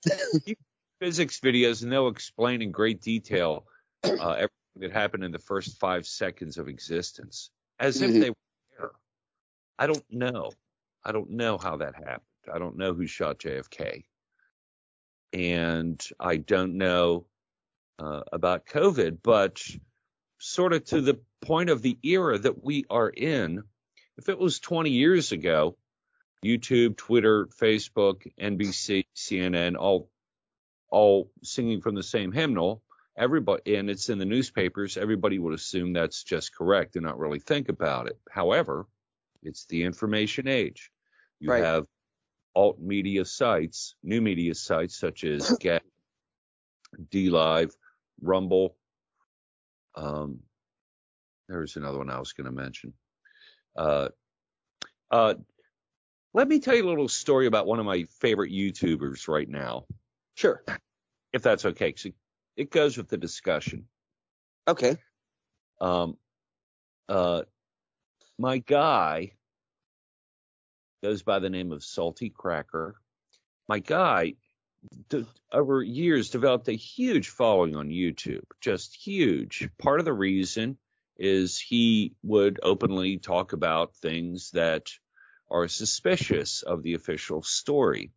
physics 1.01 1.41
videos, 1.41 1.83
and 1.83 1.91
they'll 1.91 2.09
explain 2.09 2.61
in 2.63 2.71
great 2.71 3.01
detail 3.01 3.65
uh, 4.05 4.11
everything 4.33 4.49
that 4.77 4.93
happened 4.93 5.25
in 5.25 5.33
the 5.33 5.39
first 5.39 5.79
five 5.79 6.07
seconds 6.07 6.59
of 6.59 6.69
existence, 6.69 7.51
as 7.79 8.01
mm-hmm. 8.01 8.17
if 8.17 8.23
they 8.23 8.31
were 8.31 8.37
there. 8.79 8.91
I 9.79 9.87
don't 9.87 10.05
know. 10.11 10.53
I 11.03 11.13
don't 11.13 11.31
know 11.31 11.57
how 11.57 11.79
that 11.79 11.95
happened. 11.95 12.21
I 12.53 12.59
don't 12.59 12.77
know 12.77 12.93
who 12.93 13.07
shot 13.07 13.39
JFK. 13.39 14.05
And 15.33 16.05
I 16.19 16.37
don't 16.37 16.77
know 16.77 17.25
uh, 17.99 18.23
about 18.33 18.67
COVID, 18.67 19.19
but 19.23 19.63
sort 20.39 20.73
of 20.73 20.85
to 20.87 21.01
the 21.01 21.21
point 21.43 21.71
of 21.71 21.83
the 21.83 21.99
era 22.03 22.39
that 22.39 22.63
we 22.63 22.85
are 22.91 23.09
in. 23.09 23.63
If 24.19 24.29
it 24.29 24.39
was 24.39 24.61
20 24.61 24.91
years 24.91 25.33
ago, 25.33 25.77
YouTube, 26.45 26.97
Twitter, 26.97 27.47
Facebook, 27.47 28.27
NBC, 28.41 29.05
CNN, 29.17 29.77
all 29.79 30.11
all 30.91 31.31
singing 31.43 31.81
from 31.81 31.95
the 31.95 32.03
same 32.03 32.33
hymnal, 32.33 32.83
everybody 33.17 33.77
and 33.77 33.89
it's 33.89 34.09
in 34.09 34.19
the 34.19 34.25
newspapers, 34.25 34.97
everybody 34.97 35.39
would 35.39 35.55
assume 35.55 35.93
that's 35.93 36.25
just 36.25 36.55
correct 36.55 36.97
and 36.97 37.05
not 37.05 37.19
really 37.19 37.39
think 37.39 37.69
about 37.69 38.09
it. 38.09 38.19
However, 38.31 38.87
it's 39.43 39.67
the 39.67 39.85
information 39.85 40.49
age. 40.49 40.91
You 41.39 41.51
Right. 41.53 41.65
have 41.65 41.87
alt 42.57 42.81
media 42.81 43.25
sites, 43.25 43.95
new 44.03 44.21
media 44.21 44.55
sites 44.55 44.99
such 44.99 45.23
as 45.25 45.51
Get, 45.61 45.83
DLive, 47.11 47.73
Rumble. 48.21 48.77
Um, 49.95 50.41
there's 51.51 51.77
another 51.77 51.99
one 51.99 52.11
I 52.11 52.19
was 52.19 52.33
going 52.33 52.45
to 52.47 52.53
mention. 52.53 52.93
Uh, 53.77 54.09
uh, 55.11 55.35
let 56.33 56.49
me 56.49 56.61
tell 56.61 56.77
you 56.77 56.87
a 56.87 56.89
little 56.89 57.09
story 57.09 57.47
about 57.47 57.67
one 57.67 57.81
of 57.81 57.87
my 57.87 58.05
favorite 58.21 58.53
YouTubers 58.53 59.27
right 59.29 59.49
now, 59.49 59.87
Sure. 60.37 60.63
if 61.33 61.43
that's 61.43 61.65
okay. 61.65 61.93
'cause 61.93 62.07
it, 62.57 62.71
goes 62.71 62.97
with 62.97 63.09
the 63.09 63.17
discussion. 63.19 63.89
Okay. 64.69 64.97
Um, 65.81 66.17
uh, 67.09 67.43
my 68.39 68.59
guy 68.59 69.33
goes 71.03 71.23
by 71.23 71.39
the 71.39 71.51
name 71.51 71.73
of 71.73 71.83
Salty 71.83 72.31
Cracker. 72.31 73.01
My 73.69 73.79
guy, 73.79 74.35
d- 75.09 75.27
over 75.53 75.83
years, 75.83 76.31
developed 76.31 76.69
a 76.69 76.73
huge 76.73 77.31
following 77.31 77.75
on 77.75 77.89
YouTube, 77.89 78.45
just 78.61 78.95
huge. 78.95 79.69
Part 79.79 79.99
of 80.01 80.05
the 80.05 80.13
reason 80.13 80.79
is 81.21 81.61
he 81.61 82.15
would 82.23 82.59
openly 82.63 83.19
talk 83.19 83.53
about 83.53 83.95
things 83.97 84.51
that 84.53 84.91
are 85.51 85.69
suspicious 85.69 86.63
of 86.63 86.83
the 86.83 86.95
official 86.95 87.43
story. 87.43 88.11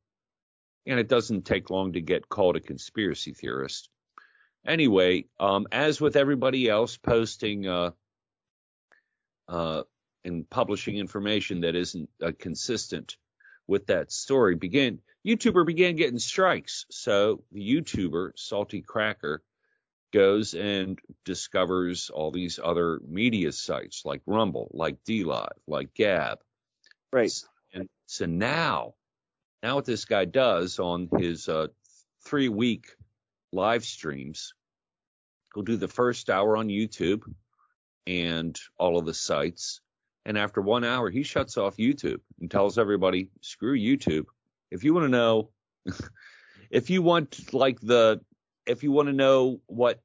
And 0.87 0.99
it 0.99 1.09
doesn't 1.09 1.45
take 1.45 1.69
long 1.69 1.93
to 1.93 2.01
get 2.01 2.29
called 2.29 2.55
a 2.55 2.61
conspiracy 2.61 3.33
theorist. 3.33 3.89
Anyway, 4.65 5.25
um, 5.37 5.67
as 5.71 5.99
with 5.99 6.15
everybody 6.15 6.69
else 6.69 6.95
posting 6.95 7.67
uh, 7.67 7.91
uh, 9.49 9.83
and 10.23 10.49
publishing 10.49 10.97
information 10.97 11.61
that 11.61 11.75
isn't 11.75 12.09
uh, 12.23 12.31
consistent 12.39 13.17
with 13.67 13.87
that 13.87 14.13
story, 14.13 14.55
began 14.55 14.99
YouTuber 15.25 15.65
began 15.65 15.97
getting 15.97 16.19
strikes. 16.19 16.85
So 16.89 17.43
the 17.51 17.61
YouTuber 17.61 18.31
Salty 18.37 18.81
Cracker 18.81 19.41
goes 20.13 20.53
and 20.53 20.99
discovers 21.25 22.09
all 22.09 22.31
these 22.31 22.59
other 22.63 22.99
media 23.05 23.51
sites 23.51 24.03
like 24.05 24.21
Rumble, 24.25 24.69
like 24.73 25.03
DLive, 25.03 25.57
like 25.67 25.93
Gab, 25.93 26.39
Right. 27.11 27.33
and 27.73 27.89
so 28.05 28.25
now, 28.25 28.93
now 29.63 29.75
what 29.75 29.85
this 29.85 30.05
guy 30.05 30.25
does 30.25 30.79
on 30.79 31.09
his 31.17 31.49
uh, 31.49 31.67
three 32.25 32.47
week 32.49 32.85
live 33.51 33.83
streams, 33.83 34.53
he'll 35.53 35.63
do 35.63 35.77
the 35.77 35.87
first 35.87 36.29
hour 36.29 36.55
on 36.57 36.67
YouTube 36.67 37.23
and 38.07 38.59
all 38.77 38.97
of 38.97 39.05
the 39.05 39.13
sites. 39.13 39.81
And 40.25 40.37
after 40.37 40.61
one 40.61 40.83
hour, 40.83 41.09
he 41.09 41.23
shuts 41.23 41.57
off 41.57 41.77
YouTube 41.77 42.19
and 42.39 42.49
tells 42.49 42.77
everybody, 42.77 43.29
screw 43.41 43.77
YouTube. 43.77 44.25
If 44.71 44.83
you 44.83 44.93
want 44.93 45.05
to 45.05 45.09
know, 45.09 45.49
if 46.69 46.89
you 46.89 47.01
want 47.01 47.53
like 47.53 47.79
the, 47.81 48.21
if 48.65 48.83
you 48.83 48.91
want 48.91 49.07
to 49.07 49.13
know 49.13 49.61
what 49.67 50.01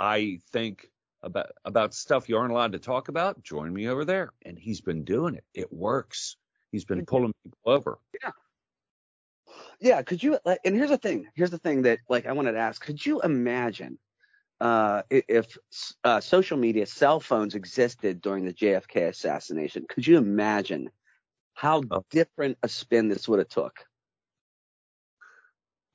I 0.00 0.40
think 0.52 0.90
about, 1.22 1.52
about 1.64 1.94
stuff 1.94 2.28
you 2.28 2.36
aren't 2.36 2.52
allowed 2.52 2.72
to 2.72 2.78
talk 2.78 3.08
about, 3.08 3.42
join 3.42 3.72
me 3.72 3.88
over 3.88 4.04
there. 4.04 4.32
And 4.44 4.58
he's 4.58 4.80
been 4.80 5.04
doing 5.04 5.34
it. 5.34 5.44
It 5.54 5.72
works. 5.72 6.36
He's 6.72 6.84
been 6.84 7.06
pulling 7.06 7.32
people 7.44 7.58
over. 7.64 7.98
Yeah. 8.22 8.30
Yeah. 9.80 10.02
Could 10.02 10.22
you? 10.22 10.38
And 10.64 10.74
here's 10.74 10.90
the 10.90 10.98
thing. 10.98 11.26
Here's 11.34 11.50
the 11.50 11.58
thing 11.58 11.82
that 11.82 12.00
like 12.08 12.26
I 12.26 12.32
wanted 12.32 12.52
to 12.52 12.58
ask. 12.58 12.82
Could 12.82 13.04
you 13.04 13.20
imagine 13.22 13.98
uh, 14.60 15.02
if 15.10 15.56
uh, 16.04 16.20
social 16.20 16.56
media, 16.56 16.86
cell 16.86 17.20
phones 17.20 17.54
existed 17.54 18.20
during 18.20 18.44
the 18.44 18.52
JFK 18.52 19.08
assassination? 19.08 19.86
Could 19.88 20.06
you 20.06 20.18
imagine 20.18 20.90
how 21.54 21.82
Oh. 21.90 22.04
different 22.10 22.58
a 22.62 22.68
spin 22.68 23.08
this 23.08 23.28
would 23.28 23.38
have 23.38 23.48
took? 23.48 23.84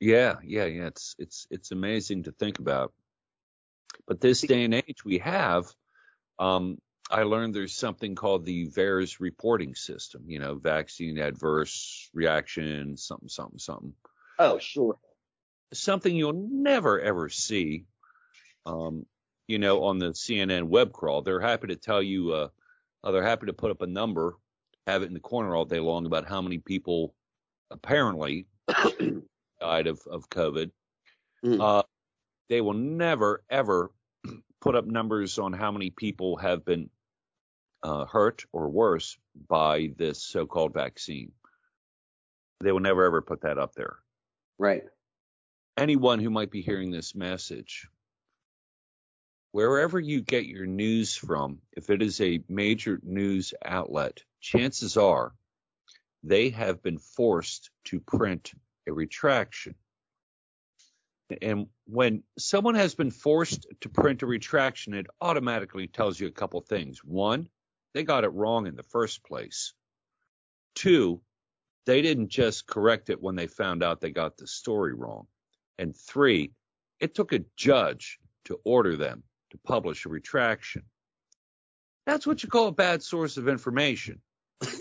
Yeah, 0.01 0.37
yeah, 0.43 0.65
yeah. 0.65 0.87
It's 0.87 1.15
it's 1.19 1.47
it's 1.51 1.71
amazing 1.71 2.23
to 2.23 2.31
think 2.31 2.57
about. 2.57 2.91
But 4.07 4.19
this 4.19 4.41
day 4.41 4.63
and 4.63 4.73
age 4.73 5.05
we 5.05 5.19
have, 5.19 5.65
um, 6.39 6.79
I 7.09 7.21
learned 7.23 7.53
there's 7.53 7.75
something 7.75 8.15
called 8.15 8.43
the 8.43 8.67
VAERS 8.67 9.19
reporting 9.19 9.75
system. 9.75 10.23
You 10.25 10.39
know, 10.39 10.55
vaccine 10.55 11.19
adverse 11.19 12.09
reaction, 12.15 12.97
something, 12.97 13.29
something, 13.29 13.59
something. 13.59 13.93
Oh, 14.39 14.57
sure. 14.57 14.97
Something 15.71 16.15
you'll 16.15 16.47
never 16.51 16.99
ever 16.99 17.29
see. 17.29 17.85
Um, 18.65 19.05
you 19.47 19.59
know, 19.59 19.83
on 19.83 19.99
the 19.99 20.13
CNN 20.13 20.63
web 20.63 20.93
crawl, 20.93 21.21
they're 21.21 21.39
happy 21.39 21.67
to 21.67 21.75
tell 21.75 22.01
you. 22.01 22.33
Uh, 22.33 22.47
uh, 23.03 23.11
they're 23.11 23.23
happy 23.23 23.45
to 23.47 23.53
put 23.53 23.71
up 23.71 23.83
a 23.83 23.87
number, 23.87 24.35
have 24.87 25.03
it 25.03 25.07
in 25.07 25.13
the 25.13 25.19
corner 25.19 25.55
all 25.55 25.65
day 25.65 25.79
long 25.79 26.07
about 26.07 26.27
how 26.27 26.41
many 26.41 26.57
people 26.57 27.13
apparently 27.69 28.47
died 29.61 29.87
of, 29.87 30.01
of 30.09 30.29
COVID. 30.29 30.71
Mhm. 31.45 31.61
Uh, 31.61 31.83
they 32.49 32.59
will 32.59 32.73
never, 32.73 33.43
ever 33.49 33.91
put 34.61 34.75
up 34.75 34.85
numbers 34.85 35.39
on 35.39 35.53
how 35.53 35.71
many 35.71 35.89
people 35.89 36.37
have 36.37 36.65
been 36.65 36.89
uh, 37.83 38.05
hurt 38.05 38.45
or 38.51 38.69
worse 38.69 39.17
by 39.47 39.91
this 39.97 40.21
so 40.21 40.45
called 40.45 40.73
vaccine. 40.73 41.31
They 42.59 42.71
will 42.71 42.81
never, 42.81 43.05
ever 43.05 43.21
put 43.21 43.41
that 43.41 43.57
up 43.57 43.73
there. 43.73 43.97
Right. 44.59 44.83
Anyone 45.77 46.19
who 46.19 46.29
might 46.29 46.51
be 46.51 46.61
hearing 46.61 46.91
this 46.91 47.15
message, 47.15 47.87
wherever 49.51 49.99
you 49.99 50.21
get 50.21 50.45
your 50.45 50.67
news 50.67 51.15
from, 51.15 51.59
if 51.71 51.89
it 51.89 52.01
is 52.01 52.21
a 52.21 52.43
major 52.47 52.99
news 53.01 53.53
outlet, 53.65 54.23
chances 54.41 54.97
are 54.97 55.33
they 56.23 56.49
have 56.49 56.83
been 56.83 56.99
forced 56.99 57.71
to 57.85 57.99
print 57.99 58.51
a 58.87 58.93
retraction. 58.93 59.75
And 61.41 61.67
when 61.85 62.23
someone 62.37 62.75
has 62.75 62.93
been 62.93 63.11
forced 63.11 63.65
to 63.81 63.89
print 63.89 64.21
a 64.21 64.25
retraction, 64.25 64.93
it 64.93 65.07
automatically 65.21 65.87
tells 65.87 66.19
you 66.19 66.27
a 66.27 66.31
couple 66.31 66.59
things. 66.61 67.03
One, 67.03 67.47
they 67.93 68.03
got 68.03 68.23
it 68.25 68.33
wrong 68.33 68.67
in 68.67 68.75
the 68.75 68.83
first 68.83 69.23
place. 69.23 69.73
Two, 70.75 71.21
they 71.85 72.01
didn't 72.01 72.29
just 72.29 72.67
correct 72.67 73.09
it 73.09 73.21
when 73.21 73.35
they 73.35 73.47
found 73.47 73.83
out 73.83 74.01
they 74.01 74.11
got 74.11 74.37
the 74.37 74.47
story 74.47 74.93
wrong. 74.93 75.27
And 75.77 75.95
three, 75.95 76.51
it 76.99 77.15
took 77.15 77.33
a 77.33 77.45
judge 77.55 78.19
to 78.45 78.59
order 78.63 78.97
them 78.97 79.23
to 79.51 79.57
publish 79.57 80.05
a 80.05 80.09
retraction. 80.09 80.83
That's 82.05 82.25
what 82.25 82.43
you 82.43 82.49
call 82.49 82.67
a 82.67 82.73
bad 82.73 83.03
source 83.03 83.37
of 83.37 83.47
information. 83.47 84.21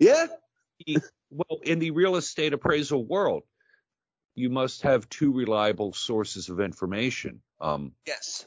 yeah. 0.00 0.26
Well, 1.30 1.60
in 1.64 1.78
the 1.80 1.90
real 1.90 2.16
estate 2.16 2.52
appraisal 2.52 3.04
world, 3.04 3.42
you 4.34 4.48
must 4.50 4.82
have 4.82 5.08
two 5.08 5.32
reliable 5.32 5.92
sources 5.92 6.48
of 6.48 6.60
information. 6.60 7.42
Um, 7.60 7.92
Yes. 8.06 8.46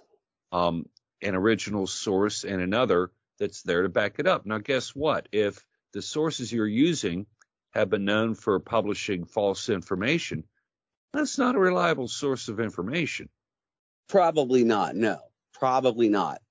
um, 0.51 0.85
an 1.21 1.35
original 1.35 1.87
source 1.87 2.43
and 2.45 2.61
another 2.61 3.11
that's 3.39 3.63
there 3.63 3.83
to 3.83 3.89
back 3.89 4.19
it 4.19 4.27
up. 4.27 4.45
Now, 4.45 4.59
guess 4.59 4.95
what? 4.95 5.27
If 5.31 5.65
the 5.93 6.01
sources 6.01 6.51
you're 6.51 6.67
using 6.67 7.25
have 7.71 7.89
been 7.89 8.05
known 8.05 8.35
for 8.35 8.59
publishing 8.59 9.25
false 9.25 9.67
information, 9.69 10.43
that's 11.11 11.37
not 11.37 11.55
a 11.55 11.59
reliable 11.59 12.07
source 12.07 12.47
of 12.47 12.59
information. 12.59 13.29
Probably 14.07 14.63
not. 14.63 14.95
No. 14.95 15.19
Probably 15.53 16.07
not. 16.07 16.41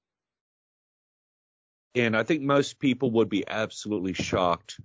And 1.94 2.16
I 2.16 2.22
think 2.22 2.42
most 2.42 2.78
people 2.78 3.10
would 3.12 3.28
be 3.28 3.48
absolutely 3.48 4.12
shocked 4.12 4.78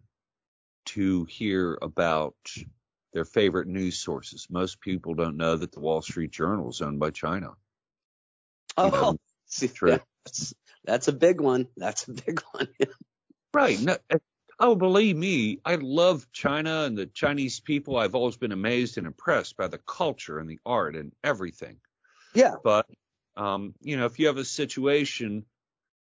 to 0.85 1.25
hear 1.25 1.77
about 1.81 2.35
their 3.13 3.25
favorite 3.25 3.67
news 3.67 3.99
sources. 3.99 4.47
Most 4.49 4.81
people 4.81 5.13
don't 5.13 5.37
know 5.37 5.55
that 5.55 5.71
the 5.71 5.79
Wall 5.79 6.01
Street 6.01 6.31
Journal 6.31 6.69
is 6.69 6.81
owned 6.81 6.99
by 6.99 7.11
China. 7.11 7.51
Oh, 8.77 8.85
You 8.85 8.91
know, 8.91 9.17
see, 9.45 9.71
that's 9.85 10.53
that's 10.83 11.07
a 11.07 11.13
big 11.13 11.39
one. 11.39 11.67
That's 11.77 12.07
a 12.07 12.13
big 12.13 12.41
one. 12.51 12.67
Right. 13.55 13.79
No, 13.79 13.97
oh, 14.59 14.73
believe 14.75 15.15
me, 15.15 15.59
I 15.63 15.75
love 15.75 16.27
China 16.31 16.85
and 16.85 16.97
the 16.97 17.05
Chinese 17.05 17.59
people. 17.59 17.97
I've 17.97 18.15
always 18.15 18.37
been 18.37 18.51
amazed 18.51 18.97
and 18.97 19.05
impressed 19.05 19.57
by 19.57 19.67
the 19.67 19.77
culture 19.77 20.39
and 20.39 20.49
the 20.49 20.59
art 20.65 20.95
and 20.95 21.13
everything. 21.23 21.77
yeah. 22.33 22.55
But, 22.63 22.87
um, 23.35 23.75
you 23.81 23.97
know, 23.97 24.05
if 24.05 24.17
you 24.17 24.25
have 24.25 24.37
a 24.37 24.45
situation, 24.45 25.45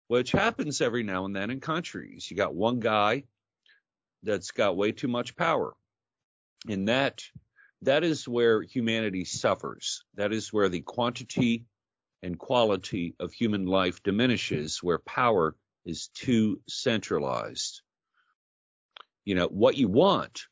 which 0.07 0.31
happens 0.31 0.81
every 0.81 1.03
now 1.03 1.25
and 1.25 1.35
then 1.35 1.51
in 1.51 1.59
countries, 1.59 2.29
you 2.31 2.37
got 2.37 2.55
one 2.55 2.79
guy 2.79 3.25
that's 4.23 4.51
got 4.51 4.77
way 4.77 4.91
too 4.91 5.07
much 5.07 5.35
power. 5.35 5.73
And 6.67 6.87
that, 6.87 7.23
that 7.83 8.03
is 8.03 8.27
where 8.27 8.61
humanity 8.61 9.25
suffers. 9.25 10.03
That 10.15 10.33
is 10.33 10.51
where 10.51 10.69
the 10.69 10.81
quantity 10.81 11.65
and 12.23 12.37
quality 12.37 13.15
of 13.19 13.31
human 13.31 13.65
life 13.65 14.01
diminishes 14.03 14.79
where 14.81 14.99
power 14.99 15.55
is 15.85 16.09
too 16.13 16.59
centralized. 16.67 17.81
You 19.25 19.35
know, 19.35 19.47
what 19.47 19.77
you 19.77 19.87
want 19.87 20.43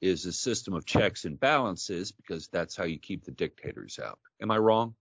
is 0.00 0.24
a 0.24 0.32
system 0.32 0.74
of 0.74 0.86
checks 0.86 1.24
and 1.24 1.38
balances 1.38 2.12
because 2.12 2.48
that's 2.48 2.76
how 2.76 2.84
you 2.84 2.98
keep 2.98 3.24
the 3.24 3.32
dictators 3.32 3.98
out. 4.02 4.18
Am 4.40 4.50
I 4.50 4.58
wrong? 4.58 4.94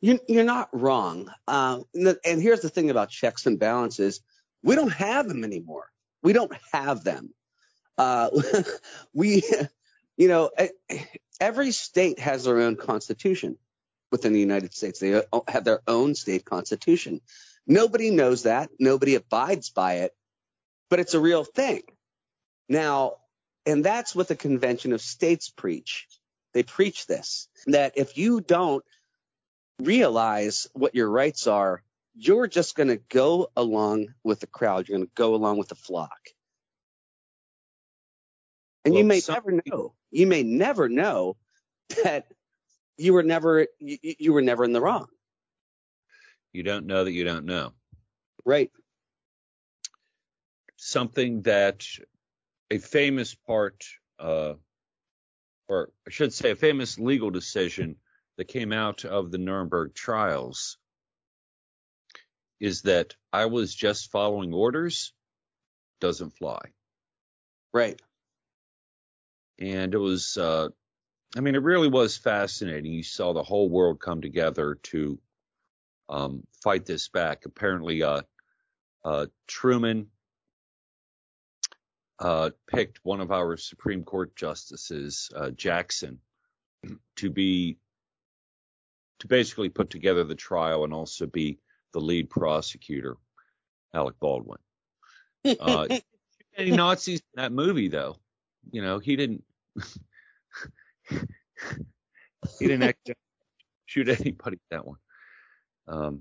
You, 0.00 0.18
you're 0.28 0.44
not 0.44 0.68
wrong. 0.72 1.30
Um, 1.46 1.84
and 1.94 2.42
here's 2.42 2.60
the 2.60 2.68
thing 2.68 2.90
about 2.90 3.10
checks 3.10 3.46
and 3.46 3.58
balances 3.58 4.20
we 4.62 4.74
don't 4.74 4.92
have 4.92 5.28
them 5.28 5.44
anymore. 5.44 5.88
We 6.22 6.32
don't 6.32 6.52
have 6.72 7.04
them. 7.04 7.34
Uh, 7.96 8.30
we, 9.12 9.42
you 10.16 10.28
know, 10.28 10.50
every 11.40 11.72
state 11.72 12.18
has 12.18 12.44
their 12.44 12.60
own 12.60 12.76
constitution 12.76 13.56
within 14.10 14.32
the 14.32 14.40
United 14.40 14.74
States. 14.74 15.00
They 15.00 15.22
have 15.48 15.64
their 15.64 15.80
own 15.86 16.14
state 16.14 16.44
constitution. 16.44 17.20
Nobody 17.66 18.10
knows 18.10 18.44
that. 18.44 18.70
Nobody 18.78 19.14
abides 19.14 19.70
by 19.70 19.94
it, 19.96 20.14
but 20.88 21.00
it's 21.00 21.14
a 21.14 21.20
real 21.20 21.44
thing. 21.44 21.82
Now, 22.68 23.14
and 23.66 23.84
that's 23.84 24.14
what 24.14 24.28
the 24.28 24.36
Convention 24.36 24.92
of 24.92 25.00
States 25.00 25.50
preach. 25.50 26.06
They 26.54 26.62
preach 26.62 27.06
this 27.06 27.48
that 27.66 27.92
if 27.96 28.16
you 28.16 28.40
don't 28.40 28.84
realize 29.80 30.66
what 30.72 30.94
your 30.94 31.10
rights 31.10 31.46
are, 31.46 31.82
you're 32.18 32.48
just 32.48 32.74
going 32.74 32.88
to 32.88 32.96
go 32.96 33.48
along 33.56 34.08
with 34.24 34.40
the 34.40 34.48
crowd. 34.48 34.88
You're 34.88 34.98
going 34.98 35.06
to 35.06 35.12
go 35.14 35.36
along 35.36 35.58
with 35.58 35.68
the 35.68 35.76
flock. 35.76 36.18
And 38.84 38.92
well, 38.92 39.02
you 39.02 39.06
may 39.06 39.22
never 39.28 39.62
know. 39.64 39.94
You 40.10 40.26
may 40.26 40.42
never 40.42 40.88
know 40.88 41.36
that 42.02 42.26
you 42.96 43.12
were 43.12 43.22
never 43.22 43.68
you, 43.78 43.98
you 44.02 44.32
were 44.32 44.42
never 44.42 44.64
in 44.64 44.72
the 44.72 44.80
wrong. 44.80 45.06
You 46.52 46.64
don't 46.64 46.86
know 46.86 47.04
that 47.04 47.12
you 47.12 47.24
don't 47.24 47.44
know. 47.44 47.72
Right. 48.44 48.72
Something 50.76 51.42
that 51.42 51.86
a 52.70 52.78
famous 52.78 53.34
part, 53.34 53.84
uh, 54.18 54.54
or 55.68 55.90
I 56.06 56.10
should 56.10 56.32
say, 56.32 56.50
a 56.50 56.56
famous 56.56 56.98
legal 56.98 57.30
decision 57.30 57.96
that 58.38 58.48
came 58.48 58.72
out 58.72 59.04
of 59.04 59.30
the 59.30 59.38
Nuremberg 59.38 59.94
trials 59.94 60.78
is 62.60 62.82
that 62.82 63.14
I 63.32 63.46
was 63.46 63.74
just 63.74 64.10
following 64.10 64.52
orders 64.52 65.12
doesn't 66.00 66.36
fly. 66.36 66.60
Right. 67.72 68.00
And 69.58 69.94
it 69.94 69.98
was, 69.98 70.36
uh, 70.36 70.68
I 71.36 71.40
mean, 71.40 71.54
it 71.54 71.62
really 71.62 71.88
was 71.88 72.16
fascinating. 72.16 72.92
You 72.92 73.02
saw 73.02 73.32
the 73.32 73.42
whole 73.42 73.68
world 73.68 74.00
come 74.00 74.20
together 74.20 74.78
to 74.84 75.18
um, 76.08 76.44
fight 76.62 76.86
this 76.86 77.08
back. 77.08 77.44
Apparently, 77.44 78.02
uh, 78.02 78.22
uh, 79.04 79.26
Truman 79.46 80.08
uh, 82.18 82.50
picked 82.66 83.00
one 83.02 83.20
of 83.20 83.30
our 83.30 83.56
Supreme 83.56 84.04
Court 84.04 84.34
justices, 84.36 85.30
uh, 85.36 85.50
Jackson, 85.50 86.18
to 87.16 87.30
be 87.30 87.76
to 89.20 89.26
basically 89.26 89.68
put 89.68 89.90
together 89.90 90.22
the 90.22 90.34
trial 90.34 90.84
and 90.84 90.94
also 90.94 91.26
be 91.26 91.58
the 91.92 92.00
lead 92.00 92.30
prosecutor, 92.30 93.16
Alec 93.94 94.16
Baldwin. 94.20 94.58
Uh, 95.44 95.86
any 96.56 96.70
Nazis 96.70 97.20
in 97.20 97.42
that 97.42 97.52
movie, 97.52 97.88
though, 97.88 98.16
you 98.70 98.82
know, 98.82 98.98
he 98.98 99.16
didn't. 99.16 99.44
he 101.10 102.66
didn't 102.66 102.96
shoot 103.86 104.08
anybody 104.08 104.58
that 104.70 104.86
one. 104.86 104.98
Um, 105.86 106.20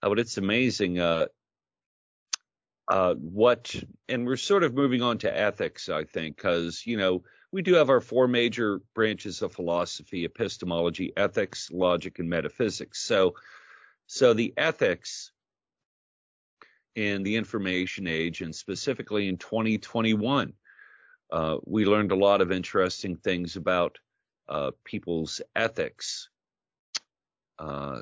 but 0.00 0.18
it's 0.18 0.38
amazing 0.38 0.98
uh, 0.98 1.26
uh, 2.88 3.14
what, 3.14 3.74
and 4.08 4.26
we're 4.26 4.36
sort 4.36 4.64
of 4.64 4.74
moving 4.74 5.02
on 5.02 5.18
to 5.18 5.38
ethics, 5.38 5.88
I 5.88 6.04
think, 6.04 6.36
because 6.36 6.86
you 6.86 6.96
know 6.96 7.22
we 7.52 7.62
do 7.62 7.74
have 7.74 7.90
our 7.90 8.00
four 8.00 8.28
major 8.28 8.80
branches 8.94 9.42
of 9.42 9.52
philosophy: 9.52 10.24
epistemology, 10.24 11.12
ethics, 11.16 11.70
logic, 11.70 12.18
and 12.18 12.30
metaphysics. 12.30 13.00
So, 13.02 13.34
so 14.08 14.32
the 14.32 14.54
ethics 14.56 15.32
in 16.96 17.22
the 17.22 17.36
information 17.36 18.06
age, 18.06 18.40
and 18.40 18.54
specifically 18.54 19.28
in 19.28 19.36
2021, 19.36 20.54
uh, 21.30 21.58
we 21.64 21.84
learned 21.84 22.10
a 22.10 22.16
lot 22.16 22.40
of 22.40 22.50
interesting 22.50 23.16
things 23.16 23.56
about 23.56 23.98
uh, 24.48 24.70
people's 24.82 25.42
ethics 25.54 26.30
uh, 27.58 28.00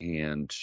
and 0.00 0.54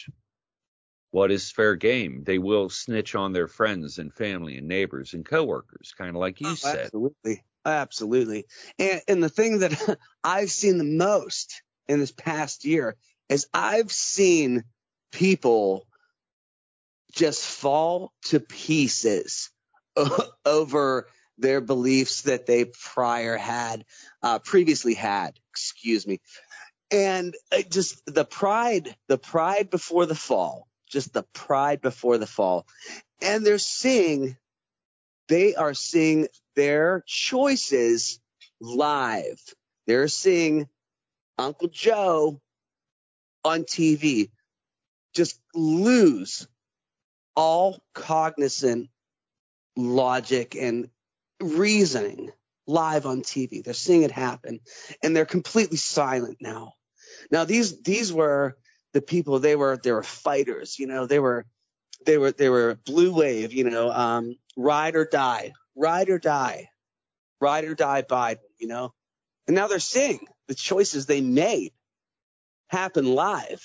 what 1.10 1.32
is 1.32 1.50
fair 1.50 1.76
game. 1.76 2.24
They 2.24 2.38
will 2.38 2.70
snitch 2.70 3.16
on 3.16 3.34
their 3.34 3.48
friends 3.48 3.98
and 3.98 4.14
family 4.14 4.56
and 4.58 4.68
neighbors 4.68 5.16
and 5.16 5.26
coworkers, 5.26 5.96
kind 5.98 6.12
of 6.12 6.18
like 6.18 6.40
you 6.42 6.50
oh, 6.50 6.56
said. 6.56 6.86
Absolutely, 6.86 7.44
absolutely. 7.66 8.46
And, 8.78 9.02
and 9.08 9.24
the 9.24 9.30
thing 9.30 9.60
that 9.60 9.98
I've 10.24 10.52
seen 10.52 10.78
the 10.78 10.84
most 10.84 11.64
in 11.88 12.00
this 12.00 12.12
past 12.12 12.66
year 12.66 12.96
is 13.32 13.48
I've 13.54 13.92
seen 13.92 14.66
people 15.12 15.88
just 17.14 17.46
fall 17.46 18.12
to 18.26 18.40
pieces 18.40 19.50
over 20.46 21.08
their 21.38 21.62
beliefs 21.62 22.24
that 22.24 22.46
they 22.46 22.66
prior 22.66 23.38
had, 23.38 23.86
uh, 24.22 24.40
previously 24.40 24.94
had, 24.94 25.40
excuse 25.50 26.06
me. 26.06 26.20
And 26.92 27.34
just 27.70 28.02
the 28.06 28.26
pride, 28.26 28.94
the 29.08 29.18
pride 29.18 29.70
before 29.70 30.06
the 30.06 30.16
fall, 30.16 30.68
just 30.90 31.14
the 31.14 31.24
pride 31.34 31.82
before 31.82 32.18
the 32.18 32.28
fall. 32.28 32.68
And 33.22 33.46
they're 33.46 33.60
seeing, 33.60 34.36
they 35.30 35.56
are 35.56 35.74
seeing 35.74 36.28
their 36.56 37.04
choices 37.08 38.20
live. 38.60 39.42
They're 39.88 40.10
seeing 40.10 40.68
Uncle 41.38 41.70
Joe 41.70 42.42
on 43.44 43.64
TV 43.64 44.30
just 45.14 45.40
lose 45.54 46.48
all 47.36 47.80
cognizant 47.94 48.90
logic 49.76 50.56
and 50.56 50.90
reasoning 51.42 52.32
live 52.68 53.06
on 53.06 53.22
TV. 53.22 53.64
They're 53.64 53.74
seeing 53.74 54.04
it 54.04 54.12
happen 54.12 54.60
and 55.04 55.16
they're 55.16 55.26
completely 55.26 55.78
silent 55.78 56.38
now. 56.40 56.74
Now 57.32 57.46
these 57.46 57.82
these 57.82 58.12
were 58.14 58.58
the 58.94 59.02
people 59.02 59.40
they 59.40 59.56
were 59.56 59.78
they 59.82 59.92
were 59.92 60.04
fighters, 60.04 60.80
you 60.80 60.88
know, 60.88 61.06
they 61.06 61.20
were 61.20 61.46
they 62.06 62.18
were 62.18 62.32
they 62.32 62.50
were 62.50 62.80
blue 62.86 63.14
wave, 63.14 63.54
you 63.54 63.70
know, 63.70 63.92
um, 63.92 64.36
ride 64.56 64.96
or 64.96 65.06
die, 65.06 65.54
ride 65.76 66.10
or 66.10 66.20
die, 66.20 66.70
ride 67.40 67.66
or 67.66 67.76
die 67.76 68.02
Biden, 68.04 68.40
you 68.60 68.68
know. 68.68 68.94
And 69.48 69.56
now 69.56 69.68
they're 69.68 69.80
seeing 69.80 70.20
the 70.48 70.56
choices 70.56 71.06
they 71.06 71.22
made 71.22 71.74
happen 72.72 73.14
live. 73.14 73.62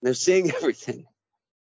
They're 0.00 0.14
seeing 0.14 0.50
everything 0.56 1.06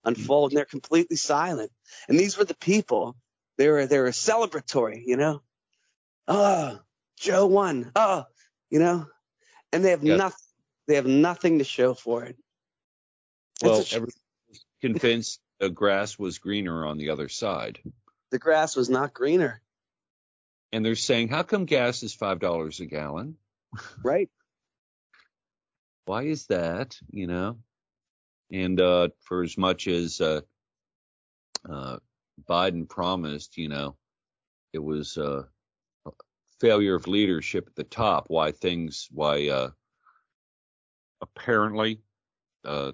unfold 0.05 0.51
and 0.51 0.57
they're 0.57 0.65
completely 0.65 1.17
silent. 1.17 1.71
And 2.07 2.19
these 2.19 2.37
were 2.37 2.45
the 2.45 2.55
people 2.55 3.15
they 3.57 3.69
were 3.69 3.85
they 3.85 3.99
were 3.99 4.09
celebratory, 4.09 5.03
you 5.05 5.17
know. 5.17 5.41
Oh, 6.27 6.79
Joe 7.19 7.45
won. 7.45 7.91
Oh, 7.95 8.23
you 8.69 8.79
know, 8.79 9.05
and 9.71 9.85
they 9.85 9.91
have 9.91 10.03
yep. 10.03 10.17
nothing. 10.17 10.37
They 10.87 10.95
have 10.95 11.05
nothing 11.05 11.59
to 11.59 11.63
show 11.63 11.93
for 11.93 12.23
it. 12.23 12.37
Well, 13.61 13.79
everyone's 13.91 14.19
convinced 14.81 15.39
the 15.59 15.69
grass 15.69 16.17
was 16.17 16.39
greener 16.39 16.85
on 16.85 16.97
the 16.97 17.11
other 17.11 17.29
side. 17.29 17.79
The 18.31 18.39
grass 18.39 18.75
was 18.75 18.89
not 18.89 19.13
greener. 19.13 19.61
And 20.71 20.83
they're 20.83 20.95
saying, 20.95 21.27
how 21.27 21.43
come 21.43 21.65
gas 21.65 22.01
is 22.01 22.15
five 22.15 22.39
dollars 22.39 22.79
a 22.79 22.85
gallon? 22.85 23.37
Right. 24.03 24.29
Why 26.05 26.23
is 26.23 26.47
that? 26.47 26.97
You 27.09 27.27
know. 27.27 27.57
And 28.51 28.79
uh, 28.79 29.09
for 29.21 29.43
as 29.43 29.57
much 29.57 29.87
as 29.87 30.21
uh, 30.21 30.41
uh, 31.69 31.97
Biden 32.47 32.87
promised, 32.87 33.57
you 33.57 33.67
know, 33.67 33.95
it 34.73 34.79
was 34.79 35.17
uh, 35.17 35.43
a 36.05 36.11
failure 36.59 36.95
of 36.95 37.07
leadership 37.07 37.65
at 37.67 37.75
the 37.75 37.83
top. 37.83 38.25
Why 38.27 38.51
things, 38.51 39.07
why 39.11 39.49
uh, 39.49 39.69
apparently 41.21 42.01
uh, 42.63 42.91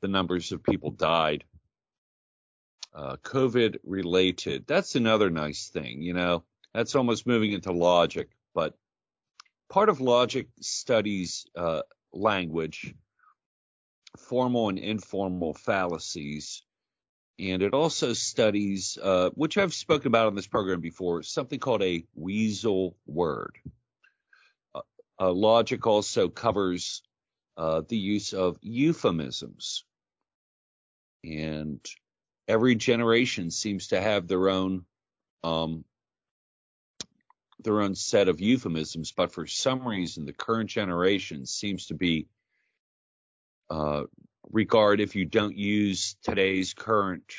the 0.00 0.08
numbers 0.08 0.52
of 0.52 0.62
people 0.62 0.90
died. 0.90 1.44
COVID 2.94 3.78
related. 3.84 4.66
That's 4.66 4.94
another 4.94 5.30
nice 5.30 5.68
thing, 5.68 6.02
you 6.02 6.12
know. 6.12 6.44
That's 6.74 6.94
almost 6.94 7.26
moving 7.26 7.52
into 7.52 7.72
logic, 7.72 8.28
but 8.54 8.76
part 9.70 9.88
of 9.88 10.00
logic 10.00 10.48
studies 10.60 11.46
language, 12.12 12.94
formal 14.16 14.68
and 14.68 14.78
informal 14.78 15.54
fallacies 15.54 16.62
and 17.38 17.62
it 17.62 17.74
also 17.74 18.12
studies, 18.12 18.98
uh, 19.02 19.30
which 19.30 19.56
I've 19.56 19.74
spoken 19.74 20.08
about 20.08 20.26
on 20.26 20.34
this 20.34 20.46
program 20.46 20.80
before, 20.80 21.22
something 21.22 21.58
called 21.58 21.82
a 21.82 22.04
weasel 22.14 22.96
word. 23.06 23.58
Uh, 24.74 24.80
uh, 25.18 25.32
logic 25.32 25.86
also 25.86 26.28
covers 26.28 27.02
uh, 27.56 27.82
the 27.88 27.96
use 27.96 28.32
of 28.32 28.58
euphemisms. 28.60 29.84
And 31.24 31.80
every 32.46 32.74
generation 32.74 33.50
seems 33.50 33.88
to 33.88 34.00
have 34.00 34.28
their 34.28 34.48
own 34.48 34.84
um, 35.42 35.84
their 37.64 37.80
own 37.80 37.94
set 37.94 38.28
of 38.28 38.40
euphemisms, 38.40 39.12
but 39.12 39.32
for 39.32 39.46
some 39.46 39.86
reason, 39.86 40.24
the 40.24 40.32
current 40.32 40.70
generation 40.70 41.46
seems 41.46 41.86
to 41.86 41.94
be 41.94 42.26
uh, 43.70 44.04
regard 44.50 45.00
if 45.00 45.14
you 45.14 45.24
don't 45.24 45.56
use 45.56 46.16
today's 46.22 46.74
current 46.74 47.34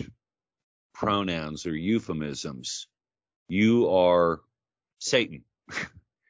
pronouns 0.93 1.65
or 1.65 1.75
euphemisms, 1.75 2.87
you 3.47 3.89
are 3.89 4.41
Satan. 4.99 5.43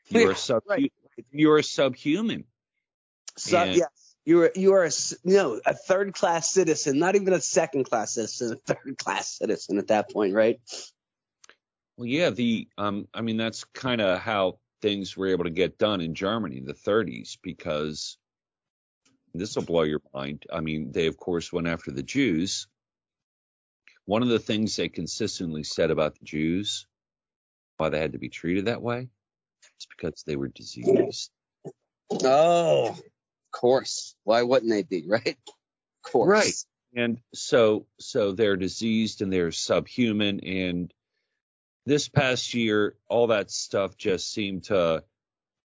you 0.09 0.29
are 0.29 0.35
sub- 0.35 0.63
right. 0.67 0.91
you 1.31 1.51
are 1.51 1.61
subhuman. 1.61 2.45
So, 3.37 3.57
and, 3.57 3.75
yes, 3.75 4.15
you 4.25 4.41
are 4.41 4.51
you 4.55 4.73
are 4.73 4.85
a, 4.85 4.91
no 5.23 5.59
a 5.65 5.73
third 5.73 6.13
class 6.13 6.49
citizen, 6.51 6.99
not 6.99 7.15
even 7.15 7.33
a 7.33 7.41
second 7.41 7.85
class 7.85 8.13
citizen, 8.13 8.53
a 8.53 8.73
third 8.73 8.97
class 8.97 9.37
citizen 9.37 9.77
at 9.77 9.87
that 9.87 10.11
point, 10.11 10.33
right? 10.33 10.59
Well, 11.97 12.07
yeah, 12.07 12.31
the 12.31 12.67
um, 12.77 13.07
I 13.13 13.21
mean 13.21 13.37
that's 13.37 13.63
kind 13.65 14.01
of 14.01 14.19
how 14.19 14.59
things 14.81 15.15
were 15.15 15.27
able 15.27 15.45
to 15.45 15.49
get 15.49 15.77
done 15.77 16.01
in 16.01 16.15
Germany 16.15 16.57
in 16.57 16.65
the 16.65 16.73
30s 16.73 17.37
because 17.41 18.17
this 19.33 19.55
will 19.55 19.63
blow 19.63 19.83
your 19.83 20.01
mind. 20.13 20.43
I 20.51 20.61
mean, 20.61 20.91
they 20.91 21.07
of 21.07 21.17
course 21.17 21.53
went 21.53 21.67
after 21.67 21.91
the 21.91 22.03
Jews. 22.03 22.67
One 24.05 24.23
of 24.23 24.29
the 24.29 24.39
things 24.39 24.75
they 24.75 24.89
consistently 24.89 25.63
said 25.63 25.91
about 25.91 26.19
the 26.19 26.25
Jews, 26.25 26.87
why 27.77 27.89
they 27.89 27.99
had 27.99 28.13
to 28.13 28.19
be 28.19 28.29
treated 28.29 28.65
that 28.65 28.81
way, 28.81 29.07
is 29.79 29.87
because 29.97 30.23
they 30.25 30.35
were 30.35 30.49
diseased. 30.49 31.31
Oh, 32.11 32.89
of 32.89 33.01
course. 33.51 34.15
Why 34.23 34.41
wouldn't 34.43 34.71
they 34.71 34.83
be, 34.83 35.05
right? 35.07 35.37
Of 35.47 36.11
course. 36.11 36.27
Right. 36.27 36.53
And 36.95 37.19
so 37.33 37.87
so 37.99 38.33
they're 38.33 38.57
diseased 38.57 39.21
and 39.21 39.31
they're 39.31 39.51
subhuman 39.51 40.41
and 40.41 40.93
this 41.85 42.07
past 42.07 42.53
year 42.53 42.95
all 43.09 43.27
that 43.27 43.51
stuff 43.51 43.97
just 43.97 44.31
seemed 44.31 44.63
to 44.65 45.03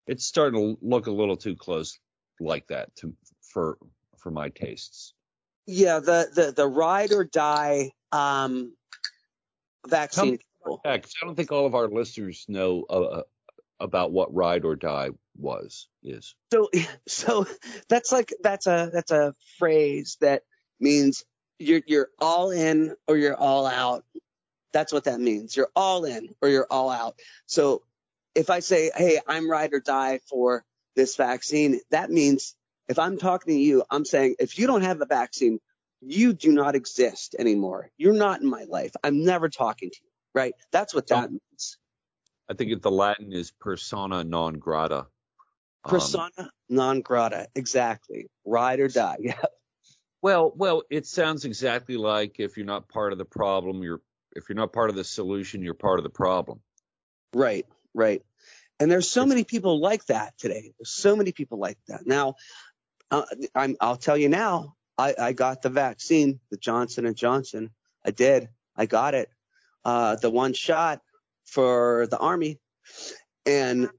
it's 0.07 0.25
starting 0.25 0.77
to 0.77 0.87
look 0.87 1.07
a 1.07 1.13
little 1.13 1.37
too 1.37 1.55
close 1.55 1.99
like 2.41 2.67
that 2.69 2.95
to 2.97 3.15
for 3.43 3.79
for 4.19 4.31
my 4.31 4.49
tastes. 4.49 5.15
Yeah, 5.67 6.01
the 6.01 6.29
the 6.35 6.53
the 6.53 6.67
ride 6.67 7.13
or 7.13 7.25
die 7.25 7.93
um, 8.13 8.75
vaccine. 9.87 10.39
I 10.85 11.01
don't 11.23 11.35
think 11.35 11.53
all 11.53 11.67
of 11.67 11.75
our 11.75 11.89
listeners 11.89 12.45
know 12.49 12.85
uh, 12.91 13.01
uh, 13.01 13.23
about 13.81 14.13
what 14.13 14.35
ride 14.35 14.65
or 14.65 14.77
die 14.77 15.11
was 15.37 15.89
is. 16.03 16.35
So 16.53 16.71
so 17.09 17.47
that's 17.89 18.13
like 18.13 18.33
that's 18.43 18.67
a 18.67 18.91
that's 18.93 19.11
a 19.11 19.35
phrase 19.59 20.17
that 20.21 20.43
means 20.81 21.25
you're 21.59 21.83
you're 21.87 22.09
all 22.19 22.51
in 22.51 22.95
or 23.07 23.17
you're 23.17 23.37
all 23.37 23.67
out. 23.67 24.05
That's 24.73 24.93
what 24.93 25.05
that 25.05 25.21
means. 25.21 25.57
You're 25.57 25.71
all 25.75 26.05
in 26.05 26.35
or 26.41 26.49
you're 26.49 26.67
all 26.71 26.91
out. 26.91 27.19
So 27.47 27.83
if 28.35 28.51
I 28.51 28.61
say, 28.61 28.91
"Hey, 28.95 29.21
I'm 29.27 29.51
ride 29.51 29.73
or 29.73 29.81
die 29.81 30.21
for 30.29 30.65
this 30.95 31.17
vaccine," 31.17 31.81
that 31.91 32.11
means 32.11 32.55
if 32.89 32.99
I'm 32.99 33.19
talking 33.19 33.55
to 33.55 33.61
you, 33.61 33.85
I'm 33.91 34.05
saying 34.05 34.37
if 34.39 34.59
you 34.59 34.67
don't 34.67 34.83
have 34.83 35.01
a 35.01 35.07
vaccine, 35.07 35.61
you 36.01 36.33
do 36.33 36.53
not 36.53 36.75
exist 36.75 37.35
anymore. 37.39 37.91
You're 37.97 38.15
not 38.15 38.41
in 38.41 38.49
my 38.49 38.65
life. 38.65 38.93
I'm 39.03 39.25
never 39.25 39.49
talking 39.49 39.91
to 39.91 39.97
you, 40.03 40.11
right? 40.35 40.55
That's 40.71 40.95
what 40.95 41.09
that 41.09 41.31
means. 41.31 41.79
I 42.49 42.55
think 42.55 42.73
if 42.73 42.81
the 42.81 42.91
Latin 42.91 43.33
is 43.33 43.51
persona 43.51 44.25
non 44.25 44.55
grata. 44.55 45.07
Um, 45.85 45.91
persona 45.91 46.31
um, 46.39 46.51
non 46.69 47.01
grata, 47.03 47.49
exactly. 47.55 48.29
Ride 48.45 48.81
or 48.81 48.89
die. 48.89 49.17
Yeah. 49.21 49.43
Well, 50.21 50.53
well, 50.57 50.83
it 50.91 51.07
sounds 51.07 51.45
exactly 51.45 51.97
like 51.97 52.41
if 52.41 52.57
you're 52.57 52.67
not 52.67 52.89
part 52.89 53.13
of 53.13 53.19
the 53.19 53.25
problem, 53.25 53.85
you're 53.85 54.01
if 54.39 54.49
you're 54.49 54.57
not 54.57 54.73
part 54.73 54.91
of 54.91 54.97
the 54.97 55.05
solution, 55.05 55.63
you're 55.63 55.75
part 55.75 55.99
of 55.99 56.05
the 56.05 56.11
problem. 56.11 56.61
Right, 57.35 57.67
right. 57.95 58.23
And 58.81 58.91
there's 58.91 59.11
so 59.11 59.27
many 59.27 59.45
people 59.45 59.81
like 59.81 60.07
that 60.07 60.39
today. 60.39 60.73
There's 60.79 60.91
so 60.91 61.17
many 61.17 61.33
people 61.33 61.59
like 61.59 61.79
that. 61.89 62.07
Now, 62.07 62.37
uh, 63.11 63.25
I'm, 63.55 63.77
I'll 63.81 63.97
tell 63.97 64.17
you 64.17 64.29
now, 64.29 64.77
I, 64.97 65.15
I 65.19 65.33
got 65.33 65.63
the 65.63 65.69
vaccine, 65.69 66.41
the 66.51 66.57
Johnson 66.57 67.05
and 67.05 67.17
Johnson. 67.17 67.71
I 68.05 68.13
did. 68.13 68.49
I 68.77 68.87
got 68.87 69.15
it. 69.15 69.31
Uh, 69.85 70.17
the 70.17 70.31
one 70.31 70.53
shot 70.53 71.03
for 71.45 72.07
the 72.11 72.19
army. 72.19 72.59
And 73.45 73.91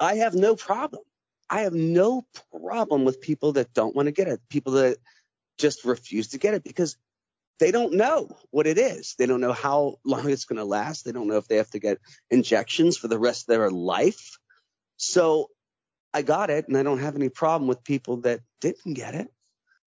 I 0.00 0.16
have 0.16 0.34
no 0.34 0.56
problem. 0.56 1.02
I 1.50 1.62
have 1.62 1.74
no 1.74 2.26
problem 2.62 3.04
with 3.04 3.20
people 3.20 3.52
that 3.52 3.72
don't 3.74 3.96
want 3.96 4.06
to 4.06 4.12
get 4.12 4.28
it, 4.28 4.40
people 4.48 4.74
that 4.74 4.98
just 5.58 5.84
refuse 5.84 6.28
to 6.28 6.38
get 6.38 6.54
it 6.54 6.62
because 6.62 6.96
they 7.58 7.70
don't 7.70 7.94
know 7.94 8.28
what 8.50 8.66
it 8.66 8.78
is. 8.78 9.14
They 9.18 9.26
don't 9.26 9.40
know 9.40 9.52
how 9.52 9.96
long 10.04 10.28
it's 10.30 10.44
going 10.44 10.58
to 10.58 10.64
last. 10.64 11.04
They 11.04 11.12
don't 11.12 11.28
know 11.28 11.36
if 11.36 11.48
they 11.48 11.56
have 11.56 11.70
to 11.70 11.78
get 11.78 11.98
injections 12.30 12.96
for 12.96 13.08
the 13.08 13.18
rest 13.18 13.42
of 13.42 13.54
their 13.54 13.70
life. 13.70 14.38
So 14.96 15.50
I 16.14 16.22
got 16.22 16.50
it 16.50 16.68
and 16.68 16.76
I 16.76 16.82
don't 16.82 17.00
have 17.00 17.16
any 17.16 17.28
problem 17.28 17.68
with 17.68 17.84
people 17.84 18.18
that 18.22 18.40
didn't 18.60 18.94
get 18.94 19.14
it. 19.14 19.28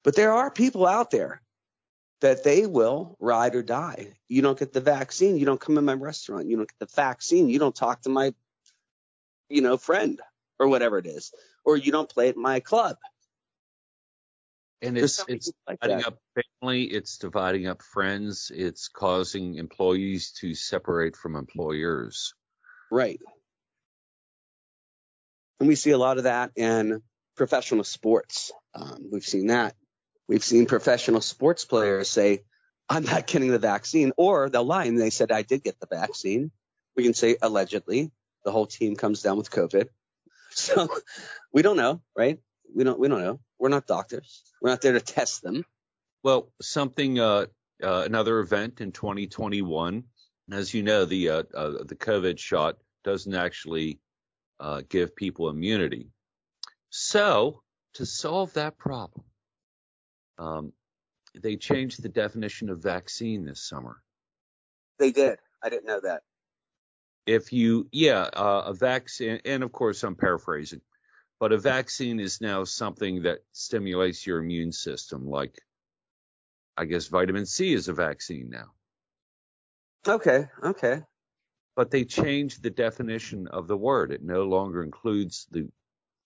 But 0.03 0.15
there 0.15 0.33
are 0.33 0.51
people 0.51 0.87
out 0.87 1.11
there 1.11 1.41
that 2.21 2.43
they 2.43 2.65
will 2.65 3.17
ride 3.19 3.55
or 3.55 3.63
die. 3.63 4.13
You 4.27 4.41
don't 4.41 4.57
get 4.57 4.73
the 4.73 4.81
vaccine, 4.81 5.37
you 5.37 5.45
don't 5.45 5.59
come 5.59 5.77
in 5.77 5.85
my 5.85 5.93
restaurant. 5.93 6.47
You 6.47 6.57
don't 6.57 6.69
get 6.69 6.79
the 6.79 6.95
vaccine, 6.95 7.49
you 7.49 7.59
don't 7.59 7.75
talk 7.75 8.01
to 8.03 8.09
my, 8.09 8.33
you 9.49 9.61
know, 9.61 9.77
friend 9.77 10.21
or 10.59 10.67
whatever 10.67 10.97
it 10.99 11.07
is, 11.07 11.33
or 11.65 11.77
you 11.77 11.91
don't 11.91 12.09
play 12.09 12.29
at 12.29 12.37
my 12.37 12.59
club. 12.59 12.97
And 14.81 14.97
it's 14.97 15.23
it's 15.27 15.51
like 15.67 15.79
dividing 15.79 16.03
that. 16.03 16.07
up 16.07 16.17
family, 16.59 16.83
it's 16.83 17.17
dividing 17.17 17.67
up 17.67 17.81
friends, 17.81 18.51
it's 18.53 18.87
causing 18.87 19.55
employees 19.55 20.31
to 20.39 20.55
separate 20.55 21.15
from 21.15 21.35
employers. 21.35 22.33
Right. 22.89 23.19
And 25.59 25.67
we 25.67 25.75
see 25.75 25.91
a 25.91 25.97
lot 25.97 26.17
of 26.17 26.23
that 26.23 26.51
in 26.55 27.03
professional 27.37 27.83
sports. 27.83 28.51
Um, 28.73 29.09
we've 29.11 29.25
seen 29.25 29.47
that. 29.47 29.75
We've 30.27 30.43
seen 30.43 30.65
professional 30.65 31.21
sports 31.21 31.65
players 31.65 32.09
say, 32.09 32.43
I'm 32.89 33.03
not 33.03 33.27
getting 33.27 33.51
the 33.51 33.59
vaccine, 33.59 34.11
or 34.17 34.49
they'll 34.49 34.65
lie 34.65 34.85
and 34.85 34.99
they 34.99 35.11
said, 35.11 35.31
I 35.31 35.43
did 35.43 35.63
get 35.63 35.79
the 35.79 35.87
vaccine. 35.87 36.51
We 36.95 37.03
can 37.03 37.13
say 37.13 37.37
allegedly 37.41 38.11
the 38.43 38.51
whole 38.51 38.65
team 38.65 38.95
comes 38.95 39.21
down 39.21 39.37
with 39.37 39.51
COVID. 39.51 39.87
So 40.53 40.89
we 41.53 41.61
don't 41.61 41.77
know, 41.77 42.01
right? 42.13 42.37
We 42.73 42.83
don't, 42.83 42.99
we 42.99 43.07
don't 43.07 43.21
know. 43.21 43.39
We're 43.59 43.69
not 43.69 43.87
doctors. 43.87 44.43
We're 44.61 44.69
not 44.69 44.81
there 44.81 44.93
to 44.93 45.01
test 45.01 45.41
them. 45.41 45.65
Well, 46.23 46.51
something, 46.61 47.19
uh, 47.19 47.47
uh, 47.83 48.03
another 48.05 48.39
event 48.39 48.81
in 48.81 48.91
2021, 48.91 50.03
as 50.51 50.73
you 50.73 50.83
know, 50.83 51.05
the, 51.05 51.29
uh, 51.29 51.43
uh, 51.53 51.83
the 51.83 51.95
COVID 51.95 52.37
shot 52.37 52.77
doesn't 53.03 53.33
actually 53.33 53.99
uh, 54.59 54.81
give 54.87 55.15
people 55.15 55.49
immunity. 55.49 56.09
So, 56.89 57.63
to 57.95 58.05
solve 58.05 58.53
that 58.53 58.77
problem, 58.77 59.25
um, 60.37 60.73
they 61.35 61.55
changed 61.55 62.01
the 62.01 62.09
definition 62.09 62.69
of 62.69 62.81
vaccine 62.83 63.45
this 63.45 63.67
summer. 63.67 64.01
They 64.99 65.11
did. 65.11 65.39
I 65.63 65.69
didn't 65.69 65.85
know 65.85 66.01
that. 66.01 66.21
If 67.25 67.53
you, 67.53 67.87
yeah, 67.91 68.21
uh, 68.33 68.63
a 68.67 68.73
vaccine, 68.73 69.39
and 69.45 69.63
of 69.63 69.71
course 69.71 70.03
I'm 70.03 70.15
paraphrasing, 70.15 70.81
but 71.41 71.51
a 71.51 71.57
vaccine 71.57 72.21
is 72.21 72.39
now 72.39 72.63
something 72.63 73.23
that 73.23 73.39
stimulates 73.51 74.25
your 74.25 74.39
immune 74.39 74.71
system, 74.71 75.27
like 75.27 75.59
I 76.77 76.85
guess 76.85 77.07
vitamin 77.07 77.45
C 77.45 77.73
is 77.73 77.89
a 77.89 77.93
vaccine 77.93 78.49
now. 78.49 78.71
Okay, 80.07 80.47
okay 80.63 81.01
but 81.75 81.91
they 81.91 82.05
changed 82.05 82.61
the 82.61 82.69
definition 82.69 83.47
of 83.47 83.67
the 83.67 83.77
word. 83.77 84.11
It 84.11 84.23
no 84.23 84.43
longer 84.43 84.83
includes 84.83 85.47
the 85.51 85.69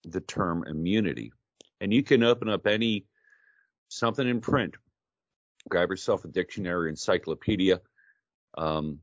the 0.04 0.20
term 0.20 0.64
immunity. 0.66 1.32
And 1.80 1.92
you 1.92 2.02
can 2.02 2.22
open 2.22 2.48
up 2.48 2.66
any 2.66 3.06
something 3.88 4.26
in 4.26 4.40
print, 4.40 4.74
grab 5.68 5.90
yourself 5.90 6.24
a 6.24 6.28
dictionary, 6.28 6.90
encyclopedia 6.90 7.80
um, 8.56 9.00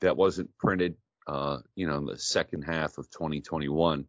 that 0.00 0.16
wasn't 0.16 0.56
printed, 0.58 0.96
uh, 1.26 1.58
you 1.74 1.86
know, 1.86 1.98
in 1.98 2.04
the 2.04 2.18
second 2.18 2.62
half 2.62 2.98
of 2.98 3.10
2021, 3.10 4.06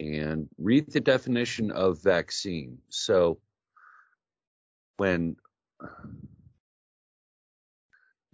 and 0.00 0.48
read 0.58 0.90
the 0.90 1.00
definition 1.00 1.70
of 1.70 2.02
vaccine. 2.02 2.78
So 2.88 3.38
when 4.96 5.36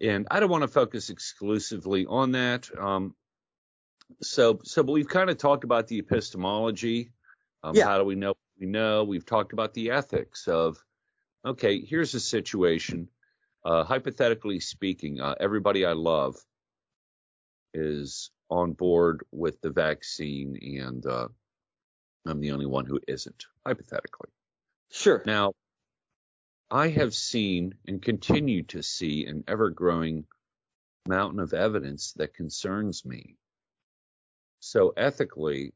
and 0.00 0.26
I 0.30 0.40
don't 0.40 0.50
want 0.50 0.62
to 0.62 0.68
focus 0.68 1.10
exclusively 1.10 2.06
on 2.06 2.32
that. 2.32 2.68
Um, 2.78 3.14
so, 4.22 4.60
so, 4.62 4.82
but 4.82 4.92
we've 4.92 5.08
kind 5.08 5.28
of 5.28 5.38
talked 5.38 5.64
about 5.64 5.88
the 5.88 5.98
epistemology. 5.98 7.10
Um, 7.62 7.74
yeah. 7.74 7.84
How 7.84 7.98
do 7.98 8.04
we 8.04 8.14
know 8.14 8.34
we 8.58 8.66
know? 8.66 9.04
We've 9.04 9.26
talked 9.26 9.52
about 9.52 9.74
the 9.74 9.90
ethics 9.90 10.46
of, 10.46 10.78
okay, 11.44 11.80
here's 11.84 12.14
a 12.14 12.20
situation. 12.20 13.08
Uh, 13.64 13.84
hypothetically 13.84 14.60
speaking, 14.60 15.20
uh, 15.20 15.34
everybody 15.40 15.84
I 15.84 15.92
love 15.92 16.36
is 17.74 18.30
on 18.50 18.72
board 18.72 19.24
with 19.32 19.60
the 19.60 19.70
vaccine 19.70 20.56
and 20.80 21.04
uh, 21.04 21.28
I'm 22.26 22.40
the 22.40 22.52
only 22.52 22.66
one 22.66 22.86
who 22.86 23.00
isn't, 23.06 23.46
hypothetically. 23.66 24.30
Sure. 24.90 25.22
Now, 25.26 25.52
I 26.70 26.88
have 26.88 27.14
seen 27.14 27.74
and 27.86 28.02
continue 28.02 28.62
to 28.64 28.82
see 28.82 29.26
an 29.26 29.44
ever 29.48 29.70
growing 29.70 30.26
mountain 31.06 31.40
of 31.40 31.54
evidence 31.54 32.12
that 32.14 32.34
concerns 32.34 33.04
me. 33.04 33.36
So, 34.60 34.92
ethically, 34.96 35.72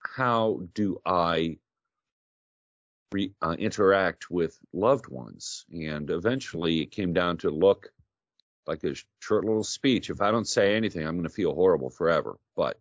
how 0.00 0.60
do 0.74 1.00
I 1.06 1.58
re, 3.12 3.32
uh, 3.40 3.56
interact 3.58 4.30
with 4.30 4.58
loved 4.72 5.08
ones? 5.08 5.64
And 5.72 6.10
eventually 6.10 6.82
it 6.82 6.90
came 6.90 7.12
down 7.12 7.38
to 7.38 7.50
look 7.50 7.88
like 8.66 8.84
a 8.84 8.94
short 9.20 9.44
little 9.44 9.64
speech. 9.64 10.10
If 10.10 10.20
I 10.20 10.30
don't 10.30 10.48
say 10.48 10.74
anything, 10.74 11.06
I'm 11.06 11.14
going 11.14 11.24
to 11.24 11.30
feel 11.30 11.54
horrible 11.54 11.90
forever. 11.90 12.36
But 12.56 12.78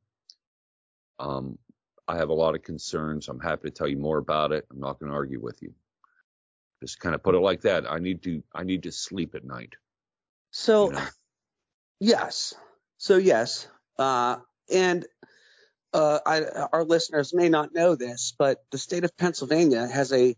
um, 1.19 1.57
I 2.07 2.17
have 2.17 2.29
a 2.29 2.33
lot 2.33 2.55
of 2.55 2.63
concerns. 2.63 3.29
I'm 3.29 3.39
happy 3.39 3.69
to 3.69 3.71
tell 3.71 3.87
you 3.87 3.97
more 3.97 4.17
about 4.17 4.51
it. 4.51 4.65
I'm 4.71 4.79
not 4.79 4.99
going 4.99 5.09
to 5.09 5.15
argue 5.15 5.39
with 5.39 5.61
you. 5.61 5.73
Just 6.81 6.99
kind 6.99 7.15
of 7.15 7.23
put 7.23 7.35
it 7.35 7.39
like 7.39 7.61
that. 7.61 7.89
I 7.89 7.99
need 7.99 8.23
to 8.23 8.43
I 8.53 8.63
need 8.63 8.83
to 8.83 8.91
sleep 8.91 9.35
at 9.35 9.45
night. 9.45 9.73
So, 10.51 10.87
you 10.87 10.91
know? 10.93 11.05
yes. 11.99 12.53
So 12.97 13.17
yes. 13.17 13.67
Uh, 13.97 14.37
and 14.69 15.05
uh, 15.93 16.19
I, 16.25 16.43
our 16.73 16.83
listeners 16.83 17.33
may 17.33 17.49
not 17.49 17.73
know 17.73 17.95
this, 17.95 18.33
but 18.37 18.63
the 18.71 18.77
state 18.77 19.03
of 19.03 19.15
Pennsylvania 19.15 19.87
has 19.87 20.11
a 20.11 20.35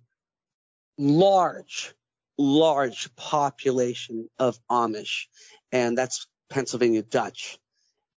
large, 0.97 1.93
large 2.37 3.15
population 3.15 4.29
of 4.37 4.59
Amish, 4.69 5.25
and 5.71 5.97
that's 5.97 6.27
Pennsylvania 6.49 7.01
Dutch. 7.01 7.57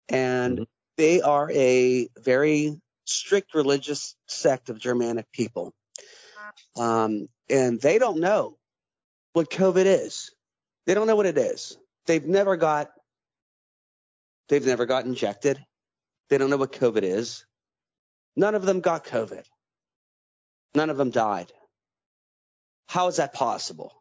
And 0.09 0.55
mm-hmm. 0.55 0.65
they 0.97 1.21
are 1.23 1.51
a 1.51 2.09
very 2.19 2.81
strict 3.09 3.55
religious 3.55 4.15
sect 4.27 4.69
of 4.69 4.79
Germanic 4.79 5.31
people. 5.33 5.73
Um, 6.77 7.29
and 7.49 7.81
they 7.81 7.99
don't 7.99 8.21
know 8.21 8.57
what 9.33 9.51
COVID 9.51 9.85
is. 9.87 10.31
They 10.87 10.95
don't 10.95 11.07
know 11.07 11.17
what 11.17 11.27
it 11.27 11.39
is. 11.39 11.77
They've 12.07 12.25
never 12.25 12.57
got, 12.57 12.91
they've 14.49 14.65
never 14.65 14.87
got 14.87 15.05
injected. 15.05 15.59
They 16.29 16.39
don't 16.39 16.51
know 16.51 16.57
what 16.57 16.73
COVID 16.73 17.03
is. 17.03 17.45
None 18.37 18.55
of 18.55 18.65
them 18.65 18.81
got 18.81 19.05
COVID. 19.05 19.45
None 20.75 20.91
of 20.91 20.97
them 20.97 21.11
died. 21.11 21.51
How 22.87 23.09
is 23.09 23.17
that 23.17 23.33
possible? 23.33 23.93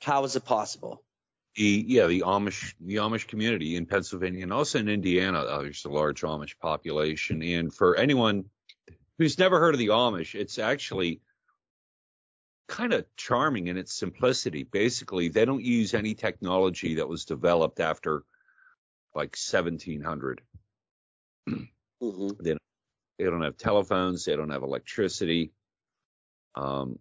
How 0.00 0.24
is 0.24 0.36
it 0.36 0.44
possible? 0.44 1.02
The 1.56 1.84
yeah, 1.88 2.06
the 2.06 2.20
Amish 2.20 2.74
the 2.80 2.96
Amish 2.96 3.26
community 3.26 3.76
in 3.76 3.86
Pennsylvania 3.86 4.42
and 4.42 4.52
also 4.52 4.78
in 4.78 4.88
Indiana, 4.88 5.40
uh, 5.40 5.62
there's 5.62 5.84
a 5.84 5.88
large 5.88 6.20
Amish 6.20 6.58
population. 6.58 7.42
And 7.42 7.72
for 7.72 7.96
anyone 7.96 8.44
who's 9.18 9.38
never 9.38 9.58
heard 9.58 9.74
of 9.74 9.78
the 9.78 9.88
Amish, 9.88 10.34
it's 10.34 10.58
actually 10.58 11.20
kind 12.68 12.92
of 12.92 13.04
charming 13.16 13.68
in 13.68 13.78
its 13.78 13.94
simplicity. 13.94 14.64
Basically, 14.64 15.28
they 15.28 15.44
don't 15.44 15.62
use 15.62 15.94
any 15.94 16.14
technology 16.14 16.96
that 16.96 17.08
was 17.08 17.24
developed 17.24 17.80
after 17.80 18.22
like 19.14 19.36
1700. 19.36 20.42
Mm-hmm. 21.48 22.28
They, 22.42 22.50
don't, 22.50 22.62
they 23.18 23.24
don't 23.24 23.42
have 23.42 23.56
telephones. 23.56 24.24
They 24.24 24.36
don't 24.36 24.50
have 24.50 24.62
electricity. 24.62 25.52
Um, 26.54 26.98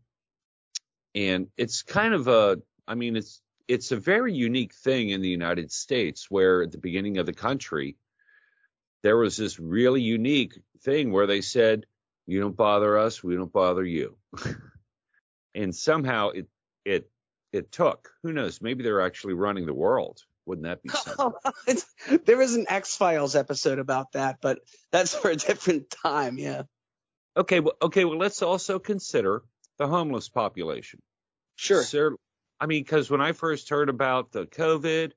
and 1.14 1.47
it's 1.58 1.82
kind 1.82 2.14
of 2.14 2.28
a, 2.28 2.60
I 2.88 2.95
mean, 2.95 3.16
it's, 3.16 3.41
it's 3.68 3.91
a 3.91 3.97
very 3.97 4.34
unique 4.34 4.74
thing 4.74 5.09
in 5.09 5.22
the 5.22 5.30
United 5.30 5.72
States 5.72 6.30
where 6.30 6.63
at 6.63 6.72
the 6.72 6.78
beginning 6.78 7.18
of 7.18 7.26
the 7.26 7.34
country, 7.34 7.97
there 9.03 9.18
was 9.18 9.38
this 9.38 9.59
really 9.59 10.01
unique 10.01 10.59
thing 10.82 11.11
where 11.11 11.28
they 11.28 11.41
said, 11.41 11.86
you 12.28 12.39
don't 12.39 12.55
bother 12.55 12.97
us, 12.97 13.24
we 13.24 13.36
don't 13.36 13.51
bother 13.51 13.84
you. 13.84 14.18
and 15.55 15.76
somehow 15.76 16.30
it, 16.30 16.47
it, 16.84 17.09
it 17.51 17.72
took, 17.72 18.11
who 18.24 18.34
knows, 18.34 18.61
maybe 18.61 18.84
they're 18.84 19.01
actually 19.01 19.34
running 19.34 19.66
the 19.66 19.74
world. 19.74 20.22
Wouldn't 20.45 20.66
that 20.66 20.84
be 20.84 20.89
something? 21.16 22.22
there 22.26 22.38
was 22.38 22.55
an 22.55 22.66
X 22.70 22.95
Files 22.95 23.36
episode 23.36 23.80
about 23.80 24.11
that, 24.11 24.38
but 24.41 24.59
that's 24.91 25.13
for 25.16 25.32
a 25.32 25.36
different 25.36 25.89
time. 25.89 26.38
Yeah. 26.38 26.63
Okay. 27.36 27.59
Well, 27.59 27.76
okay. 27.82 28.05
Well, 28.05 28.20
let's 28.20 28.41
also 28.41 28.78
consider 28.78 29.41
the 29.78 29.88
homeless 29.88 30.30
population. 30.30 31.01
Sure. 31.55 31.84
I 32.60 32.68
mean, 32.68 32.84
because 32.84 33.10
when 33.10 33.22
I 33.22 33.34
first 33.34 33.70
heard 33.70 33.89
about 33.89 34.32
the 34.32 34.45
COVID, 34.45 35.12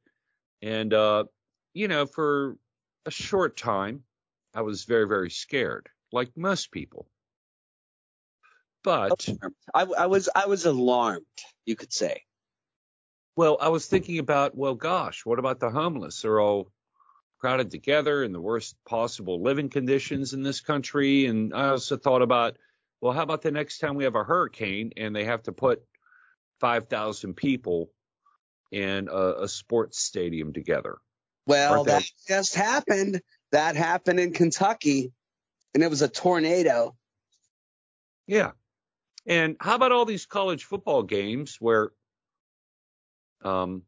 and 0.62 0.92
uh, 0.92 1.24
you 1.72 1.88
know, 1.88 2.06
for 2.06 2.56
a 3.06 3.10
short 3.10 3.56
time, 3.56 4.02
I 4.54 4.62
was 4.62 4.84
very, 4.84 5.06
very 5.06 5.30
scared, 5.30 5.88
like 6.12 6.36
most 6.36 6.70
people. 6.70 7.06
But 8.82 9.28
I, 9.74 9.82
I 9.82 10.06
was, 10.06 10.28
I 10.34 10.46
was 10.46 10.64
alarmed, 10.64 11.24
you 11.66 11.76
could 11.76 11.92
say. 11.92 12.22
Well, 13.36 13.56
I 13.60 13.68
was 13.68 13.86
thinking 13.86 14.18
about, 14.18 14.56
well, 14.56 14.74
gosh, 14.74 15.24
what 15.24 15.38
about 15.38 15.60
the 15.60 15.70
homeless? 15.70 16.22
They're 16.22 16.40
all 16.40 16.72
crowded 17.38 17.70
together 17.70 18.24
in 18.24 18.32
the 18.32 18.40
worst 18.40 18.76
possible 18.84 19.42
living 19.42 19.68
conditions 19.68 20.32
in 20.32 20.42
this 20.42 20.60
country. 20.60 21.26
And 21.26 21.54
I 21.54 21.68
also 21.68 21.96
thought 21.96 22.22
about, 22.22 22.56
well, 23.00 23.12
how 23.12 23.22
about 23.22 23.42
the 23.42 23.52
next 23.52 23.78
time 23.78 23.94
we 23.94 24.04
have 24.04 24.16
a 24.16 24.24
hurricane 24.24 24.92
and 24.96 25.14
they 25.14 25.24
have 25.24 25.44
to 25.44 25.52
put 25.52 25.84
5,000 26.60 27.34
people 27.34 27.90
in 28.70 29.08
a, 29.10 29.42
a 29.42 29.48
sports 29.48 29.98
stadium 29.98 30.52
together? 30.52 30.98
Well, 31.46 31.84
that 31.84 32.04
just 32.26 32.54
happened. 32.54 33.22
That 33.52 33.76
happened 33.76 34.20
in 34.20 34.32
Kentucky, 34.32 35.12
and 35.74 35.82
it 35.82 35.88
was 35.88 36.02
a 36.02 36.08
tornado. 36.08 36.94
Yeah. 38.26 38.50
And 39.26 39.56
how 39.60 39.74
about 39.74 39.92
all 39.92 40.04
these 40.04 40.26
college 40.26 40.64
football 40.64 41.02
games 41.02 41.56
where 41.58 41.90
um, 43.42 43.82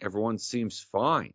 everyone 0.00 0.38
seems 0.38 0.80
fine. 0.92 1.34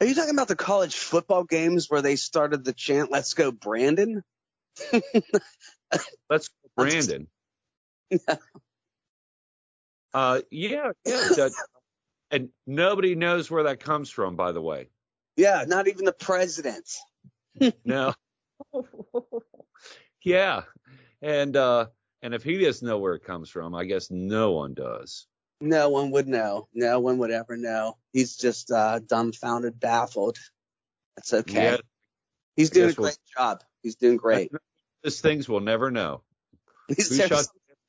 Are 0.00 0.06
you 0.06 0.14
talking 0.14 0.34
about 0.34 0.48
the 0.48 0.56
college 0.56 0.96
football 0.96 1.44
games 1.44 1.88
where 1.88 2.02
they 2.02 2.16
started 2.16 2.64
the 2.64 2.72
chant 2.72 3.10
"Let's 3.10 3.34
go, 3.34 3.52
Brandon"? 3.52 4.22
Let's 6.30 6.48
go, 6.48 6.70
Brandon. 6.76 7.28
Yeah. 8.10 8.36
Uh, 10.14 10.40
yeah, 10.50 10.92
yeah. 11.04 11.28
That, 11.36 11.52
and 12.30 12.48
nobody 12.66 13.14
knows 13.14 13.50
where 13.50 13.64
that 13.64 13.80
comes 13.80 14.10
from, 14.10 14.36
by 14.36 14.52
the 14.52 14.62
way. 14.62 14.88
Yeah, 15.36 15.64
not 15.66 15.88
even 15.88 16.04
the 16.04 16.12
president. 16.12 16.88
no. 17.84 18.14
yeah, 20.24 20.62
and 21.22 21.56
uh, 21.56 21.86
and 22.22 22.34
if 22.34 22.42
he 22.42 22.58
doesn't 22.58 22.86
know 22.86 22.98
where 22.98 23.14
it 23.14 23.24
comes 23.24 23.50
from, 23.50 23.74
I 23.74 23.84
guess 23.84 24.10
no 24.10 24.52
one 24.52 24.74
does. 24.74 25.26
No 25.60 25.88
one 25.90 26.10
would 26.12 26.28
know. 26.28 26.68
No 26.72 27.00
one 27.00 27.18
would 27.18 27.30
ever 27.30 27.56
know. 27.56 27.96
He's 28.12 28.36
just 28.36 28.70
uh, 28.70 29.00
dumbfounded, 29.00 29.80
baffled. 29.80 30.38
That's 31.16 31.32
okay. 31.32 31.72
Yeah. 31.72 31.76
He's 32.56 32.70
doing 32.70 32.90
a 32.90 32.92
great 32.92 33.18
we'll, 33.36 33.44
job. 33.44 33.64
He's 33.82 33.96
doing 33.96 34.16
great. 34.16 34.52
These 35.02 35.20
things 35.20 35.48
we'll 35.48 35.60
never 35.60 35.90
know. 35.90 36.22
Who 36.88 36.94
shot 37.02 37.46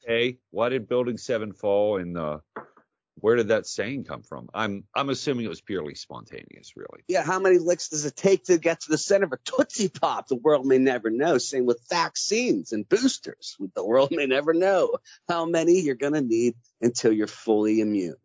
the 0.08 0.38
Why 0.52 0.70
did 0.70 0.88
Building 0.88 1.18
Seven 1.18 1.54
fall? 1.54 1.98
And 1.98 2.18
uh, 2.18 2.40
where 3.16 3.36
did 3.36 3.50
that 3.50 3.68
saying 3.68 4.06
come 4.06 4.24
from? 4.24 4.50
I'm 4.54 4.84
I'm 4.96 5.10
assuming 5.10 5.46
it 5.46 5.50
was 5.50 5.62
purely 5.62 5.96
spontaneous, 5.96 6.74
really. 6.76 7.04
Yeah, 7.08 7.24
how 7.24 7.40
many 7.40 7.58
licks 7.58 7.90
does 7.90 8.06
it 8.06 8.16
take 8.16 8.46
to 8.46 8.58
get 8.58 8.82
to 8.82 8.92
the 8.92 8.98
center 8.98 9.26
of 9.26 9.34
a 9.34 9.38
Tootsie 9.44 9.90
Pop? 9.90 10.28
The 10.28 10.36
world 10.36 10.66
may 10.66 10.78
never 10.78 11.10
know. 11.10 11.38
Same 11.38 11.66
with 11.66 11.82
vaccines 11.90 12.72
and 12.72 12.88
boosters. 12.88 13.58
The 13.76 13.86
world 13.86 14.12
may 14.12 14.26
never 14.26 14.54
know 14.54 14.98
how 15.28 15.46
many 15.46 15.82
you're 15.82 15.96
gonna 15.96 16.22
need 16.22 16.56
until 16.82 17.12
you're 17.12 17.28
fully 17.28 17.82
immune. 17.82 18.16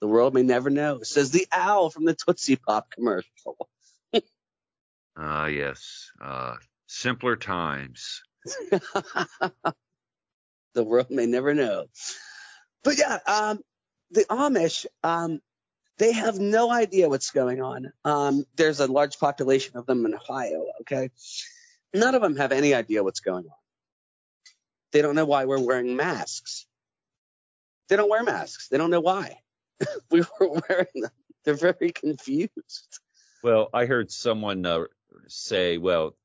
The 0.00 0.08
world 0.08 0.34
may 0.34 0.42
never 0.42 0.70
know, 0.70 1.02
says 1.02 1.30
the 1.30 1.46
owl 1.50 1.90
from 1.90 2.04
the 2.04 2.14
Tootsie 2.14 2.56
Pop 2.56 2.90
commercial. 2.90 3.68
Ah, 5.16 5.44
uh, 5.44 5.46
yes. 5.46 6.10
Uh, 6.20 6.56
simpler 6.88 7.36
times. 7.36 8.20
the 10.74 10.84
world 10.84 11.10
may 11.10 11.26
never 11.26 11.54
know. 11.54 11.86
But 12.82 12.98
yeah, 12.98 13.18
um, 13.26 13.60
the 14.10 14.24
Amish, 14.24 14.86
um, 15.02 15.40
they 15.98 16.12
have 16.12 16.38
no 16.38 16.70
idea 16.70 17.08
what's 17.08 17.30
going 17.30 17.62
on. 17.62 17.92
Um, 18.04 18.44
there's 18.56 18.80
a 18.80 18.86
large 18.86 19.18
population 19.18 19.76
of 19.76 19.86
them 19.86 20.04
in 20.06 20.14
Ohio. 20.14 20.66
Okay. 20.82 21.10
None 21.94 22.14
of 22.14 22.22
them 22.22 22.36
have 22.36 22.52
any 22.52 22.74
idea 22.74 23.04
what's 23.04 23.20
going 23.20 23.44
on. 23.46 23.56
They 24.92 25.02
don't 25.02 25.14
know 25.14 25.24
why 25.24 25.44
we're 25.44 25.60
wearing 25.60 25.96
masks. 25.96 26.66
They 27.88 27.96
don't 27.96 28.10
wear 28.10 28.22
masks. 28.22 28.68
They 28.68 28.78
don't 28.78 28.90
know 28.90 29.00
why. 29.00 29.38
we 30.10 30.20
were 30.20 30.60
wearing 30.68 30.86
them. 30.94 31.10
They're 31.44 31.54
very 31.54 31.92
confused. 31.92 33.00
Well, 33.42 33.68
I 33.74 33.86
heard 33.86 34.10
someone 34.10 34.64
uh, 34.64 34.84
say, 35.28 35.78
well, 35.78 36.16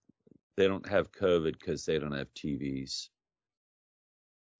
they 0.55 0.67
don't 0.67 0.87
have 0.87 1.11
COVID 1.11 1.53
because 1.59 1.85
they 1.85 1.99
don't 1.99 2.17
have 2.17 2.33
TVs. 2.33 3.09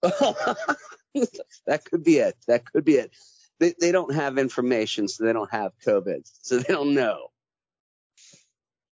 that 1.67 1.85
could 1.85 2.03
be 2.03 2.17
it. 2.17 2.35
That 2.47 2.65
could 2.65 2.85
be 2.85 2.95
it. 2.95 3.11
They, 3.59 3.73
they 3.79 3.91
don't 3.91 4.13
have 4.13 4.37
information, 4.37 5.07
so 5.07 5.25
they 5.25 5.33
don't 5.33 5.51
have 5.51 5.73
COVID, 5.85 6.29
so 6.41 6.57
they 6.57 6.73
don't 6.73 6.93
know. 6.93 7.27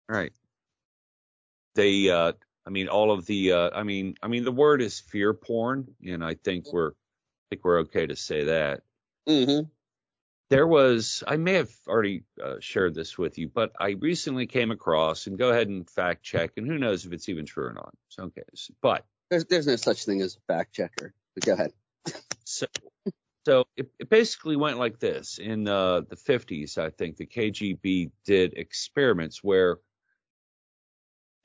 Right. 0.08 0.32
They 1.74 2.10
uh, 2.10 2.32
I 2.66 2.70
mean, 2.70 2.88
all 2.88 3.10
of 3.10 3.26
the, 3.26 3.52
uh, 3.52 3.70
I 3.74 3.82
mean, 3.82 4.14
I 4.22 4.28
mean, 4.28 4.44
the 4.44 4.52
word 4.52 4.82
is 4.82 5.00
fear 5.00 5.32
porn, 5.32 5.88
and 6.06 6.24
I 6.24 6.34
think 6.34 6.72
we're, 6.72 6.90
I 6.90 7.44
think 7.50 7.64
we're 7.64 7.80
okay 7.80 8.06
to 8.06 8.16
say 8.16 8.44
that. 8.44 8.82
Mm-hmm. 9.28 9.66
There 10.50 10.66
was, 10.66 11.24
I 11.26 11.36
may 11.36 11.54
have 11.54 11.70
already 11.88 12.24
uh, 12.42 12.56
shared 12.60 12.94
this 12.94 13.16
with 13.16 13.38
you, 13.38 13.48
but 13.48 13.72
I 13.78 13.90
recently 13.90 14.46
came 14.46 14.70
across, 14.70 15.26
and 15.26 15.38
go 15.38 15.50
ahead 15.50 15.68
and 15.68 15.88
fact 15.88 16.22
check, 16.22 16.52
and 16.56 16.66
who 16.66 16.78
knows 16.78 17.06
if 17.06 17.12
it's 17.12 17.28
even 17.28 17.46
true 17.46 17.66
or 17.66 17.72
not. 17.72 17.94
So, 18.08 18.24
okay, 18.24 18.42
but 18.82 19.04
there's 19.30 19.44
there's 19.46 19.66
no 19.66 19.76
such 19.76 20.04
thing 20.04 20.20
as 20.20 20.36
a 20.36 20.52
fact 20.52 20.74
checker. 20.74 21.14
But 21.34 21.44
go 21.44 21.52
ahead. 21.54 21.72
So, 22.44 22.66
so 23.46 23.64
it, 23.76 23.88
it 23.98 24.10
basically 24.10 24.56
went 24.56 24.78
like 24.78 24.98
this. 24.98 25.38
In 25.38 25.68
uh, 25.68 26.00
the 26.00 26.16
50s, 26.16 26.76
I 26.78 26.90
think 26.90 27.16
the 27.16 27.26
KGB 27.26 28.10
did 28.24 28.54
experiments 28.54 29.42
where 29.42 29.78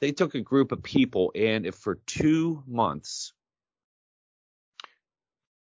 they 0.02 0.12
took 0.12 0.36
a 0.36 0.42
group 0.42 0.72
of 0.72 0.84
people 0.84 1.32
and 1.36 1.66
if 1.66 1.76
for 1.76 1.96
two 2.06 2.64
months 2.68 3.34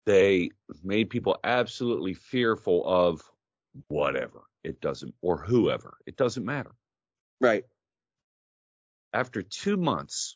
they 0.05 0.49
made 0.84 1.10
people 1.10 1.38
absolutely 1.43 2.14
fearful 2.14 2.84
of 2.86 3.22
whatever 3.88 4.43
it 4.64 4.82
doesn't 4.82 5.14
or 5.22 5.38
whoever 5.38 5.97
it 6.05 6.18
doesn't 6.18 6.45
matter 6.45 6.72
right 7.39 7.64
after 9.14 9.41
two 9.41 9.78
months 9.78 10.36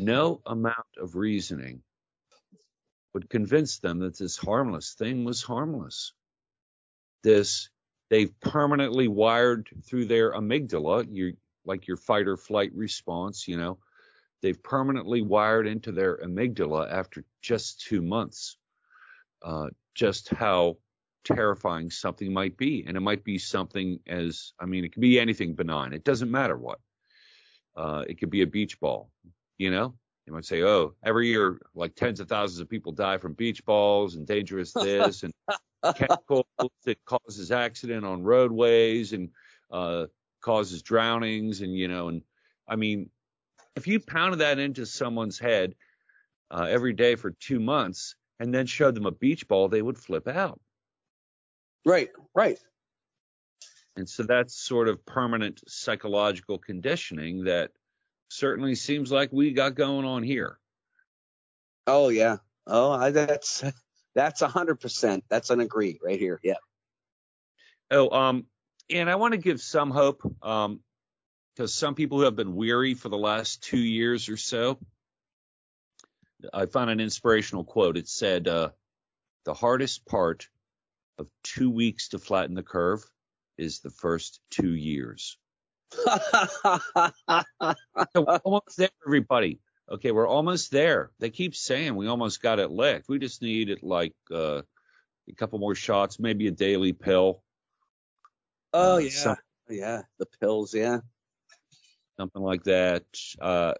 no 0.00 0.40
amount 0.46 0.76
of 0.98 1.16
reasoning 1.16 1.82
would 3.14 3.30
convince 3.30 3.78
them 3.78 4.00
that 4.00 4.18
this 4.18 4.36
harmless 4.36 4.94
thing 4.94 5.24
was 5.24 5.42
harmless 5.42 6.12
this 7.22 7.70
they've 8.10 8.38
permanently 8.40 9.08
wired 9.08 9.68
through 9.84 10.06
their 10.06 10.32
amygdala 10.32 11.06
you 11.10 11.36
like 11.68 11.86
your 11.86 11.98
fight 11.98 12.26
or 12.26 12.36
flight 12.36 12.72
response, 12.74 13.46
you 13.46 13.56
know, 13.56 13.78
they've 14.42 14.60
permanently 14.62 15.22
wired 15.22 15.66
into 15.66 15.92
their 15.92 16.16
amygdala 16.18 16.90
after 16.90 17.24
just 17.42 17.82
two 17.82 18.02
months 18.02 18.56
uh, 19.42 19.68
just 19.94 20.30
how 20.30 20.78
terrifying 21.24 21.90
something 21.90 22.32
might 22.32 22.56
be. 22.56 22.84
And 22.86 22.96
it 22.96 23.00
might 23.00 23.22
be 23.22 23.38
something 23.38 24.00
as, 24.06 24.52
I 24.58 24.66
mean, 24.66 24.84
it 24.84 24.92
could 24.92 25.02
be 25.02 25.20
anything 25.20 25.54
benign. 25.54 25.92
It 25.92 26.04
doesn't 26.04 26.30
matter 26.30 26.56
what. 26.56 26.80
Uh, 27.76 28.04
it 28.08 28.18
could 28.18 28.30
be 28.30 28.42
a 28.42 28.46
beach 28.46 28.80
ball, 28.80 29.10
you 29.58 29.70
know? 29.70 29.94
You 30.26 30.34
might 30.34 30.44
say, 30.44 30.62
oh, 30.62 30.94
every 31.02 31.28
year, 31.28 31.58
like 31.74 31.94
tens 31.94 32.20
of 32.20 32.28
thousands 32.28 32.60
of 32.60 32.68
people 32.68 32.92
die 32.92 33.16
from 33.16 33.32
beach 33.32 33.64
balls 33.64 34.14
and 34.14 34.26
dangerous 34.26 34.72
this 34.72 35.22
and 35.22 35.32
chemicals 35.94 36.44
that 36.84 37.02
causes 37.06 37.50
accident 37.50 38.04
on 38.04 38.22
roadways 38.22 39.12
and 39.12 39.30
uh, 39.70 40.06
causes 40.40 40.82
drownings 40.82 41.62
and 41.62 41.74
you 41.74 41.88
know 41.88 42.08
and 42.08 42.22
I 42.68 42.76
mean 42.76 43.10
if 43.76 43.86
you 43.86 44.00
pounded 44.00 44.40
that 44.40 44.58
into 44.58 44.84
someone's 44.84 45.38
head 45.38 45.74
uh, 46.50 46.66
every 46.68 46.92
day 46.92 47.14
for 47.14 47.30
two 47.30 47.60
months 47.60 48.16
and 48.40 48.52
then 48.52 48.66
showed 48.66 48.94
them 48.94 49.06
a 49.06 49.10
beach 49.12 49.46
ball, 49.48 49.68
they 49.68 49.82
would 49.82 49.98
flip 49.98 50.26
out. 50.28 50.60
Right, 51.84 52.08
right. 52.34 52.58
And 53.96 54.08
so 54.08 54.22
that's 54.22 54.54
sort 54.54 54.88
of 54.88 55.04
permanent 55.06 55.60
psychological 55.66 56.58
conditioning 56.58 57.44
that 57.44 57.70
certainly 58.28 58.74
seems 58.74 59.10
like 59.10 59.32
we 59.32 59.52
got 59.52 59.74
going 59.74 60.04
on 60.04 60.22
here. 60.22 60.58
Oh 61.86 62.08
yeah. 62.10 62.36
Oh, 62.66 62.92
I, 62.92 63.10
that's 63.10 63.64
that's 64.14 64.42
a 64.42 64.48
hundred 64.48 64.80
percent. 64.80 65.24
That's 65.28 65.50
an 65.50 65.60
agree 65.60 65.98
right 66.04 66.18
here. 66.18 66.38
Yeah. 66.42 66.54
Oh, 67.90 68.10
um, 68.10 68.46
and 68.90 69.08
I 69.08 69.16
want 69.16 69.32
to 69.32 69.38
give 69.38 69.60
some 69.60 69.90
hope 69.90 70.20
um, 70.42 70.80
because 71.54 71.74
some 71.74 71.94
people 71.94 72.18
who 72.18 72.24
have 72.24 72.36
been 72.36 72.54
weary 72.54 72.94
for 72.94 73.08
the 73.08 73.18
last 73.18 73.62
two 73.62 73.78
years 73.78 74.28
or 74.28 74.36
so. 74.36 74.78
I 76.52 76.66
found 76.66 76.90
an 76.90 77.00
inspirational 77.00 77.64
quote. 77.64 77.96
It 77.96 78.08
said, 78.08 78.46
uh, 78.46 78.70
"The 79.44 79.54
hardest 79.54 80.06
part 80.06 80.48
of 81.18 81.28
two 81.42 81.70
weeks 81.70 82.10
to 82.10 82.18
flatten 82.18 82.54
the 82.54 82.62
curve 82.62 83.02
is 83.56 83.80
the 83.80 83.90
first 83.90 84.40
two 84.50 84.72
years." 84.72 85.36
So 85.92 86.80
almost 88.44 88.76
there, 88.76 88.90
everybody. 89.06 89.60
Okay, 89.90 90.10
we're 90.10 90.28
almost 90.28 90.70
there. 90.70 91.10
They 91.18 91.30
keep 91.30 91.56
saying 91.56 91.96
we 91.96 92.08
almost 92.08 92.42
got 92.42 92.58
it 92.58 92.70
licked. 92.70 93.08
We 93.08 93.18
just 93.18 93.40
need 93.40 93.70
it 93.70 93.82
like 93.82 94.14
uh, 94.30 94.62
a 95.28 95.34
couple 95.36 95.58
more 95.58 95.74
shots, 95.74 96.18
maybe 96.18 96.46
a 96.46 96.50
daily 96.50 96.92
pill. 96.92 97.42
Oh 98.72 98.96
uh, 98.96 98.98
yeah, 98.98 99.10
some, 99.10 99.36
yeah, 99.70 100.02
the 100.18 100.26
pills, 100.40 100.74
yeah, 100.74 100.98
something 102.18 102.42
like 102.42 102.64
that. 102.64 103.04
Uh, 103.40 103.74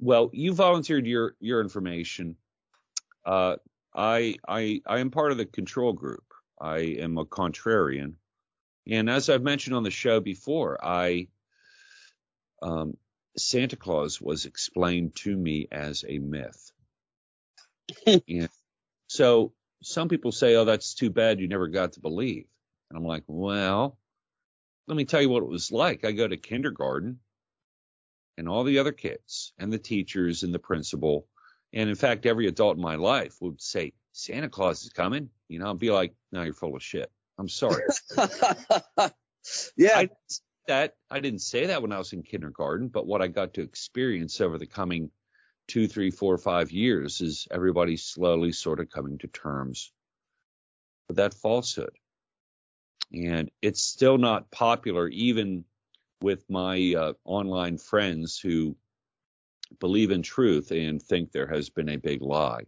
well, 0.00 0.30
you 0.32 0.54
volunteered 0.54 1.06
your 1.06 1.36
your 1.38 1.60
information. 1.60 2.36
Uh, 3.24 3.56
I 3.94 4.36
I 4.48 4.80
I 4.86 4.98
am 4.98 5.10
part 5.10 5.30
of 5.30 5.38
the 5.38 5.46
control 5.46 5.92
group. 5.92 6.24
I 6.60 6.78
am 6.78 7.16
a 7.16 7.24
contrarian, 7.24 8.14
and 8.88 9.08
as 9.08 9.30
I've 9.30 9.42
mentioned 9.42 9.76
on 9.76 9.84
the 9.84 9.92
show 9.92 10.18
before, 10.18 10.84
I 10.84 11.28
um, 12.64 12.96
Santa 13.36 13.76
Claus 13.76 14.20
was 14.20 14.46
explained 14.46 15.14
to 15.16 15.36
me 15.36 15.68
as 15.70 16.04
a 16.08 16.18
myth. 16.18 16.72
and 18.06 18.48
so 19.06 19.52
some 19.82 20.08
people 20.08 20.32
say, 20.32 20.54
"Oh, 20.56 20.64
that's 20.64 20.94
too 20.94 21.10
bad. 21.10 21.40
You 21.40 21.48
never 21.48 21.68
got 21.68 21.92
to 21.92 22.00
believe." 22.00 22.46
And 22.90 22.98
I'm 22.98 23.04
like, 23.04 23.24
"Well, 23.26 23.98
let 24.86 24.96
me 24.96 25.04
tell 25.04 25.20
you 25.20 25.28
what 25.28 25.42
it 25.42 25.48
was 25.48 25.70
like. 25.70 26.04
I 26.04 26.12
go 26.12 26.26
to 26.26 26.36
kindergarten 26.36 27.20
and 28.36 28.48
all 28.48 28.64
the 28.64 28.78
other 28.78 28.92
kids 28.92 29.52
and 29.58 29.72
the 29.72 29.78
teachers 29.78 30.42
and 30.42 30.52
the 30.52 30.58
principal. 30.58 31.26
And 31.72 31.88
in 31.88 31.96
fact, 31.96 32.26
every 32.26 32.46
adult 32.46 32.76
in 32.76 32.82
my 32.82 32.96
life 32.96 33.36
would 33.40 33.60
say, 33.60 33.92
Santa 34.12 34.48
Claus 34.48 34.84
is 34.84 34.90
coming. 34.90 35.30
You 35.48 35.58
know, 35.58 35.70
I'd 35.70 35.78
be 35.78 35.90
like, 35.90 36.14
no, 36.32 36.42
you're 36.42 36.54
full 36.54 36.76
of 36.76 36.82
shit. 36.82 37.10
I'm 37.38 37.48
sorry. 37.48 37.82
yeah. 39.76 39.98
I, 39.98 40.08
that 40.66 40.94
I 41.10 41.20
didn't 41.20 41.40
say 41.40 41.66
that 41.66 41.82
when 41.82 41.92
I 41.92 41.98
was 41.98 42.12
in 42.12 42.22
kindergarten, 42.22 42.88
but 42.88 43.06
what 43.06 43.22
I 43.22 43.28
got 43.28 43.54
to 43.54 43.62
experience 43.62 44.40
over 44.40 44.58
the 44.58 44.66
coming 44.66 45.10
two, 45.66 45.88
three, 45.88 46.10
four, 46.10 46.36
five 46.38 46.70
years 46.72 47.20
is 47.20 47.48
everybody 47.50 47.96
slowly 47.96 48.52
sort 48.52 48.80
of 48.80 48.90
coming 48.90 49.18
to 49.18 49.28
terms 49.28 49.92
with 51.08 51.16
that 51.16 51.34
falsehood 51.34 51.92
and 53.14 53.50
it's 53.62 53.82
still 53.82 54.18
not 54.18 54.50
popular 54.50 55.08
even 55.08 55.64
with 56.20 56.44
my 56.48 56.94
uh, 56.96 57.12
online 57.24 57.78
friends 57.78 58.38
who 58.38 58.76
believe 59.80 60.10
in 60.10 60.22
truth 60.22 60.70
and 60.70 61.02
think 61.02 61.30
there 61.30 61.46
has 61.46 61.70
been 61.70 61.88
a 61.88 61.96
big 61.96 62.22
lie. 62.22 62.64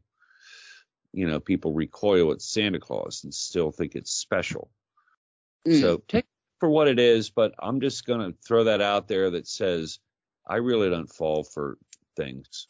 You 1.13 1.27
know, 1.27 1.41
people 1.41 1.73
recoil 1.73 2.33
at 2.33 2.43
Santa 2.43 2.79
Claus 2.79 3.25
and 3.25 3.33
still 3.33 3.71
think 3.71 3.95
it's 3.95 4.11
special. 4.11 4.71
Mm. 5.67 5.81
So 5.81 6.03
take 6.07 6.27
for 6.59 6.69
what 6.69 6.89
it 6.89 6.99
is, 6.99 7.31
but 7.31 7.55
I'm 7.59 7.81
just 7.81 8.07
going 8.07 8.21
to 8.21 8.39
throw 8.47 8.65
that 8.65 8.81
out 8.81 9.09
there 9.09 9.31
that 9.31 9.47
says 9.47 9.99
I 10.47 10.57
really 10.57 10.91
don't 10.91 11.13
fall 11.13 11.45
for 11.45 11.79
things 12.17 12.67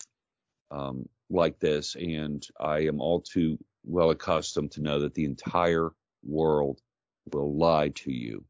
um, 0.70 1.08
like 1.30 1.58
this, 1.58 1.94
and 1.94 2.46
I 2.58 2.80
am 2.80 3.00
all 3.00 3.20
too 3.20 3.58
well 3.84 4.10
accustomed 4.10 4.72
to 4.72 4.82
know 4.82 5.00
that 5.00 5.14
the 5.14 5.24
entire 5.24 5.90
world 6.24 6.80
will 7.32 7.56
lie 7.56 7.90
to 7.90 8.12
you. 8.12 8.44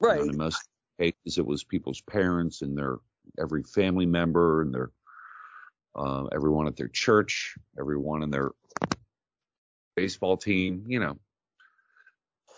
Right. 0.00 0.20
And 0.20 0.30
in 0.30 0.36
most 0.36 0.62
cases, 0.98 1.38
it 1.38 1.46
was 1.46 1.64
people's 1.64 2.00
parents 2.00 2.62
and 2.62 2.76
their 2.76 2.98
every 3.40 3.62
family 3.62 4.06
member 4.06 4.62
and 4.62 4.72
their 4.72 4.90
uh, 5.96 6.24
everyone 6.26 6.66
at 6.66 6.76
their 6.76 6.88
church, 6.88 7.56
everyone 7.78 8.22
in 8.22 8.30
their 8.30 8.50
baseball 9.96 10.36
team, 10.36 10.84
you 10.88 10.98
know. 10.98 11.18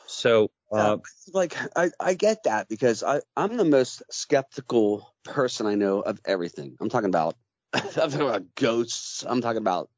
So, 0.07 0.51
uh, 0.73 0.77
yeah, 0.77 1.33
like 1.33 1.57
I, 1.77 1.91
I 2.01 2.15
get 2.15 2.45
that 2.45 2.69
because 2.69 3.03
I, 3.03 3.21
I'm 3.37 3.57
the 3.57 3.65
most 3.65 4.03
skeptical 4.11 5.13
person 5.25 5.67
I 5.67 5.75
know 5.75 6.01
of 6.01 6.21
everything. 6.25 6.77
I'm 6.81 6.89
talking 6.89 7.09
about 7.09 7.37
I'm 7.73 7.91
talking 7.91 8.21
about 8.21 8.55
ghosts. 8.55 9.25
I'm 9.27 9.41
talking 9.41 9.59
about 9.59 9.91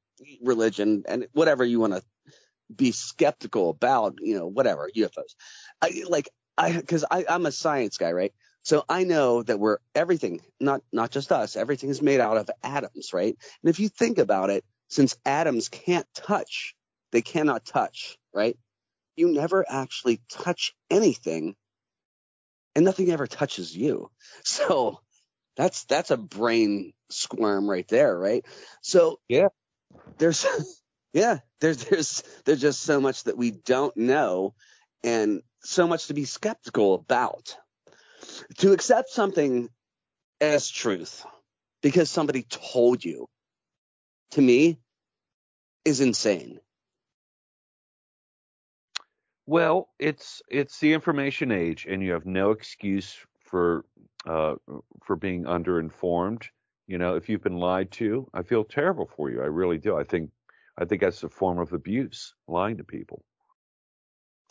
religion 0.43 1.05
and 1.07 1.27
whatever 1.33 1.65
you 1.65 1.81
want 1.81 1.95
to 1.95 2.03
be 2.75 2.93
skeptical 2.93 3.71
about, 3.71 4.17
you 4.21 4.35
know, 4.37 4.47
whatever 4.47 4.91
UFOs. 4.95 5.35
I 5.81 6.03
like 6.09 6.29
I 6.57 6.73
because 6.73 7.05
I 7.11 7.25
I'm 7.29 7.47
a 7.47 7.53
science 7.53 7.99
guy, 7.99 8.13
right? 8.13 8.33
So 8.63 8.85
I 8.89 9.05
know 9.05 9.43
that 9.43 9.59
we're 9.59 9.79
everything, 9.95 10.41
not 10.61 10.83
not 10.93 11.11
just 11.11 11.33
us, 11.33 11.57
everything 11.57 11.91
is 11.91 12.03
made 12.03 12.21
out 12.21 12.37
of 12.37 12.51
atoms, 12.63 13.13
right? 13.13 13.37
And 13.63 13.71
if 13.71 13.81
you 13.81 13.89
think 13.89 14.19
about 14.19 14.51
it, 14.51 14.65
since 14.89 15.17
atoms 15.25 15.69
can't 15.69 16.07
touch, 16.15 16.75
they 17.13 17.23
cannot 17.23 17.65
touch, 17.65 18.19
right? 18.35 18.59
You 19.19 19.33
never 19.33 19.65
actually 19.69 20.23
touch 20.31 20.75
anything, 20.91 21.57
and 22.77 22.85
nothing 22.85 23.11
ever 23.11 23.27
touches 23.27 23.77
you. 23.77 24.11
So 24.45 25.01
that's 25.57 25.85
that's 25.87 26.13
a 26.13 26.17
brain 26.17 26.93
squirm 27.11 27.69
right 27.69 27.87
there, 27.89 28.17
right? 28.17 28.47
So 28.81 29.19
yeah, 29.29 29.49
there's 30.19 30.47
yeah, 31.13 31.41
there's 31.61 31.85
there's 31.85 32.23
there's 32.45 32.61
just 32.61 32.83
so 32.83 33.01
much 33.01 33.25
that 33.25 33.37
we 33.37 33.51
don't 33.51 33.97
know, 33.97 34.55
and 35.03 35.43
so 35.65 35.89
much 35.89 36.07
to 36.07 36.15
be 36.15 36.25
skeptical 36.25 36.95
about. 36.95 37.57
To 38.59 38.73
accept 38.73 39.11
something 39.11 39.69
as 40.41 40.71
truth 40.71 41.27
because 41.83 42.09
somebody 42.09 42.45
told 42.45 43.05
you, 43.05 43.27
to 44.33 44.41
me, 44.41 44.79
is 45.85 46.01
insane. 46.01 46.61
Well, 49.49 49.89
it's 49.99 50.43
it's 50.51 50.79
the 50.79 50.93
information 50.93 51.51
age, 51.51 51.87
and 51.89 52.03
you 52.03 52.13
have 52.13 52.27
no 52.27 52.51
excuse 52.51 53.17
for 53.41 53.87
uh, 54.27 54.57
for 55.03 55.17
being 55.17 55.45
underinformed. 55.45 56.45
You 56.87 56.99
know, 56.99 57.17
if 57.17 57.31
you've 57.31 57.43
been 57.43 57.57
lied 57.57 57.91
to, 57.93 58.29
I 58.35 58.43
feel 58.43 58.63
terrible 58.63 59.07
for 59.07 59.31
you. 59.31 59.41
I 59.41 59.47
really 59.47 59.79
do. 59.79 59.97
I 59.97 60.05
think 60.05 60.33
I 60.77 60.85
think 60.85 61.01
that's 61.01 61.23
a 61.23 61.31
form 61.31 61.59
of 61.61 61.73
abuse, 61.73 62.35
lying 62.47 62.77
to 62.77 62.85
people. 62.85 63.25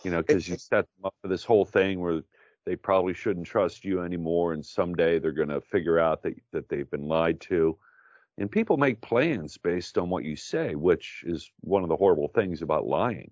You 0.04 0.10
know, 0.10 0.24
because 0.24 0.48
you 0.50 0.58
set 0.58 0.88
them 0.96 1.06
up 1.06 1.16
for 1.22 1.28
this 1.28 1.44
whole 1.44 1.64
thing 1.66 2.00
where 2.00 2.24
they 2.66 2.76
probably 2.76 3.14
shouldn't 3.14 3.46
trust 3.46 3.86
you 3.86 4.02
anymore, 4.02 4.54
and 4.54 4.66
someday 4.66 5.20
they're 5.20 5.32
going 5.32 5.50
to 5.50 5.62
figure 5.62 6.00
out 6.00 6.24
that 6.24 6.34
that 6.54 6.70
they've 6.70 6.90
been 6.90 7.08
lied 7.08 7.40
to. 7.42 7.78
And 8.40 8.52
people 8.52 8.78
make 8.78 9.02
plans 9.02 9.58
based 9.60 10.00
on 10.00 10.10
what 10.10 10.24
you 10.24 10.36
say, 10.36 10.74
which 10.74 11.24
is 11.28 11.52
one 11.60 11.84
of 11.84 11.90
the 11.90 11.98
horrible 11.98 12.30
things 12.30 12.64
about 12.64 12.88
lying 12.88 13.30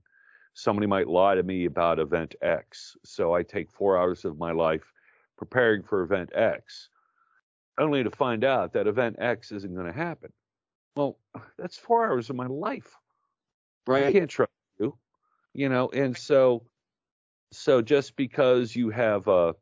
somebody 0.56 0.88
might 0.88 1.08
lie 1.08 1.36
to 1.36 1.44
me 1.44 1.66
about 1.66 2.00
event 2.00 2.34
X. 2.42 2.96
So 3.04 3.36
I 3.36 3.44
take 3.44 3.70
four 3.70 3.98
hours 3.98 4.26
of 4.26 4.40
my 4.40 4.52
life 4.52 4.92
preparing 5.38 5.84
for 5.84 6.02
event 6.02 6.32
X, 6.34 6.90
only 7.78 8.04
to 8.04 8.10
find 8.10 8.44
out 8.44 8.74
that 8.74 8.88
event 8.88 9.18
X 9.20 9.52
isn't 9.52 9.76
going 9.76 9.86
to 9.86 9.94
happen. 9.94 10.32
Well, 10.96 11.20
that's 11.60 11.78
four 11.78 12.08
hours 12.08 12.30
of 12.30 12.38
my 12.38 12.48
life. 12.48 12.96
Right. 13.86 14.06
I 14.06 14.12
can't 14.12 14.30
trust 14.30 14.52
you, 14.80 14.98
you 15.54 15.70
know, 15.70 15.90
and 15.90 16.18
so, 16.18 16.64
so 17.52 17.82
just 17.82 18.16
because 18.16 18.76
you 18.76 18.90
have 18.90 19.28
uh, 19.28 19.54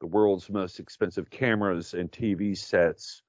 the 0.00 0.06
world's 0.06 0.50
most 0.50 0.80
expensive 0.80 1.30
cameras 1.30 1.94
and 1.94 2.10
TV 2.10 2.56
sets, 2.56 3.22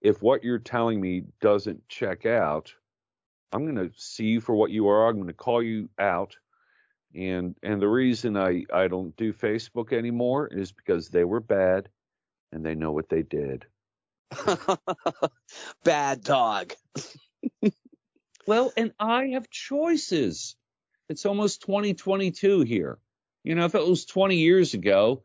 if 0.00 0.22
what 0.22 0.42
you're 0.42 0.58
telling 0.58 1.00
me 1.00 1.22
doesn't 1.40 1.86
check 1.88 2.26
out, 2.26 2.72
I'm 3.52 3.64
going 3.64 3.88
to 3.88 3.92
see 3.96 4.24
you 4.26 4.40
for 4.40 4.54
what 4.54 4.70
you 4.70 4.88
are. 4.88 5.08
I'm 5.08 5.16
going 5.16 5.26
to 5.28 5.32
call 5.32 5.62
you 5.62 5.88
out. 5.98 6.36
And 7.14 7.56
and 7.62 7.82
the 7.82 7.88
reason 7.88 8.36
I 8.36 8.64
I 8.72 8.86
don't 8.86 9.16
do 9.16 9.32
Facebook 9.32 9.92
anymore 9.92 10.46
is 10.46 10.70
because 10.70 11.08
they 11.08 11.24
were 11.24 11.40
bad 11.40 11.88
and 12.52 12.64
they 12.64 12.76
know 12.76 12.92
what 12.92 13.08
they 13.08 13.22
did. 13.22 13.66
bad 15.84 16.22
dog. 16.22 16.72
well, 18.46 18.72
and 18.76 18.92
I 19.00 19.28
have 19.28 19.50
choices. 19.50 20.54
It's 21.08 21.26
almost 21.26 21.62
2022 21.62 22.60
here. 22.60 22.98
You 23.42 23.56
know, 23.56 23.64
if 23.64 23.74
it 23.74 23.84
was 23.84 24.04
20 24.04 24.36
years 24.36 24.74
ago, 24.74 25.24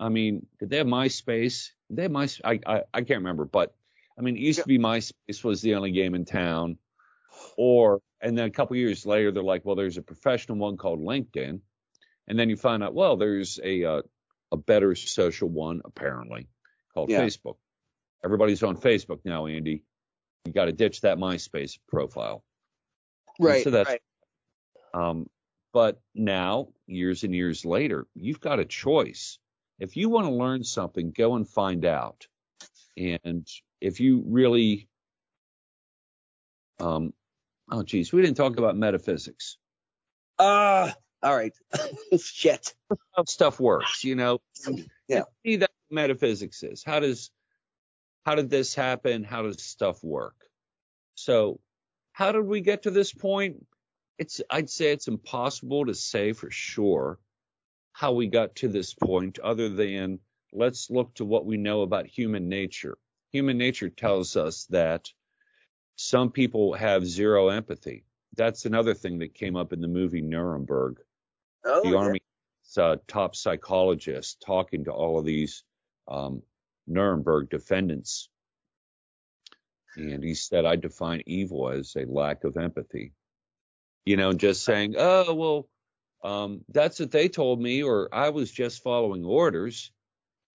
I 0.00 0.08
mean, 0.08 0.46
did 0.58 0.70
they 0.70 0.78
have 0.78 0.86
MySpace? 0.86 1.70
Did 1.88 1.96
they 1.98 2.02
have 2.02 2.10
my 2.10 2.28
I, 2.42 2.60
I 2.66 2.82
I 2.94 3.02
can't 3.02 3.20
remember, 3.20 3.44
but 3.44 3.74
I 4.18 4.22
mean, 4.22 4.36
it 4.36 4.40
used 4.40 4.60
to 4.60 4.66
be 4.66 4.78
MySpace 4.78 5.44
was 5.44 5.60
the 5.60 5.74
only 5.74 5.90
game 5.90 6.14
in 6.14 6.24
town. 6.24 6.78
Or 7.56 8.00
and 8.20 8.36
then 8.36 8.46
a 8.46 8.50
couple 8.50 8.76
years 8.76 9.04
later, 9.04 9.32
they're 9.32 9.42
like, 9.42 9.64
well, 9.64 9.76
there's 9.76 9.98
a 9.98 10.02
professional 10.02 10.58
one 10.58 10.76
called 10.76 11.00
LinkedIn, 11.00 11.60
and 12.28 12.38
then 12.38 12.48
you 12.48 12.56
find 12.56 12.82
out, 12.82 12.94
well, 12.94 13.16
there's 13.16 13.58
a 13.62 13.84
uh, 13.84 14.02
a 14.52 14.56
better 14.56 14.94
social 14.94 15.48
one 15.48 15.80
apparently 15.84 16.48
called 16.94 17.10
yeah. 17.10 17.20
Facebook. 17.20 17.56
Everybody's 18.24 18.62
on 18.62 18.76
Facebook 18.76 19.20
now, 19.24 19.46
Andy. 19.46 19.82
You 20.44 20.52
got 20.52 20.66
to 20.66 20.72
ditch 20.72 21.00
that 21.00 21.18
MySpace 21.18 21.78
profile. 21.88 22.44
Right. 23.38 23.56
And 23.56 23.64
so 23.64 23.70
that's, 23.70 23.88
right. 23.88 24.00
Um, 24.94 25.26
but 25.72 26.00
now, 26.14 26.68
years 26.86 27.24
and 27.24 27.34
years 27.34 27.64
later, 27.64 28.06
you've 28.14 28.40
got 28.40 28.60
a 28.60 28.64
choice. 28.64 29.38
If 29.78 29.96
you 29.96 30.08
want 30.08 30.26
to 30.26 30.32
learn 30.32 30.64
something, 30.64 31.12
go 31.16 31.34
and 31.34 31.48
find 31.48 31.84
out. 31.84 32.26
And 32.96 33.48
if 33.80 34.00
you 34.00 34.22
really 34.26 34.88
um, 36.78 37.14
Oh, 37.72 37.82
geez, 37.82 38.12
we 38.12 38.20
didn't 38.20 38.36
talk 38.36 38.58
about 38.58 38.76
metaphysics. 38.76 39.56
Ah, 40.38 40.90
uh, 40.90 41.26
all 41.26 41.34
right. 41.34 41.54
Shit. 42.20 42.74
How 43.16 43.24
stuff 43.24 43.58
works, 43.58 44.04
you 44.04 44.14
know. 44.14 44.40
Yeah. 45.08 45.22
See 45.42 45.56
that 45.56 45.70
metaphysics 45.90 46.62
is. 46.62 46.84
How 46.84 47.00
does 47.00 47.30
how 48.26 48.34
did 48.34 48.50
this 48.50 48.74
happen? 48.74 49.24
How 49.24 49.42
does 49.42 49.62
stuff 49.62 50.04
work? 50.04 50.34
So, 51.14 51.60
how 52.12 52.32
did 52.32 52.44
we 52.44 52.60
get 52.60 52.82
to 52.82 52.90
this 52.90 53.10
point? 53.10 53.64
It's 54.18 54.42
I'd 54.50 54.68
say 54.68 54.92
it's 54.92 55.08
impossible 55.08 55.86
to 55.86 55.94
say 55.94 56.34
for 56.34 56.50
sure 56.50 57.18
how 57.94 58.12
we 58.12 58.26
got 58.26 58.54
to 58.56 58.68
this 58.68 58.92
point 58.92 59.38
other 59.38 59.70
than 59.70 60.18
let's 60.52 60.90
look 60.90 61.14
to 61.14 61.24
what 61.24 61.46
we 61.46 61.56
know 61.56 61.80
about 61.80 62.06
human 62.06 62.50
nature. 62.50 62.98
Human 63.32 63.56
nature 63.56 63.88
tells 63.88 64.36
us 64.36 64.66
that 64.66 65.08
some 65.96 66.30
people 66.30 66.74
have 66.74 67.06
zero 67.06 67.48
empathy. 67.48 68.04
That's 68.36 68.64
another 68.64 68.94
thing 68.94 69.18
that 69.18 69.34
came 69.34 69.56
up 69.56 69.72
in 69.72 69.80
the 69.80 69.88
movie 69.88 70.22
Nuremberg. 70.22 70.98
Oh, 71.64 71.82
the 71.82 71.90
yeah. 71.90 71.96
Army 71.96 72.20
uh, 72.76 72.96
top 73.06 73.36
psychologist 73.36 74.42
talking 74.44 74.84
to 74.84 74.92
all 74.92 75.18
of 75.18 75.24
these 75.24 75.64
um, 76.08 76.42
Nuremberg 76.86 77.50
defendants. 77.50 78.28
And 79.96 80.24
he 80.24 80.34
said, 80.34 80.64
I 80.64 80.76
define 80.76 81.22
evil 81.26 81.68
as 81.68 81.94
a 81.96 82.06
lack 82.06 82.44
of 82.44 82.56
empathy. 82.56 83.12
You 84.06 84.16
know, 84.16 84.32
just 84.32 84.64
saying, 84.64 84.94
oh, 84.96 85.34
well, 85.34 85.68
um, 86.24 86.64
that's 86.68 86.98
what 86.98 87.10
they 87.10 87.28
told 87.28 87.60
me, 87.60 87.82
or 87.82 88.08
I 88.12 88.30
was 88.30 88.50
just 88.50 88.82
following 88.82 89.24
orders. 89.24 89.92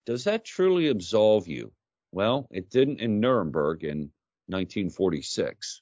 Does 0.05 0.23
that 0.23 0.45
truly 0.45 0.87
absolve 0.87 1.47
you? 1.47 1.71
Well, 2.11 2.47
it 2.49 2.69
didn't 2.69 2.99
in 2.99 3.19
Nuremberg, 3.19 3.83
and 3.83 4.09
1946. 4.47 5.81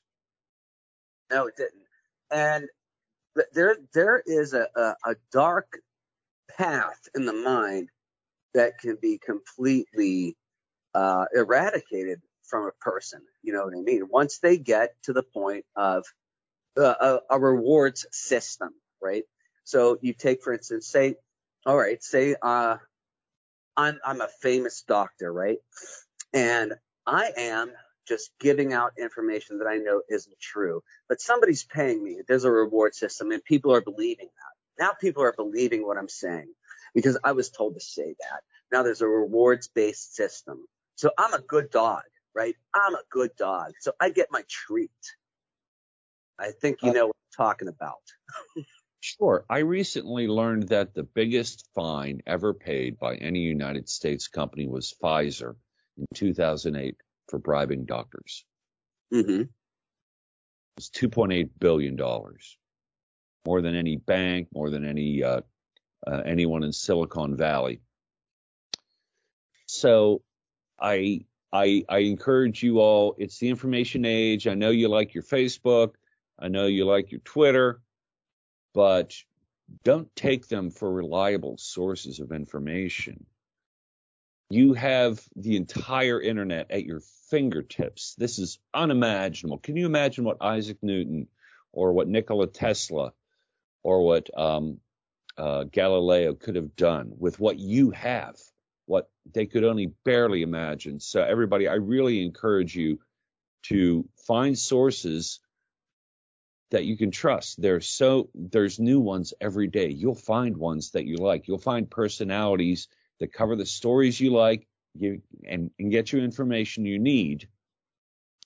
No, 1.31 1.47
it 1.47 1.55
didn't. 1.55 1.83
And 2.31 2.67
there, 3.53 3.77
there 3.93 4.23
is 4.25 4.53
a, 4.53 4.67
a, 4.75 4.95
a 5.11 5.15
dark 5.31 5.79
path 6.57 6.99
in 7.15 7.25
the 7.25 7.33
mind 7.33 7.89
that 8.53 8.79
can 8.79 8.97
be 9.01 9.17
completely 9.17 10.37
uh, 10.93 11.25
eradicated 11.35 12.21
from 12.43 12.67
a 12.67 12.71
person. 12.81 13.21
You 13.43 13.53
know 13.53 13.65
what 13.65 13.75
I 13.75 13.81
mean? 13.81 14.07
Once 14.09 14.39
they 14.39 14.57
get 14.57 14.95
to 15.03 15.13
the 15.13 15.23
point 15.23 15.65
of 15.75 16.05
uh, 16.77 17.19
a, 17.29 17.35
a, 17.35 17.39
rewards 17.39 18.05
system, 18.11 18.69
right? 19.01 19.23
So 19.63 19.97
you 20.01 20.13
take, 20.13 20.43
for 20.43 20.53
instance, 20.53 20.87
say, 20.87 21.15
all 21.65 21.75
right, 21.77 22.01
say 22.03 22.35
uh, 22.41 22.77
I'm 23.75 23.99
I'm 24.05 24.21
a 24.21 24.29
famous 24.41 24.83
doctor, 24.87 25.31
right? 25.31 25.57
And 26.33 26.73
I 27.05 27.31
am 27.37 27.71
just 28.07 28.31
giving 28.39 28.73
out 28.73 28.93
information 28.97 29.59
that 29.59 29.67
I 29.67 29.77
know 29.77 30.01
isn't 30.09 30.39
true. 30.39 30.81
But 31.09 31.21
somebody's 31.21 31.63
paying 31.63 32.03
me. 32.03 32.19
There's 32.27 32.43
a 32.43 32.51
reward 32.51 32.95
system 32.95 33.31
and 33.31 33.43
people 33.43 33.73
are 33.73 33.81
believing 33.81 34.27
that. 34.27 34.83
Now 34.83 34.93
people 34.99 35.23
are 35.23 35.33
believing 35.35 35.85
what 35.85 35.97
I'm 35.97 36.09
saying 36.09 36.53
because 36.93 37.17
I 37.23 37.33
was 37.33 37.49
told 37.49 37.75
to 37.75 37.79
say 37.79 38.15
that. 38.19 38.41
Now 38.71 38.83
there's 38.83 39.01
a 39.01 39.07
rewards 39.07 39.67
based 39.67 40.15
system. 40.15 40.65
So 40.95 41.11
I'm 41.17 41.33
a 41.33 41.41
good 41.41 41.69
dog, 41.69 42.03
right? 42.33 42.55
I'm 42.73 42.95
a 42.95 43.03
good 43.09 43.31
dog. 43.37 43.73
So 43.79 43.91
I 43.99 44.09
get 44.09 44.27
my 44.31 44.43
treat. 44.49 44.91
I 46.39 46.51
think 46.51 46.79
you 46.81 46.91
uh, 46.91 46.93
know 46.93 47.07
what 47.07 47.15
I'm 47.15 47.45
talking 47.45 47.67
about. 47.67 48.01
Sure. 49.07 49.45
I 49.47 49.59
recently 49.59 50.27
learned 50.27 50.69
that 50.69 50.95
the 50.95 51.03
biggest 51.03 51.69
fine 51.75 52.23
ever 52.25 52.55
paid 52.55 52.97
by 52.97 53.17
any 53.17 53.41
United 53.41 53.87
States 53.87 54.27
company 54.27 54.67
was 54.67 54.95
Pfizer 54.99 55.57
in 55.95 56.07
2008 56.15 56.95
for 57.27 57.39
bribing 57.39 57.85
doctors. 57.85 58.45
Mm-hmm. 59.13 59.43
It's 60.77 60.89
2.8 60.89 61.49
billion 61.59 61.95
dollars, 61.95 62.57
more 63.45 63.61
than 63.61 63.75
any 63.75 63.95
bank, 63.95 64.49
more 64.53 64.69
than 64.69 64.85
any 64.85 65.23
uh, 65.23 65.41
uh, 66.05 66.21
anyone 66.25 66.63
in 66.63 66.73
Silicon 66.73 67.37
Valley. 67.37 67.81
So, 69.67 70.21
I 70.79 71.21
I 71.53 71.85
I 71.87 71.99
encourage 71.99 72.61
you 72.61 72.79
all. 72.79 73.15
It's 73.17 73.39
the 73.39 73.49
information 73.49 74.03
age. 74.05 74.47
I 74.47 74.53
know 74.53 74.71
you 74.71 74.89
like 74.89 75.13
your 75.13 75.23
Facebook. 75.23 75.93
I 76.37 76.49
know 76.49 76.65
you 76.65 76.85
like 76.85 77.11
your 77.11 77.21
Twitter, 77.21 77.81
but 78.73 79.15
don't 79.83 80.13
take 80.15 80.47
them 80.47 80.69
for 80.69 80.91
reliable 80.91 81.57
sources 81.57 82.19
of 82.19 82.31
information. 82.31 83.25
You 84.49 84.73
have 84.73 85.21
the 85.35 85.55
entire 85.55 86.21
internet 86.21 86.69
at 86.69 86.85
your 86.85 87.01
fingertips. 87.29 88.15
This 88.17 88.37
is 88.37 88.59
unimaginable. 88.73 89.57
Can 89.57 89.75
you 89.75 89.85
imagine 89.85 90.23
what 90.23 90.37
Isaac 90.41 90.77
Newton 90.81 91.27
or 91.71 91.93
what 91.93 92.07
Nikola 92.07 92.47
Tesla 92.47 93.13
or 93.83 94.05
what 94.05 94.29
um, 94.37 94.79
uh, 95.37 95.63
Galileo 95.63 96.33
could 96.35 96.55
have 96.55 96.75
done 96.75 97.13
with 97.17 97.39
what 97.39 97.57
you 97.57 97.91
have, 97.91 98.35
what 98.85 99.09
they 99.33 99.47
could 99.47 99.63
only 99.63 99.87
barely 100.03 100.43
imagine? 100.43 100.99
So, 100.99 101.23
everybody, 101.23 101.67
I 101.67 101.75
really 101.75 102.23
encourage 102.23 102.75
you 102.75 102.99
to 103.63 104.07
find 104.27 104.57
sources 104.57 105.39
that 106.69 106.85
you 106.85 106.97
can 106.97 107.09
trust. 107.11 107.59
There's 107.59 107.87
so 107.87 108.29
there's 108.35 108.79
new 108.79 108.99
ones 108.99 109.33
every 109.41 109.67
day. 109.67 109.89
You'll 109.89 110.15
find 110.15 110.57
ones 110.57 110.91
that 110.91 111.05
you 111.05 111.17
like. 111.17 111.47
You'll 111.47 111.57
find 111.57 111.89
personalities 111.89 112.87
that 113.19 113.33
cover 113.33 113.55
the 113.55 113.65
stories 113.65 114.19
you 114.19 114.31
like 114.31 114.67
you 114.97 115.21
and, 115.47 115.71
and 115.79 115.91
get 115.91 116.11
you 116.11 116.19
information 116.19 116.85
you 116.85 116.99
need. 116.99 117.47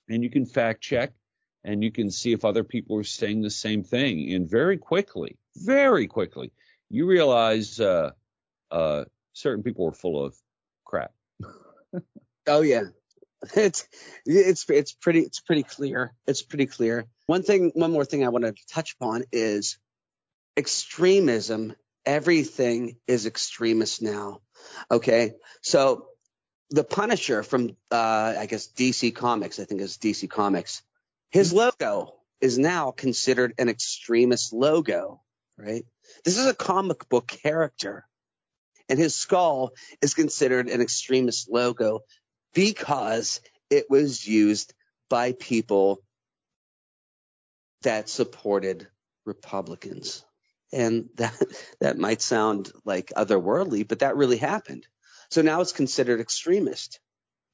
And 0.08 0.22
you 0.22 0.30
can 0.30 0.46
fact 0.46 0.80
check 0.82 1.12
and 1.64 1.82
you 1.82 1.92
can 1.92 2.10
see 2.10 2.32
if 2.32 2.44
other 2.44 2.64
people 2.64 2.96
are 2.98 3.04
saying 3.04 3.42
the 3.42 3.50
same 3.50 3.82
thing. 3.82 4.32
And 4.32 4.50
very 4.50 4.78
quickly, 4.78 5.36
very 5.56 6.06
quickly, 6.06 6.52
you 6.88 7.06
realize 7.06 7.78
uh, 7.78 8.10
uh, 8.70 9.04
certain 9.32 9.62
people 9.62 9.86
are 9.86 9.92
full 9.92 10.24
of 10.24 10.34
crap. 10.84 11.12
oh 12.46 12.62
yeah, 12.62 12.84
it's 13.54 13.86
it's 14.26 14.68
it's 14.68 14.92
pretty 14.92 15.20
it's 15.20 15.40
pretty 15.40 15.62
clear. 15.62 16.12
It's 16.26 16.42
pretty 16.42 16.66
clear. 16.66 17.06
One 17.26 17.42
thing, 17.42 17.72
one 17.74 17.92
more 17.92 18.04
thing 18.04 18.24
I 18.24 18.30
wanted 18.30 18.56
to 18.56 18.66
touch 18.66 18.94
upon 18.94 19.24
is 19.32 19.78
extremism. 20.56 21.74
Everything 22.06 22.96
is 23.06 23.26
extremist 23.26 24.02
now. 24.02 24.40
Okay, 24.90 25.34
so 25.62 26.06
the 26.70 26.84
Punisher 26.84 27.42
from 27.42 27.76
uh, 27.90 28.34
I 28.38 28.46
guess 28.46 28.68
DC 28.68 29.14
Comics, 29.14 29.58
I 29.58 29.64
think 29.64 29.80
it's 29.80 29.98
DC 29.98 30.28
Comics. 30.30 30.82
His 31.30 31.52
logo 31.52 32.14
is 32.40 32.58
now 32.58 32.90
considered 32.90 33.54
an 33.58 33.68
extremist 33.68 34.52
logo, 34.52 35.20
right? 35.58 35.84
This 36.24 36.38
is 36.38 36.46
a 36.46 36.54
comic 36.54 37.08
book 37.08 37.26
character, 37.26 38.06
and 38.88 38.98
his 38.98 39.14
skull 39.14 39.72
is 40.00 40.14
considered 40.14 40.68
an 40.68 40.80
extremist 40.80 41.50
logo 41.50 42.00
because 42.54 43.40
it 43.68 43.86
was 43.88 44.26
used 44.26 44.74
by 45.08 45.32
people 45.32 46.02
that 47.82 48.08
supported 48.08 48.88
Republicans. 49.24 50.24
And 50.72 51.08
that, 51.16 51.34
that 51.80 51.98
might 51.98 52.22
sound 52.22 52.72
like 52.84 53.12
otherworldly, 53.16 53.86
but 53.86 54.00
that 54.00 54.16
really 54.16 54.38
happened. 54.38 54.86
So 55.30 55.42
now 55.42 55.60
it's 55.60 55.72
considered 55.72 56.20
extremist 56.20 57.00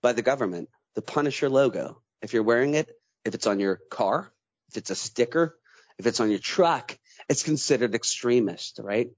by 0.03 0.13
the 0.13 0.23
government. 0.23 0.69
The 0.95 1.03
Punisher 1.03 1.49
logo. 1.49 2.01
If 2.23 2.33
you're 2.33 2.43
wearing 2.43 2.75
it, 2.75 2.91
if 3.25 3.35
it's 3.35 3.47
on 3.47 3.61
your 3.61 3.81
car, 3.91 4.33
if 4.71 4.79
it's 4.79 4.91
a 4.91 4.95
sticker, 4.95 5.59
if 5.99 6.07
it's 6.07 6.21
on 6.21 6.31
your 6.31 6.39
truck, 6.39 6.99
it's 7.29 7.43
considered 7.43 7.95
extremist, 7.95 8.81
right? 8.83 9.11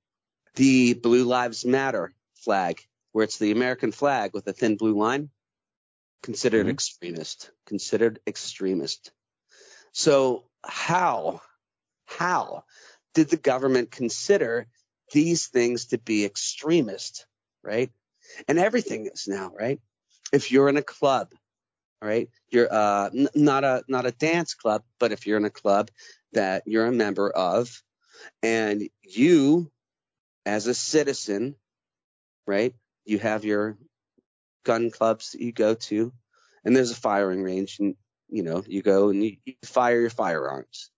The 0.55 0.95
Blue 0.95 1.25
Lives 1.25 1.65
Matter 1.65 2.15
flag, 2.35 2.81
where 3.13 3.25
it's 3.25 3.39
the 3.39 3.53
American 3.53 3.93
flag 3.93 4.33
with 4.35 4.47
a 4.49 4.53
thin 4.53 4.77
blue 4.77 4.99
line, 4.99 5.31
considered 6.23 6.63
mm-hmm. 6.63 6.71
extremist, 6.71 7.51
considered 7.67 8.21
extremist. 8.27 9.13
So 9.93 10.45
how, 10.65 11.41
how 12.07 12.65
did 13.19 13.31
the 13.31 13.37
government 13.37 13.91
consider 13.91 14.69
these 15.13 15.49
things 15.49 15.87
to 15.87 15.99
be 15.99 16.25
extremist, 16.25 17.27
right? 17.65 17.91
And 18.47 18.61
everything 18.61 19.07
is 19.13 19.27
now, 19.27 19.51
right? 19.59 19.81
If 20.33 20.53
you're 20.53 20.69
in 20.69 20.77
a 20.77 20.83
club, 20.83 21.33
right, 22.01 22.29
you're 22.49 22.73
uh, 22.73 23.11
n- 23.13 23.29
not 23.35 23.65
a 23.65 23.83
not 23.89 24.07
a 24.07 24.13
dance 24.13 24.55
club, 24.55 24.85
but 25.01 25.11
if 25.11 25.27
you're 25.27 25.37
in 25.37 25.45
a 25.45 25.51
club 25.51 25.91
that 26.33 26.63
you're 26.67 26.87
a 26.87 26.93
member 26.93 27.29
of, 27.29 27.83
and 28.41 28.89
you, 29.03 29.69
as 30.47 30.69
a 30.69 30.75
citizen, 30.75 31.57
right, 32.47 32.73
you 33.05 33.19
have 33.19 33.45
your 33.45 33.77
gun 34.65 34.93
clubs 34.93 35.33
that 35.33 35.41
you 35.41 35.51
go 35.51 35.75
to, 35.75 36.13
and 36.65 36.77
there's 36.77 36.93
a 36.93 36.97
firing 36.97 37.43
range, 37.43 37.79
and 37.81 37.97
you 38.29 38.45
know 38.45 38.63
you 38.65 38.81
go 38.81 39.09
and 39.09 39.25
you, 39.25 39.39
you 39.45 39.55
fire 39.65 40.01
your 40.01 40.11
firearms 40.11 40.93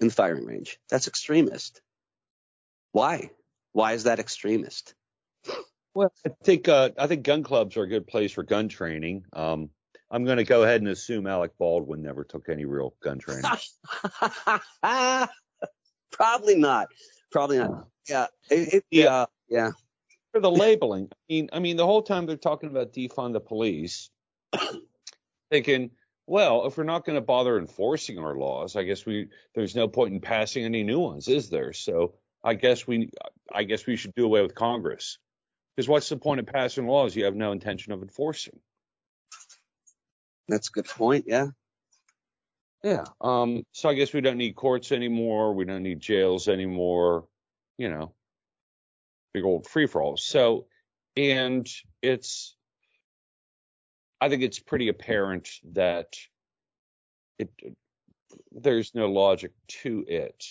in 0.00 0.08
the 0.08 0.14
firing 0.14 0.44
range. 0.44 0.78
That's 0.90 1.08
extremist. 1.08 1.80
Why? 2.92 3.30
Why 3.72 3.92
is 3.92 4.04
that 4.04 4.18
extremist? 4.18 4.94
Well, 5.94 6.12
I 6.26 6.30
think 6.44 6.68
uh, 6.68 6.90
I 6.98 7.06
think 7.06 7.22
gun 7.24 7.42
clubs 7.42 7.76
are 7.76 7.82
a 7.82 7.88
good 7.88 8.06
place 8.06 8.32
for 8.32 8.42
gun 8.42 8.68
training. 8.68 9.24
Um, 9.32 9.70
I'm 10.10 10.24
going 10.24 10.38
to 10.38 10.44
go 10.44 10.62
ahead 10.62 10.80
and 10.80 10.88
assume 10.88 11.26
Alec 11.26 11.52
Baldwin 11.58 12.02
never 12.02 12.24
took 12.24 12.48
any 12.48 12.64
real 12.64 12.94
gun 13.02 13.18
training. 13.18 13.44
Probably 16.12 16.54
not. 16.54 16.88
Probably 17.30 17.58
not. 17.58 17.88
Yeah. 18.08 18.26
It, 18.50 18.74
it, 18.74 18.84
yeah. 18.90 19.14
Uh, 19.14 19.26
yeah 19.48 19.70
for 20.32 20.40
the 20.40 20.50
labeling. 20.50 21.08
I 21.12 21.16
mean, 21.28 21.48
I 21.52 21.58
mean, 21.58 21.76
the 21.76 21.86
whole 21.86 22.02
time 22.02 22.26
they're 22.26 22.36
talking 22.36 22.70
about 22.70 22.92
defund 22.92 23.32
the 23.32 23.40
police, 23.40 24.10
thinking, 25.50 25.90
well, 26.28 26.66
if 26.66 26.76
we're 26.76 26.84
not 26.84 27.04
going 27.04 27.16
to 27.16 27.22
bother 27.22 27.58
enforcing 27.58 28.18
our 28.18 28.36
laws, 28.36 28.76
I 28.76 28.82
guess 28.82 29.06
we 29.06 29.28
there's 29.54 29.74
no 29.74 29.88
point 29.88 30.12
in 30.12 30.20
passing 30.20 30.64
any 30.64 30.82
new 30.82 31.00
ones, 31.00 31.28
is 31.28 31.50
there? 31.50 31.72
So 31.72 32.14
I 32.44 32.54
guess 32.54 32.86
we 32.86 33.10
I 33.52 33.64
guess 33.64 33.86
we 33.86 33.96
should 33.96 34.14
do 34.14 34.24
away 34.24 34.42
with 34.42 34.54
Congress. 34.54 35.18
Because 35.74 35.88
what's 35.88 36.08
the 36.08 36.16
point 36.16 36.40
of 36.40 36.46
passing 36.46 36.86
laws 36.86 37.14
you 37.14 37.24
have 37.24 37.36
no 37.36 37.52
intention 37.52 37.92
of 37.92 38.02
enforcing? 38.02 38.58
That's 40.48 40.68
a 40.68 40.72
good 40.72 40.86
point. 40.86 41.24
Yeah. 41.28 41.48
Yeah. 42.82 43.04
Um. 43.20 43.64
So 43.72 43.88
I 43.88 43.94
guess 43.94 44.12
we 44.12 44.20
don't 44.20 44.38
need 44.38 44.54
courts 44.54 44.92
anymore. 44.92 45.54
We 45.54 45.64
don't 45.64 45.82
need 45.82 46.00
jails 46.00 46.48
anymore. 46.48 47.26
You 47.76 47.90
know, 47.90 48.12
big 49.32 49.44
old 49.44 49.66
free 49.66 49.86
for 49.86 50.02
all. 50.02 50.16
So, 50.16 50.66
and 51.16 51.68
it's, 52.02 52.56
I 54.20 54.28
think 54.28 54.42
it's 54.42 54.58
pretty 54.58 54.88
apparent 54.88 55.48
that 55.72 56.16
it, 57.38 57.50
there's 58.52 58.94
no 58.94 59.10
logic 59.10 59.52
to 59.82 60.04
it. 60.08 60.44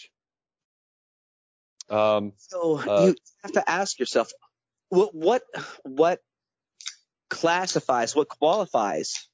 Um, 1.89 2.33
so 2.37 2.79
uh, 2.79 3.05
you 3.07 3.15
have 3.43 3.51
to 3.53 3.69
ask 3.69 3.99
yourself, 3.99 4.31
what, 4.89 5.13
what, 5.13 5.43
what 5.83 6.19
classifies, 7.29 8.15
what 8.15 8.29
qualifies, 8.29 9.27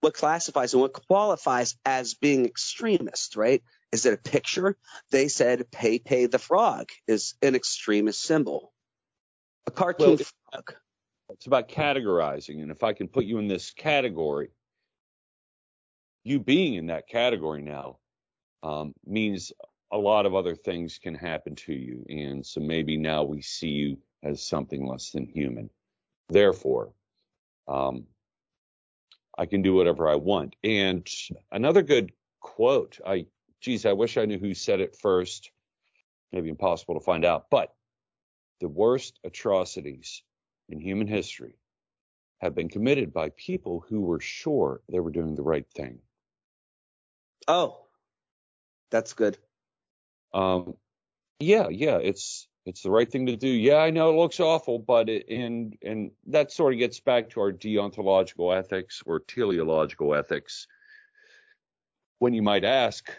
what 0.00 0.14
classifies 0.14 0.74
and 0.74 0.82
what 0.82 0.92
qualifies 0.92 1.76
as 1.84 2.14
being 2.14 2.46
extremist, 2.46 3.36
right? 3.36 3.62
Is 3.90 4.06
it 4.06 4.14
a 4.14 4.16
picture? 4.16 4.76
They 5.10 5.28
said 5.28 5.70
Pepe 5.70 6.26
the 6.26 6.38
Frog 6.38 6.90
is 7.06 7.34
an 7.42 7.54
extremist 7.54 8.22
symbol. 8.22 8.72
A 9.66 9.70
cartoon 9.70 10.16
well, 10.16 10.18
frog. 10.52 10.74
It's 11.30 11.46
about 11.46 11.68
categorizing, 11.68 12.62
and 12.62 12.70
if 12.70 12.82
I 12.82 12.92
can 12.92 13.08
put 13.08 13.24
you 13.24 13.38
in 13.38 13.48
this 13.48 13.70
category, 13.70 14.50
you 16.24 16.40
being 16.40 16.74
in 16.74 16.86
that 16.86 17.08
category 17.08 17.62
now 17.62 17.98
um, 18.62 18.92
means 19.06 19.52
a 19.92 19.98
lot 19.98 20.26
of 20.26 20.34
other 20.34 20.54
things 20.54 20.98
can 20.98 21.14
happen 21.14 21.54
to 21.54 21.72
you, 21.72 22.04
and 22.08 22.44
so 22.44 22.60
maybe 22.60 22.96
now 22.96 23.24
we 23.24 23.42
see 23.42 23.68
you 23.68 23.98
as 24.22 24.42
something 24.42 24.86
less 24.86 25.10
than 25.10 25.26
human. 25.26 25.70
Therefore, 26.28 26.92
um, 27.66 28.04
I 29.36 29.46
can 29.46 29.62
do 29.62 29.74
whatever 29.74 30.08
I 30.08 30.16
want. 30.16 30.56
And 30.64 31.08
another 31.52 31.82
good 31.82 32.12
quote, 32.40 32.98
I 33.06 33.26
geez, 33.60 33.86
I 33.86 33.92
wish 33.92 34.16
I 34.16 34.24
knew 34.24 34.38
who 34.38 34.54
said 34.54 34.80
it 34.80 34.96
first. 34.96 35.50
Maybe 36.32 36.50
impossible 36.50 36.94
to 36.94 37.04
find 37.04 37.24
out, 37.24 37.46
but 37.50 37.72
the 38.60 38.68
worst 38.68 39.18
atrocities 39.24 40.22
in 40.68 40.80
human 40.80 41.06
history 41.06 41.58
have 42.38 42.54
been 42.54 42.68
committed 42.68 43.12
by 43.12 43.30
people 43.30 43.84
who 43.88 44.00
were 44.00 44.20
sure 44.20 44.80
they 44.88 45.00
were 45.00 45.10
doing 45.10 45.34
the 45.34 45.42
right 45.42 45.66
thing. 45.74 45.98
Oh, 47.46 47.86
that's 48.90 49.12
good. 49.14 49.38
Um, 50.32 50.76
yeah, 51.40 51.68
yeah, 51.68 51.98
it's 51.98 52.48
it's 52.66 52.82
the 52.82 52.90
right 52.90 53.10
thing 53.10 53.26
to 53.26 53.36
do. 53.36 53.48
Yeah, 53.48 53.76
I 53.76 53.90
know 53.90 54.10
it 54.10 54.16
looks 54.16 54.40
awful, 54.40 54.78
but 54.78 55.08
it, 55.08 55.28
and 55.28 55.76
and 55.82 56.10
that 56.26 56.52
sort 56.52 56.74
of 56.74 56.78
gets 56.78 57.00
back 57.00 57.30
to 57.30 57.40
our 57.40 57.52
deontological 57.52 58.56
ethics 58.56 59.02
or 59.06 59.20
teleological 59.20 60.14
ethics. 60.14 60.66
When 62.18 62.34
you 62.34 62.42
might 62.42 62.64
ask 62.64 63.10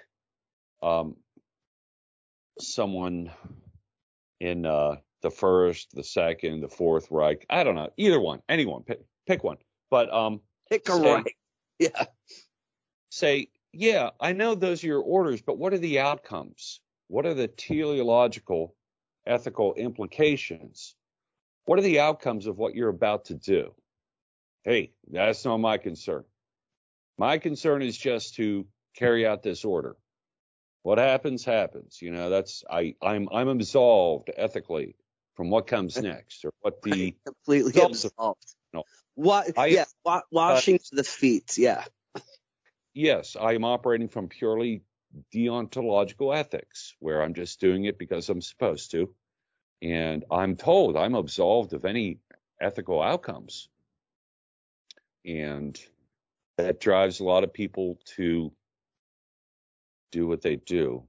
um, 0.84 1.16
someone 2.60 3.32
in 4.40 4.66
uh, 4.66 4.98
the 5.22 5.32
first, 5.32 5.90
the 5.94 6.04
second, 6.04 6.62
the 6.62 6.70
fourth 6.70 7.10
Reich. 7.12 7.46
I 7.50 7.64
don't 7.64 7.76
know. 7.76 7.90
Either 7.98 8.20
one. 8.20 8.42
Anyone. 8.48 8.84
Pick, 8.84 9.02
pick 9.28 9.44
one. 9.44 9.58
But 9.90 10.14
um 10.14 10.42
pick 10.70 10.88
a 10.90 10.94
say, 10.94 11.14
Reich. 11.14 11.36
Yeah. 11.80 12.06
Say, 13.10 13.48
yeah, 13.72 14.10
I 14.20 14.34
know 14.34 14.54
those 14.54 14.84
are 14.84 14.88
your 14.88 15.02
orders, 15.02 15.42
but 15.42 15.58
what 15.58 15.74
are 15.74 15.78
the 15.78 16.00
outcomes? 16.00 16.82
What 17.08 17.26
are 17.26 17.34
the 17.34 17.48
teleological, 17.48 18.76
ethical 19.26 19.74
implications? 19.76 20.96
What 21.66 21.80
are 21.80 21.84
the 21.84 22.02
outcomes 22.02 22.48
of 22.48 22.58
what 22.58 22.76
you're 22.76 22.90
about 22.90 23.26
to 23.26 23.36
do? 23.36 23.74
Hey, 24.64 24.92
that's 25.10 25.46
not 25.46 25.58
my 25.58 25.78
concern. 25.78 26.26
My 27.18 27.38
concern 27.38 27.82
is 27.82 27.98
just 27.98 28.36
to 28.36 28.68
carry 28.96 29.26
out 29.26 29.42
this 29.42 29.64
order. 29.64 29.96
What 30.84 30.98
happens, 30.98 31.46
happens. 31.46 32.02
You 32.02 32.12
know, 32.12 32.30
that's 32.30 32.64
I, 32.70 32.96
I'm 33.02 33.30
I'm 33.32 33.50
absolved 33.50 34.32
ethically 34.36 34.96
from 35.40 35.50
what 35.50 35.68
comes 35.68 35.96
next 35.98 36.44
or 36.44 36.52
what 36.60 36.82
the 36.82 37.16
completely 37.26 37.72
absolved. 37.82 38.56
No. 38.74 38.84
What? 39.16 39.58
I, 39.58 39.68
yeah, 39.68 39.86
washing 40.34 40.76
uh, 40.76 40.98
the 40.98 41.06
feet. 41.06 41.58
Yeah. 41.58 41.86
Yes, 42.94 43.38
I 43.40 43.54
am 43.54 43.64
operating 43.64 44.10
from 44.10 44.28
purely 44.28 44.82
deontological 45.34 46.38
ethics, 46.38 46.94
where 47.00 47.22
I'm 47.22 47.34
just 47.34 47.62
doing 47.62 47.86
it 47.86 47.98
because 47.98 48.28
I'm 48.28 48.42
supposed 48.42 48.92
to, 48.92 49.16
and 49.82 50.26
I'm 50.30 50.58
told 50.58 50.98
I'm 50.98 51.16
absolved 51.16 51.72
of 51.72 51.86
any 51.86 52.20
ethical 52.60 53.02
outcomes. 53.02 53.70
and 55.26 55.80
that 56.58 56.80
drives 56.80 57.20
a 57.20 57.24
lot 57.24 57.44
of 57.44 57.54
people 57.54 58.00
to 58.18 58.52
do 60.12 60.28
what 60.28 60.42
they 60.42 60.58
do, 60.58 61.04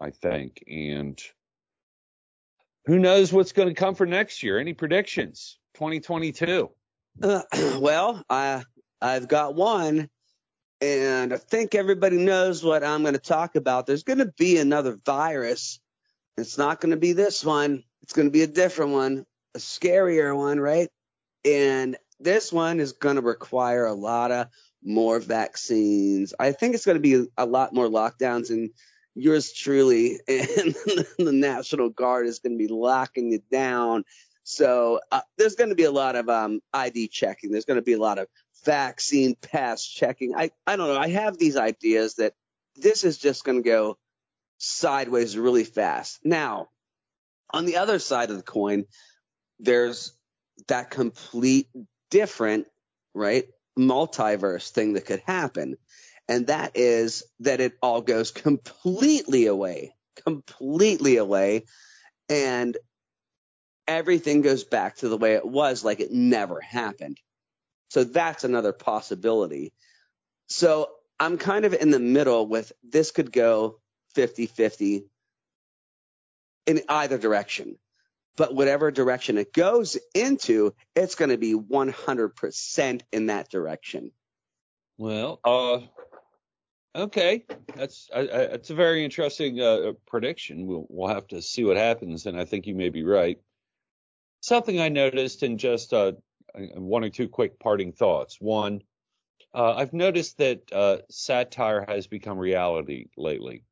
I 0.00 0.10
think. 0.10 0.64
And 0.66 1.20
who 2.88 2.98
knows 2.98 3.34
what's 3.34 3.52
going 3.52 3.68
to 3.68 3.74
come 3.74 3.94
for 3.94 4.06
next 4.06 4.42
year? 4.42 4.58
Any 4.58 4.72
predictions? 4.72 5.58
2022. 5.74 6.70
Uh, 7.22 7.42
well, 7.78 8.24
I 8.30 8.64
I've 8.98 9.28
got 9.28 9.54
one, 9.54 10.08
and 10.80 11.34
I 11.34 11.36
think 11.36 11.74
everybody 11.74 12.16
knows 12.16 12.64
what 12.64 12.82
I'm 12.82 13.02
going 13.02 13.12
to 13.12 13.20
talk 13.20 13.56
about. 13.56 13.86
There's 13.86 14.04
going 14.04 14.20
to 14.20 14.32
be 14.38 14.56
another 14.56 14.98
virus. 15.04 15.80
It's 16.38 16.56
not 16.56 16.80
going 16.80 16.92
to 16.92 16.96
be 16.96 17.12
this 17.12 17.44
one. 17.44 17.84
It's 18.02 18.14
going 18.14 18.26
to 18.26 18.32
be 18.32 18.42
a 18.42 18.46
different 18.46 18.92
one, 18.92 19.26
a 19.54 19.58
scarier 19.58 20.34
one, 20.34 20.58
right? 20.58 20.88
And 21.44 21.94
this 22.18 22.50
one 22.50 22.80
is 22.80 22.92
going 22.92 23.16
to 23.16 23.22
require 23.22 23.84
a 23.84 23.92
lot 23.92 24.32
of 24.32 24.46
more 24.82 25.20
vaccines. 25.20 26.32
I 26.40 26.52
think 26.52 26.74
it's 26.74 26.86
going 26.86 26.96
to 26.96 27.02
be 27.02 27.26
a 27.36 27.44
lot 27.44 27.74
more 27.74 27.86
lockdowns 27.86 28.48
and 28.48 28.70
yours 29.18 29.52
truly 29.52 30.20
and 30.28 30.74
the 31.18 31.32
National 31.32 31.90
Guard 31.90 32.26
is 32.26 32.38
going 32.38 32.58
to 32.58 32.58
be 32.58 32.72
locking 32.72 33.32
it 33.32 33.48
down. 33.50 34.04
So 34.44 35.00
uh, 35.12 35.20
there's 35.36 35.56
going 35.56 35.70
to 35.70 35.76
be 35.76 35.84
a 35.84 35.90
lot 35.90 36.16
of 36.16 36.28
um, 36.28 36.60
ID 36.72 37.08
checking. 37.08 37.50
There's 37.50 37.66
going 37.66 37.78
to 37.78 37.82
be 37.82 37.92
a 37.92 38.00
lot 38.00 38.18
of 38.18 38.28
vaccine 38.64 39.34
pass 39.34 39.84
checking. 39.84 40.34
I, 40.34 40.50
I 40.66 40.76
don't 40.76 40.88
know. 40.88 40.98
I 40.98 41.08
have 41.08 41.36
these 41.36 41.56
ideas 41.56 42.14
that 42.14 42.34
this 42.76 43.04
is 43.04 43.18
just 43.18 43.44
going 43.44 43.62
to 43.62 43.68
go 43.68 43.98
sideways 44.58 45.36
really 45.36 45.64
fast. 45.64 46.20
Now, 46.24 46.68
on 47.50 47.66
the 47.66 47.76
other 47.76 47.98
side 47.98 48.30
of 48.30 48.36
the 48.36 48.42
coin, 48.42 48.86
there's 49.58 50.12
that 50.68 50.90
complete 50.90 51.68
different, 52.10 52.66
right? 53.14 53.46
Multiverse 53.78 54.70
thing 54.70 54.94
that 54.94 55.06
could 55.06 55.22
happen. 55.26 55.76
And 56.28 56.48
that 56.48 56.72
is 56.76 57.24
that 57.40 57.60
it 57.60 57.74
all 57.82 58.02
goes 58.02 58.30
completely 58.30 59.46
away, 59.46 59.94
completely 60.24 61.16
away. 61.16 61.64
And 62.28 62.76
everything 63.86 64.42
goes 64.42 64.64
back 64.64 64.96
to 64.96 65.08
the 65.08 65.16
way 65.16 65.34
it 65.34 65.46
was, 65.46 65.84
like 65.84 66.00
it 66.00 66.12
never 66.12 66.60
happened. 66.60 67.18
So 67.90 68.04
that's 68.04 68.44
another 68.44 68.72
possibility. 68.72 69.72
So 70.48 70.90
I'm 71.18 71.38
kind 71.38 71.64
of 71.64 71.72
in 71.72 71.90
the 71.90 71.98
middle 71.98 72.46
with 72.46 72.72
this 72.82 73.10
could 73.10 73.32
go 73.32 73.80
50 74.14 74.46
50 74.46 75.04
in 76.66 76.80
either 76.88 77.16
direction 77.16 77.78
but 78.38 78.54
whatever 78.54 78.92
direction 78.92 79.36
it 79.36 79.52
goes 79.52 79.98
into, 80.14 80.72
it's 80.94 81.16
going 81.16 81.30
to 81.30 81.36
be 81.36 81.54
100% 81.54 83.00
in 83.12 83.26
that 83.26 83.50
direction. 83.50 84.12
Well, 84.96 85.40
uh, 85.44 85.80
okay, 86.98 87.44
that's 87.74 88.08
I, 88.14 88.20
I, 88.20 88.40
a 88.52 88.74
very 88.74 89.04
interesting 89.04 89.60
uh, 89.60 89.92
prediction. 90.06 90.66
We'll 90.66 90.86
we'll 90.88 91.14
have 91.14 91.28
to 91.28 91.40
see 91.42 91.64
what 91.64 91.76
happens, 91.76 92.26
and 92.26 92.38
I 92.38 92.44
think 92.44 92.66
you 92.66 92.74
may 92.74 92.90
be 92.90 93.04
right. 93.04 93.38
Something 94.40 94.80
I 94.80 94.88
noticed 94.88 95.42
in 95.42 95.58
just 95.58 95.92
uh, 95.92 96.12
one 96.54 97.04
or 97.04 97.10
two 97.10 97.28
quick 97.28 97.58
parting 97.58 97.92
thoughts. 97.92 98.36
One, 98.40 98.82
uh, 99.54 99.74
I've 99.74 99.92
noticed 99.92 100.38
that 100.38 100.60
uh, 100.72 100.98
satire 101.10 101.84
has 101.88 102.06
become 102.06 102.38
reality 102.38 103.06
lately. 103.16 103.64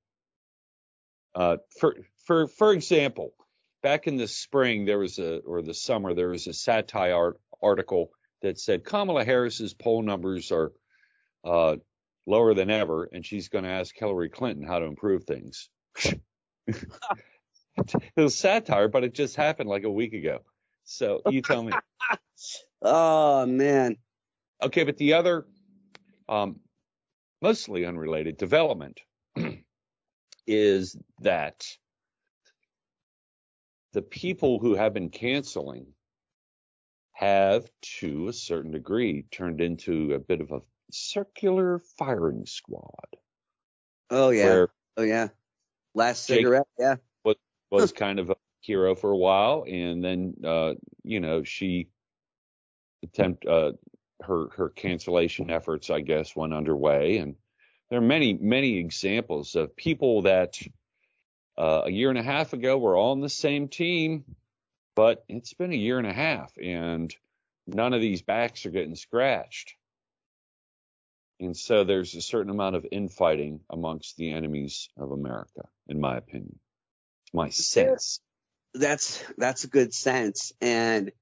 Uh, 1.34 1.58
for 1.80 1.96
for 2.24 2.48
for 2.48 2.72
example, 2.72 3.34
back 3.82 4.06
in 4.06 4.16
the 4.16 4.28
spring 4.28 4.84
there 4.84 4.98
was 4.98 5.18
a 5.18 5.38
or 5.38 5.62
the 5.62 5.74
summer 5.74 6.14
there 6.14 6.30
was 6.30 6.46
a 6.46 6.52
satire 6.52 7.14
art, 7.14 7.40
article 7.62 8.10
that 8.42 8.58
said 8.58 8.84
Kamala 8.84 9.24
Harris's 9.24 9.74
poll 9.74 10.02
numbers 10.02 10.50
are 10.52 10.72
uh, 11.44 11.76
lower 12.26 12.54
than 12.54 12.70
ever, 12.70 13.08
and 13.12 13.24
she's 13.24 13.48
going 13.48 13.64
to 13.64 13.70
ask 13.70 13.94
Hillary 13.96 14.28
Clinton 14.28 14.66
how 14.66 14.78
to 14.78 14.86
improve 14.86 15.24
things. 15.24 15.68
it 16.66 16.82
was 18.16 18.36
satire, 18.36 18.88
but 18.88 19.04
it 19.04 19.14
just 19.14 19.36
happened 19.36 19.68
like 19.68 19.84
a 19.84 19.90
week 19.90 20.12
ago. 20.12 20.40
So 20.84 21.22
you 21.30 21.42
tell 21.42 21.62
me. 21.62 21.72
oh 22.82 23.46
man. 23.46 23.96
Okay, 24.62 24.84
but 24.84 24.96
the 24.96 25.14
other, 25.14 25.46
um, 26.28 26.60
mostly 27.42 27.84
unrelated 27.84 28.36
development 28.36 29.00
is 30.46 30.96
that 31.20 31.66
the 33.92 34.02
people 34.02 34.58
who 34.58 34.74
have 34.74 34.94
been 34.94 35.10
canceling 35.10 35.86
have, 37.12 37.66
to 37.80 38.28
a 38.28 38.32
certain 38.32 38.70
degree, 38.70 39.24
turned 39.30 39.60
into 39.60 40.12
a 40.12 40.18
bit 40.18 40.40
of 40.40 40.52
a 40.52 40.60
circular 40.90 41.80
firing 41.98 42.46
squad. 42.46 43.06
Oh 44.10 44.30
yeah. 44.30 44.66
Oh 44.96 45.02
yeah. 45.02 45.28
Last 45.94 46.26
Jake 46.26 46.38
cigarette. 46.38 46.66
Yeah. 46.78 46.96
Was 47.24 47.36
was 47.70 47.92
kind 47.92 48.18
of 48.18 48.30
a 48.30 48.36
hero 48.60 48.94
for 48.94 49.10
a 49.10 49.16
while, 49.16 49.64
and 49.66 50.04
then 50.04 50.34
uh, 50.44 50.74
you 51.02 51.20
know 51.20 51.42
she 51.42 51.88
attempt 53.02 53.46
uh, 53.46 53.72
her 54.22 54.48
her 54.56 54.68
cancellation 54.70 55.50
efforts, 55.50 55.90
I 55.90 56.00
guess, 56.00 56.36
went 56.36 56.54
underway, 56.54 57.18
and 57.18 57.34
there 57.90 57.98
are 57.98 58.02
many 58.02 58.34
many 58.34 58.78
examples 58.78 59.54
of 59.54 59.76
people 59.76 60.22
that 60.22 60.60
uh, 61.58 61.82
a 61.86 61.90
year 61.90 62.10
and 62.10 62.18
a 62.18 62.22
half 62.22 62.52
ago, 62.52 62.76
we're 62.76 62.98
all 62.98 63.12
on 63.12 63.20
the 63.20 63.28
same 63.28 63.68
team, 63.68 64.24
but 64.94 65.24
it's 65.28 65.54
been 65.54 65.72
a 65.72 65.76
year 65.76 65.98
and 65.98 66.06
a 66.06 66.12
half, 66.12 66.52
and 66.62 67.14
none 67.66 67.94
of 67.94 68.00
these 68.00 68.22
backs 68.22 68.66
are 68.66 68.70
getting 68.70 68.94
scratched. 68.94 69.74
And 71.38 71.56
so 71.56 71.84
there's 71.84 72.14
a 72.14 72.22
certain 72.22 72.50
amount 72.50 72.76
of 72.76 72.86
infighting 72.90 73.60
amongst 73.70 74.16
the 74.16 74.32
enemies 74.32 74.88
of 74.96 75.10
America, 75.10 75.68
in 75.86 76.00
my 76.00 76.16
opinion. 76.16 76.58
It's 77.24 77.34
my 77.34 77.50
sense. 77.50 78.20
That's 78.74 79.22
that's 79.36 79.64
a 79.64 79.68
good 79.68 79.92
sense. 79.92 80.52
And 80.60 81.12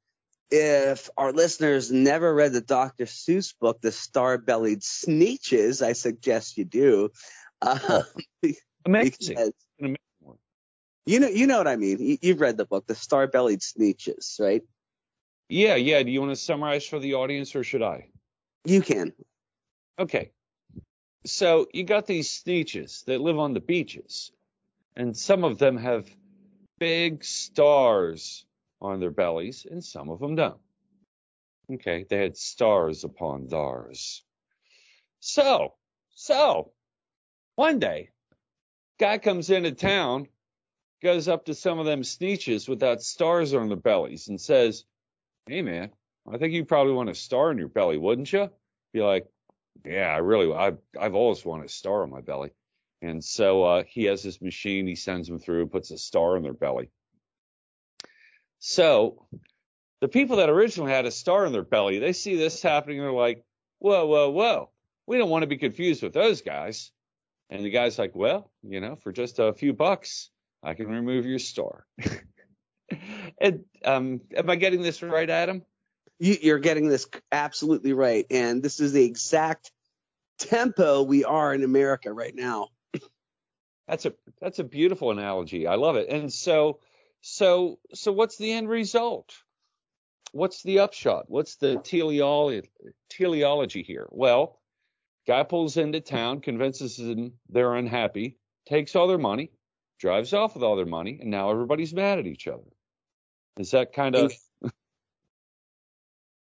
if 0.50 1.10
our 1.16 1.32
listeners 1.32 1.90
never 1.90 2.32
read 2.32 2.52
the 2.52 2.60
Dr. 2.60 3.06
Seuss 3.06 3.54
book, 3.58 3.80
The 3.80 3.92
Star-Bellied 3.92 4.80
Sneetches, 4.80 5.84
I 5.84 5.94
suggest 5.94 6.58
you 6.58 6.64
do. 6.64 7.10
Uh, 7.60 8.02
amazing. 8.86 9.36
Because, 9.36 9.52
you 11.06 11.20
know, 11.20 11.28
you 11.28 11.46
know 11.46 11.58
what 11.58 11.68
I 11.68 11.76
mean. 11.76 12.18
You, 12.22 12.32
have 12.32 12.40
read 12.40 12.56
the 12.56 12.64
book, 12.64 12.86
The 12.86 12.94
Star-Bellied 12.94 13.60
Sneetches, 13.60 14.40
right? 14.40 14.62
Yeah, 15.48 15.74
yeah. 15.74 16.02
Do 16.02 16.10
you 16.10 16.20
want 16.20 16.32
to 16.32 16.36
summarize 16.36 16.86
for 16.86 16.98
the 16.98 17.14
audience, 17.14 17.54
or 17.54 17.64
should 17.64 17.82
I? 17.82 18.08
You 18.64 18.80
can. 18.80 19.12
Okay. 19.98 20.30
So 21.26 21.66
you 21.72 21.84
got 21.84 22.06
these 22.06 22.28
sneetches 22.28 23.04
that 23.06 23.20
live 23.20 23.38
on 23.38 23.54
the 23.54 23.60
beaches, 23.60 24.30
and 24.96 25.16
some 25.16 25.44
of 25.44 25.58
them 25.58 25.76
have 25.78 26.08
big 26.78 27.24
stars 27.24 28.44
on 28.80 29.00
their 29.00 29.10
bellies, 29.10 29.66
and 29.70 29.82
some 29.82 30.10
of 30.10 30.20
them 30.20 30.34
don't. 30.34 30.60
Okay, 31.72 32.04
they 32.08 32.18
had 32.18 32.36
stars 32.36 33.04
upon 33.04 33.46
theirs. 33.48 34.22
So, 35.20 35.74
so, 36.14 36.72
one 37.54 37.78
day, 37.78 38.10
guy 38.98 39.16
comes 39.16 39.48
into 39.48 39.72
town 39.72 40.28
goes 41.04 41.28
up 41.28 41.44
to 41.44 41.54
some 41.54 41.78
of 41.78 41.84
them 41.84 42.00
sneetches 42.00 42.66
without 42.66 43.02
stars 43.02 43.52
on 43.52 43.68
their 43.68 43.76
bellies 43.76 44.28
and 44.28 44.40
says, 44.40 44.84
Hey 45.46 45.60
man, 45.60 45.90
I 46.26 46.38
think 46.38 46.54
you 46.54 46.64
probably 46.64 46.94
want 46.94 47.10
a 47.10 47.14
star 47.14 47.50
on 47.50 47.58
your 47.58 47.68
belly, 47.68 47.98
wouldn't 47.98 48.32
you? 48.32 48.50
Be 48.94 49.02
like, 49.02 49.26
Yeah, 49.84 50.08
I 50.08 50.18
really, 50.18 50.52
I've, 50.52 50.78
I've 50.98 51.14
always 51.14 51.44
wanted 51.44 51.66
a 51.66 51.70
star 51.70 52.02
on 52.02 52.10
my 52.10 52.20
belly. 52.20 52.50
And 53.02 53.22
so 53.22 53.64
uh, 53.64 53.82
he 53.86 54.04
has 54.04 54.22
this 54.22 54.40
machine, 54.40 54.86
he 54.86 54.94
sends 54.94 55.28
them 55.28 55.38
through, 55.38 55.66
puts 55.66 55.90
a 55.90 55.98
star 55.98 56.36
on 56.36 56.42
their 56.42 56.54
belly. 56.54 56.90
So 58.60 59.26
the 60.00 60.08
people 60.08 60.36
that 60.36 60.48
originally 60.48 60.90
had 60.90 61.04
a 61.04 61.10
star 61.10 61.44
on 61.44 61.52
their 61.52 61.64
belly, 61.64 61.98
they 61.98 62.14
see 62.14 62.36
this 62.36 62.62
happening 62.62 62.98
they're 62.98 63.12
like, 63.12 63.44
whoa, 63.78 64.06
whoa, 64.06 64.30
whoa. 64.30 64.70
We 65.06 65.18
don't 65.18 65.28
want 65.28 65.42
to 65.42 65.48
be 65.48 65.58
confused 65.58 66.02
with 66.02 66.14
those 66.14 66.40
guys. 66.40 66.90
And 67.50 67.62
the 67.62 67.70
guy's 67.70 67.98
like, 67.98 68.12
well, 68.14 68.50
you 68.62 68.80
know, 68.80 68.96
for 68.96 69.12
just 69.12 69.38
a 69.38 69.52
few 69.52 69.74
bucks, 69.74 70.30
I 70.62 70.72
can 70.72 70.88
remove 70.88 71.26
your 71.26 71.38
star. 71.38 71.86
and, 73.38 73.64
um, 73.84 74.22
am 74.34 74.48
I 74.48 74.56
getting 74.56 74.80
this 74.80 75.02
right, 75.02 75.28
Adam? 75.28 75.62
You, 76.18 76.54
are 76.54 76.58
getting 76.58 76.88
this 76.88 77.06
absolutely 77.32 77.92
right. 77.92 78.26
And 78.30 78.62
this 78.62 78.80
is 78.80 78.92
the 78.92 79.04
exact 79.04 79.72
tempo 80.38 81.02
we 81.02 81.24
are 81.24 81.54
in 81.54 81.64
America 81.64 82.12
right 82.12 82.34
now. 82.34 82.68
That's 83.88 84.06
a 84.06 84.14
that's 84.40 84.58
a 84.60 84.64
beautiful 84.64 85.10
analogy. 85.10 85.66
I 85.66 85.74
love 85.74 85.96
it. 85.96 86.08
And 86.08 86.32
so 86.32 86.80
so 87.20 87.78
so 87.92 88.12
what's 88.12 88.38
the 88.38 88.50
end 88.52 88.68
result? 88.68 89.34
What's 90.32 90.62
the 90.62 90.78
upshot? 90.78 91.26
What's 91.28 91.56
the 91.56 91.76
teleology, 91.84 92.70
teleology 93.10 93.82
here? 93.82 94.08
Well, 94.10 94.58
guy 95.26 95.42
pulls 95.42 95.76
into 95.76 96.00
town, 96.00 96.40
convinces 96.40 96.96
them 96.96 97.34
they're 97.48 97.74
unhappy, 97.74 98.38
takes 98.66 98.96
all 98.96 99.06
their 99.06 99.18
money, 99.18 99.52
drives 100.00 100.32
off 100.32 100.54
with 100.54 100.62
all 100.62 100.76
their 100.76 100.86
money, 100.86 101.18
and 101.20 101.30
now 101.30 101.50
everybody's 101.50 101.94
mad 101.94 102.18
at 102.18 102.26
each 102.26 102.48
other. 102.48 102.64
Is 103.58 103.70
that 103.70 103.92
kind 103.92 104.16
of 104.16 104.32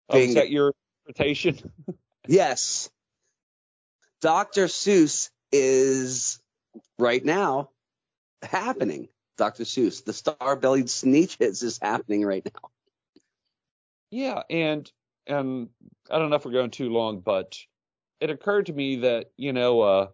oh, 0.09 0.17
is 0.17 0.35
that 0.35 0.49
your 0.49 0.73
interpretation. 1.05 1.71
yes. 2.27 2.89
Dr. 4.21 4.65
Seuss 4.65 5.29
is 5.51 6.39
right 6.97 7.23
now 7.23 7.69
happening. 8.41 9.09
Dr. 9.37 9.63
Seuss, 9.63 10.03
the 10.03 10.13
star-bellied 10.13 10.87
Sneetches 10.87 11.63
is 11.63 11.79
happening 11.81 12.25
right 12.25 12.43
now. 12.45 12.69
Yeah, 14.09 14.41
and 14.49 14.91
and 15.27 15.69
I 16.09 16.17
don't 16.17 16.29
know 16.29 16.37
if 16.37 16.45
we're 16.45 16.51
going 16.51 16.71
too 16.71 16.89
long, 16.89 17.19
but 17.19 17.57
it 18.19 18.29
occurred 18.29 18.67
to 18.67 18.73
me 18.73 18.97
that 18.97 19.31
you 19.35 19.53
know, 19.53 19.81
uh, 19.81 20.07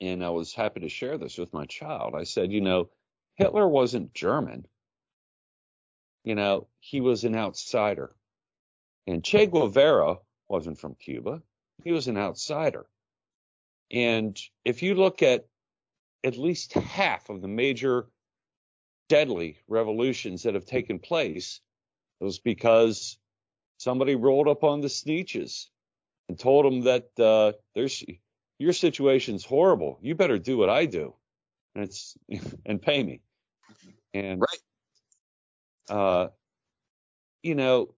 and 0.00 0.24
I 0.24 0.30
was 0.30 0.54
happy 0.54 0.80
to 0.80 0.88
share 0.88 1.18
this 1.18 1.36
with 1.36 1.52
my 1.52 1.66
child. 1.66 2.14
I 2.16 2.24
said, 2.24 2.52
you 2.52 2.60
know, 2.60 2.88
Hitler 3.34 3.66
wasn't 3.68 4.14
German. 4.14 4.66
You 6.22 6.34
know, 6.34 6.68
he 6.80 7.00
was 7.00 7.24
an 7.24 7.36
outsider, 7.36 8.14
and 9.06 9.24
Che 9.24 9.46
Guevara 9.46 10.16
wasn't 10.48 10.78
from 10.78 10.94
Cuba. 10.94 11.42
He 11.82 11.92
was 11.92 12.08
an 12.08 12.16
outsider. 12.16 12.86
And 13.90 14.38
if 14.64 14.82
you 14.82 14.94
look 14.94 15.22
at 15.22 15.46
at 16.22 16.38
least 16.38 16.72
half 16.72 17.28
of 17.28 17.42
the 17.42 17.48
major 17.48 18.06
deadly 19.08 19.58
revolutions 19.68 20.42
that 20.42 20.54
have 20.54 20.64
taken 20.64 20.98
place, 20.98 21.60
it 22.20 22.24
was 22.24 22.38
because 22.38 23.18
somebody 23.76 24.14
rolled 24.14 24.48
up 24.48 24.64
on 24.64 24.80
the 24.80 24.88
Sneetches 24.88 25.66
and 26.28 26.38
told 26.38 26.64
them 26.64 26.82
that 26.82 27.10
uh, 27.18 27.52
there's 27.74 28.02
your 28.58 28.72
situation's 28.72 29.44
horrible. 29.44 29.98
You 30.00 30.14
better 30.14 30.38
do 30.38 30.56
what 30.56 30.70
I 30.70 30.86
do, 30.86 31.14
and 31.74 31.84
it's 31.84 32.16
and 32.66 32.80
pay 32.80 33.02
me. 33.02 33.20
And 34.14 34.40
right, 34.40 35.96
uh, 35.96 36.28
you 37.42 37.54
know, 37.54 37.94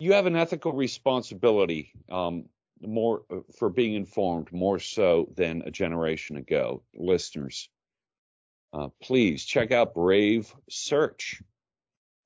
you 0.00 0.14
have 0.14 0.24
an 0.24 0.34
ethical 0.34 0.72
responsibility 0.72 1.92
um, 2.10 2.46
more 2.80 3.22
uh, 3.30 3.40
for 3.58 3.68
being 3.68 3.92
informed 3.92 4.50
more 4.50 4.78
so 4.78 5.28
than 5.36 5.62
a 5.66 5.70
generation 5.70 6.38
ago, 6.38 6.82
listeners. 6.94 7.68
Uh, 8.72 8.88
please 9.02 9.44
check 9.44 9.72
out 9.72 9.94
Brave 9.94 10.52
Search 10.70 11.42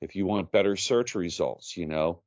if 0.01 0.15
you 0.15 0.25
want 0.25 0.53
better 0.53 0.77
search 0.77 1.17
results. 1.17 1.77
You 1.77 1.87
know, 1.87 2.23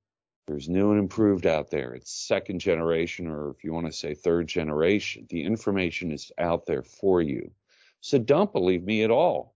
there's 0.47 0.67
new 0.67 0.91
and 0.91 0.99
improved 0.99 1.47
out 1.47 1.71
there. 1.71 1.93
It's 1.93 2.11
second 2.11 2.59
generation, 2.59 3.27
or 3.27 3.51
if 3.51 3.63
you 3.63 3.71
want 3.71 3.85
to 3.85 3.93
say 3.93 4.15
third 4.15 4.47
generation. 4.47 5.27
The 5.29 5.45
information 5.45 6.11
is 6.11 6.29
out 6.37 6.65
there 6.65 6.83
for 6.83 7.21
you. 7.21 7.51
So 8.01 8.17
don't 8.17 8.51
believe 8.51 8.83
me 8.83 9.03
at 9.03 9.11
all. 9.11 9.55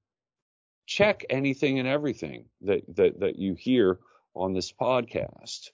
Check 0.85 1.25
anything 1.29 1.79
and 1.79 1.87
everything 1.87 2.45
that 2.61 2.83
that, 2.95 3.19
that 3.19 3.35
you 3.37 3.55
hear 3.55 3.99
on 4.33 4.53
this 4.53 4.71
podcast 4.71 5.71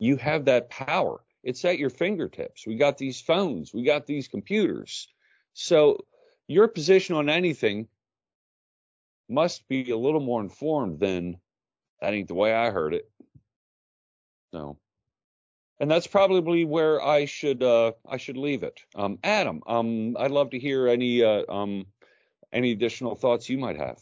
you 0.00 0.16
have 0.16 0.46
that 0.46 0.70
power. 0.70 1.20
It's 1.44 1.64
at 1.64 1.78
your 1.78 1.90
fingertips. 1.90 2.66
We 2.66 2.74
got 2.74 2.98
these 2.98 3.20
phones, 3.20 3.72
we 3.72 3.84
got 3.84 4.06
these 4.06 4.26
computers. 4.26 5.06
So 5.52 6.04
your 6.48 6.66
position 6.66 7.14
on 7.14 7.28
anything 7.28 7.86
must 9.28 9.68
be 9.68 9.90
a 9.90 9.96
little 9.96 10.20
more 10.20 10.40
informed 10.40 10.98
than 10.98 11.38
that 12.00 12.14
ain't 12.14 12.28
the 12.28 12.34
way 12.34 12.52
I 12.52 12.70
heard 12.70 12.94
it. 12.94 13.08
No. 14.52 14.78
And 15.78 15.90
that's 15.90 16.06
probably 16.06 16.64
where 16.64 17.02
I 17.02 17.26
should 17.26 17.62
uh, 17.62 17.92
I 18.06 18.16
should 18.16 18.36
leave 18.36 18.64
it. 18.64 18.80
Um, 18.94 19.18
Adam, 19.22 19.62
um, 19.66 20.16
I'd 20.18 20.30
love 20.30 20.50
to 20.50 20.58
hear 20.58 20.88
any 20.88 21.22
uh, 21.22 21.44
um, 21.48 21.86
any 22.52 22.72
additional 22.72 23.14
thoughts 23.14 23.48
you 23.48 23.56
might 23.58 23.78
have. 23.78 23.98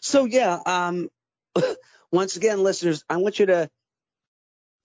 So 0.00 0.24
yeah, 0.24 0.58
um, 0.66 1.10
once 2.12 2.36
again, 2.36 2.62
listeners, 2.62 3.04
I 3.08 3.18
want 3.18 3.38
you 3.38 3.46
to 3.46 3.70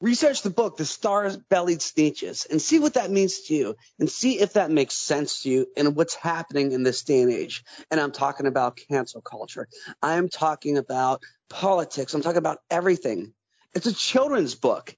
Research 0.02 0.42
the 0.42 0.50
book, 0.50 0.76
The 0.76 0.86
Star-Bellied 0.86 1.80
Sneetches, 1.80 2.50
and 2.50 2.62
see 2.62 2.80
what 2.80 2.96
that 2.96 3.10
means 3.10 3.42
to 3.44 3.56
you, 3.56 3.76
and 3.98 4.10
see 4.10 4.40
if 4.40 4.54
that 4.54 4.70
makes 4.70 4.96
sense 4.96 5.44
to 5.44 5.50
you 5.50 5.68
and 5.78 5.96
what's 5.96 6.16
happening 6.16 6.74
in 6.74 6.84
this 6.84 7.04
day 7.04 7.22
and 7.22 7.32
age. 7.32 7.64
And 7.90 8.00
I'm 8.00 8.12
talking 8.12 8.46
about 8.46 8.80
cancel 8.90 9.22
culture. 9.22 9.68
I'm 10.02 10.28
talking 10.28 10.78
about 10.78 11.24
politics. 11.50 12.14
I'm 12.14 12.22
talking 12.22 12.38
about 12.38 12.60
everything. 12.70 13.34
It's 13.74 13.88
a 13.88 13.94
children's 13.94 14.56
book. 14.56 14.96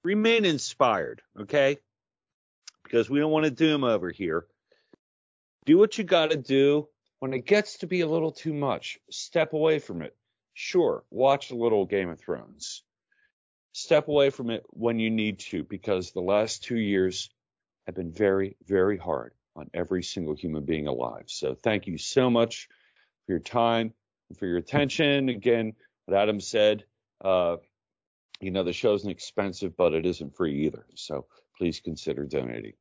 remain 0.04 0.45
inspired, 0.45 1.22
okay? 1.41 1.78
Because 2.84 3.10
we 3.10 3.19
don't 3.19 3.32
want 3.32 3.45
to 3.45 3.52
doom 3.52 3.84
over 3.84 4.11
here. 4.11 4.45
Do 5.65 5.78
what 5.78 5.98
you 5.98 6.03
got 6.03 6.32
to 6.32 6.38
do. 6.38 6.88
When 7.19 7.34
it 7.34 7.45
gets 7.45 7.78
to 7.78 7.88
be 7.88 8.02
a 8.02 8.07
little 8.07 8.32
too 8.32 8.53
much, 8.53 8.98
step 9.11 9.53
away 9.53 9.78
from 9.78 10.02
it. 10.02 10.15
Sure, 10.53 11.03
watch 11.11 11.52
a 11.52 11.56
little 11.56 11.86
Game 11.86 12.10
of 12.10 12.19
Thrones. 12.19 12.82
Step 13.73 14.07
away 14.07 14.32
from 14.32 14.49
it 14.49 14.64
when 14.72 14.99
you 14.99 15.11
need 15.11 15.40
to, 15.40 15.64
because 15.64 16.11
the 16.11 16.22
last 16.22 16.64
two 16.64 16.78
years 16.78 17.30
have 17.86 17.95
been 17.95 18.11
very, 18.11 18.57
very 18.65 18.98
hard 18.98 19.34
on 19.56 19.69
every 19.73 20.02
single 20.02 20.36
human 20.36 20.65
being 20.65 20.88
alive. 20.88 21.26
So 21.28 21.56
thank 21.56 21.86
you 21.86 21.98
so 21.98 22.30
much 22.30 22.68
for 23.26 23.34
your 23.34 23.40
time 23.40 23.94
and 24.30 24.38
for 24.38 24.48
your 24.48 24.57
attention. 24.57 25.30
Again, 25.30 25.73
what 26.06 26.18
Adam 26.18 26.40
said, 26.40 26.86
uh, 27.23 27.57
you 28.41 28.51
know, 28.51 28.63
the 28.63 28.73
show 28.73 28.93
isn't 28.93 29.09
expensive, 29.09 29.76
but 29.77 29.93
it 29.93 30.05
isn't 30.05 30.35
free 30.35 30.65
either. 30.65 30.85
So 30.95 31.26
please 31.57 31.80
consider 31.80 32.26
donating. 32.26 32.73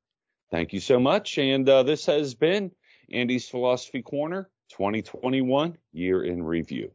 Thank 0.50 0.72
you 0.72 0.80
so 0.80 0.98
much. 0.98 1.38
And 1.38 1.68
uh, 1.68 1.82
this 1.82 2.06
has 2.06 2.34
been 2.34 2.72
Andy's 3.12 3.48
Philosophy 3.48 4.02
Corner 4.02 4.50
2021 4.70 5.76
Year 5.92 6.24
in 6.24 6.42
Review. 6.42 6.90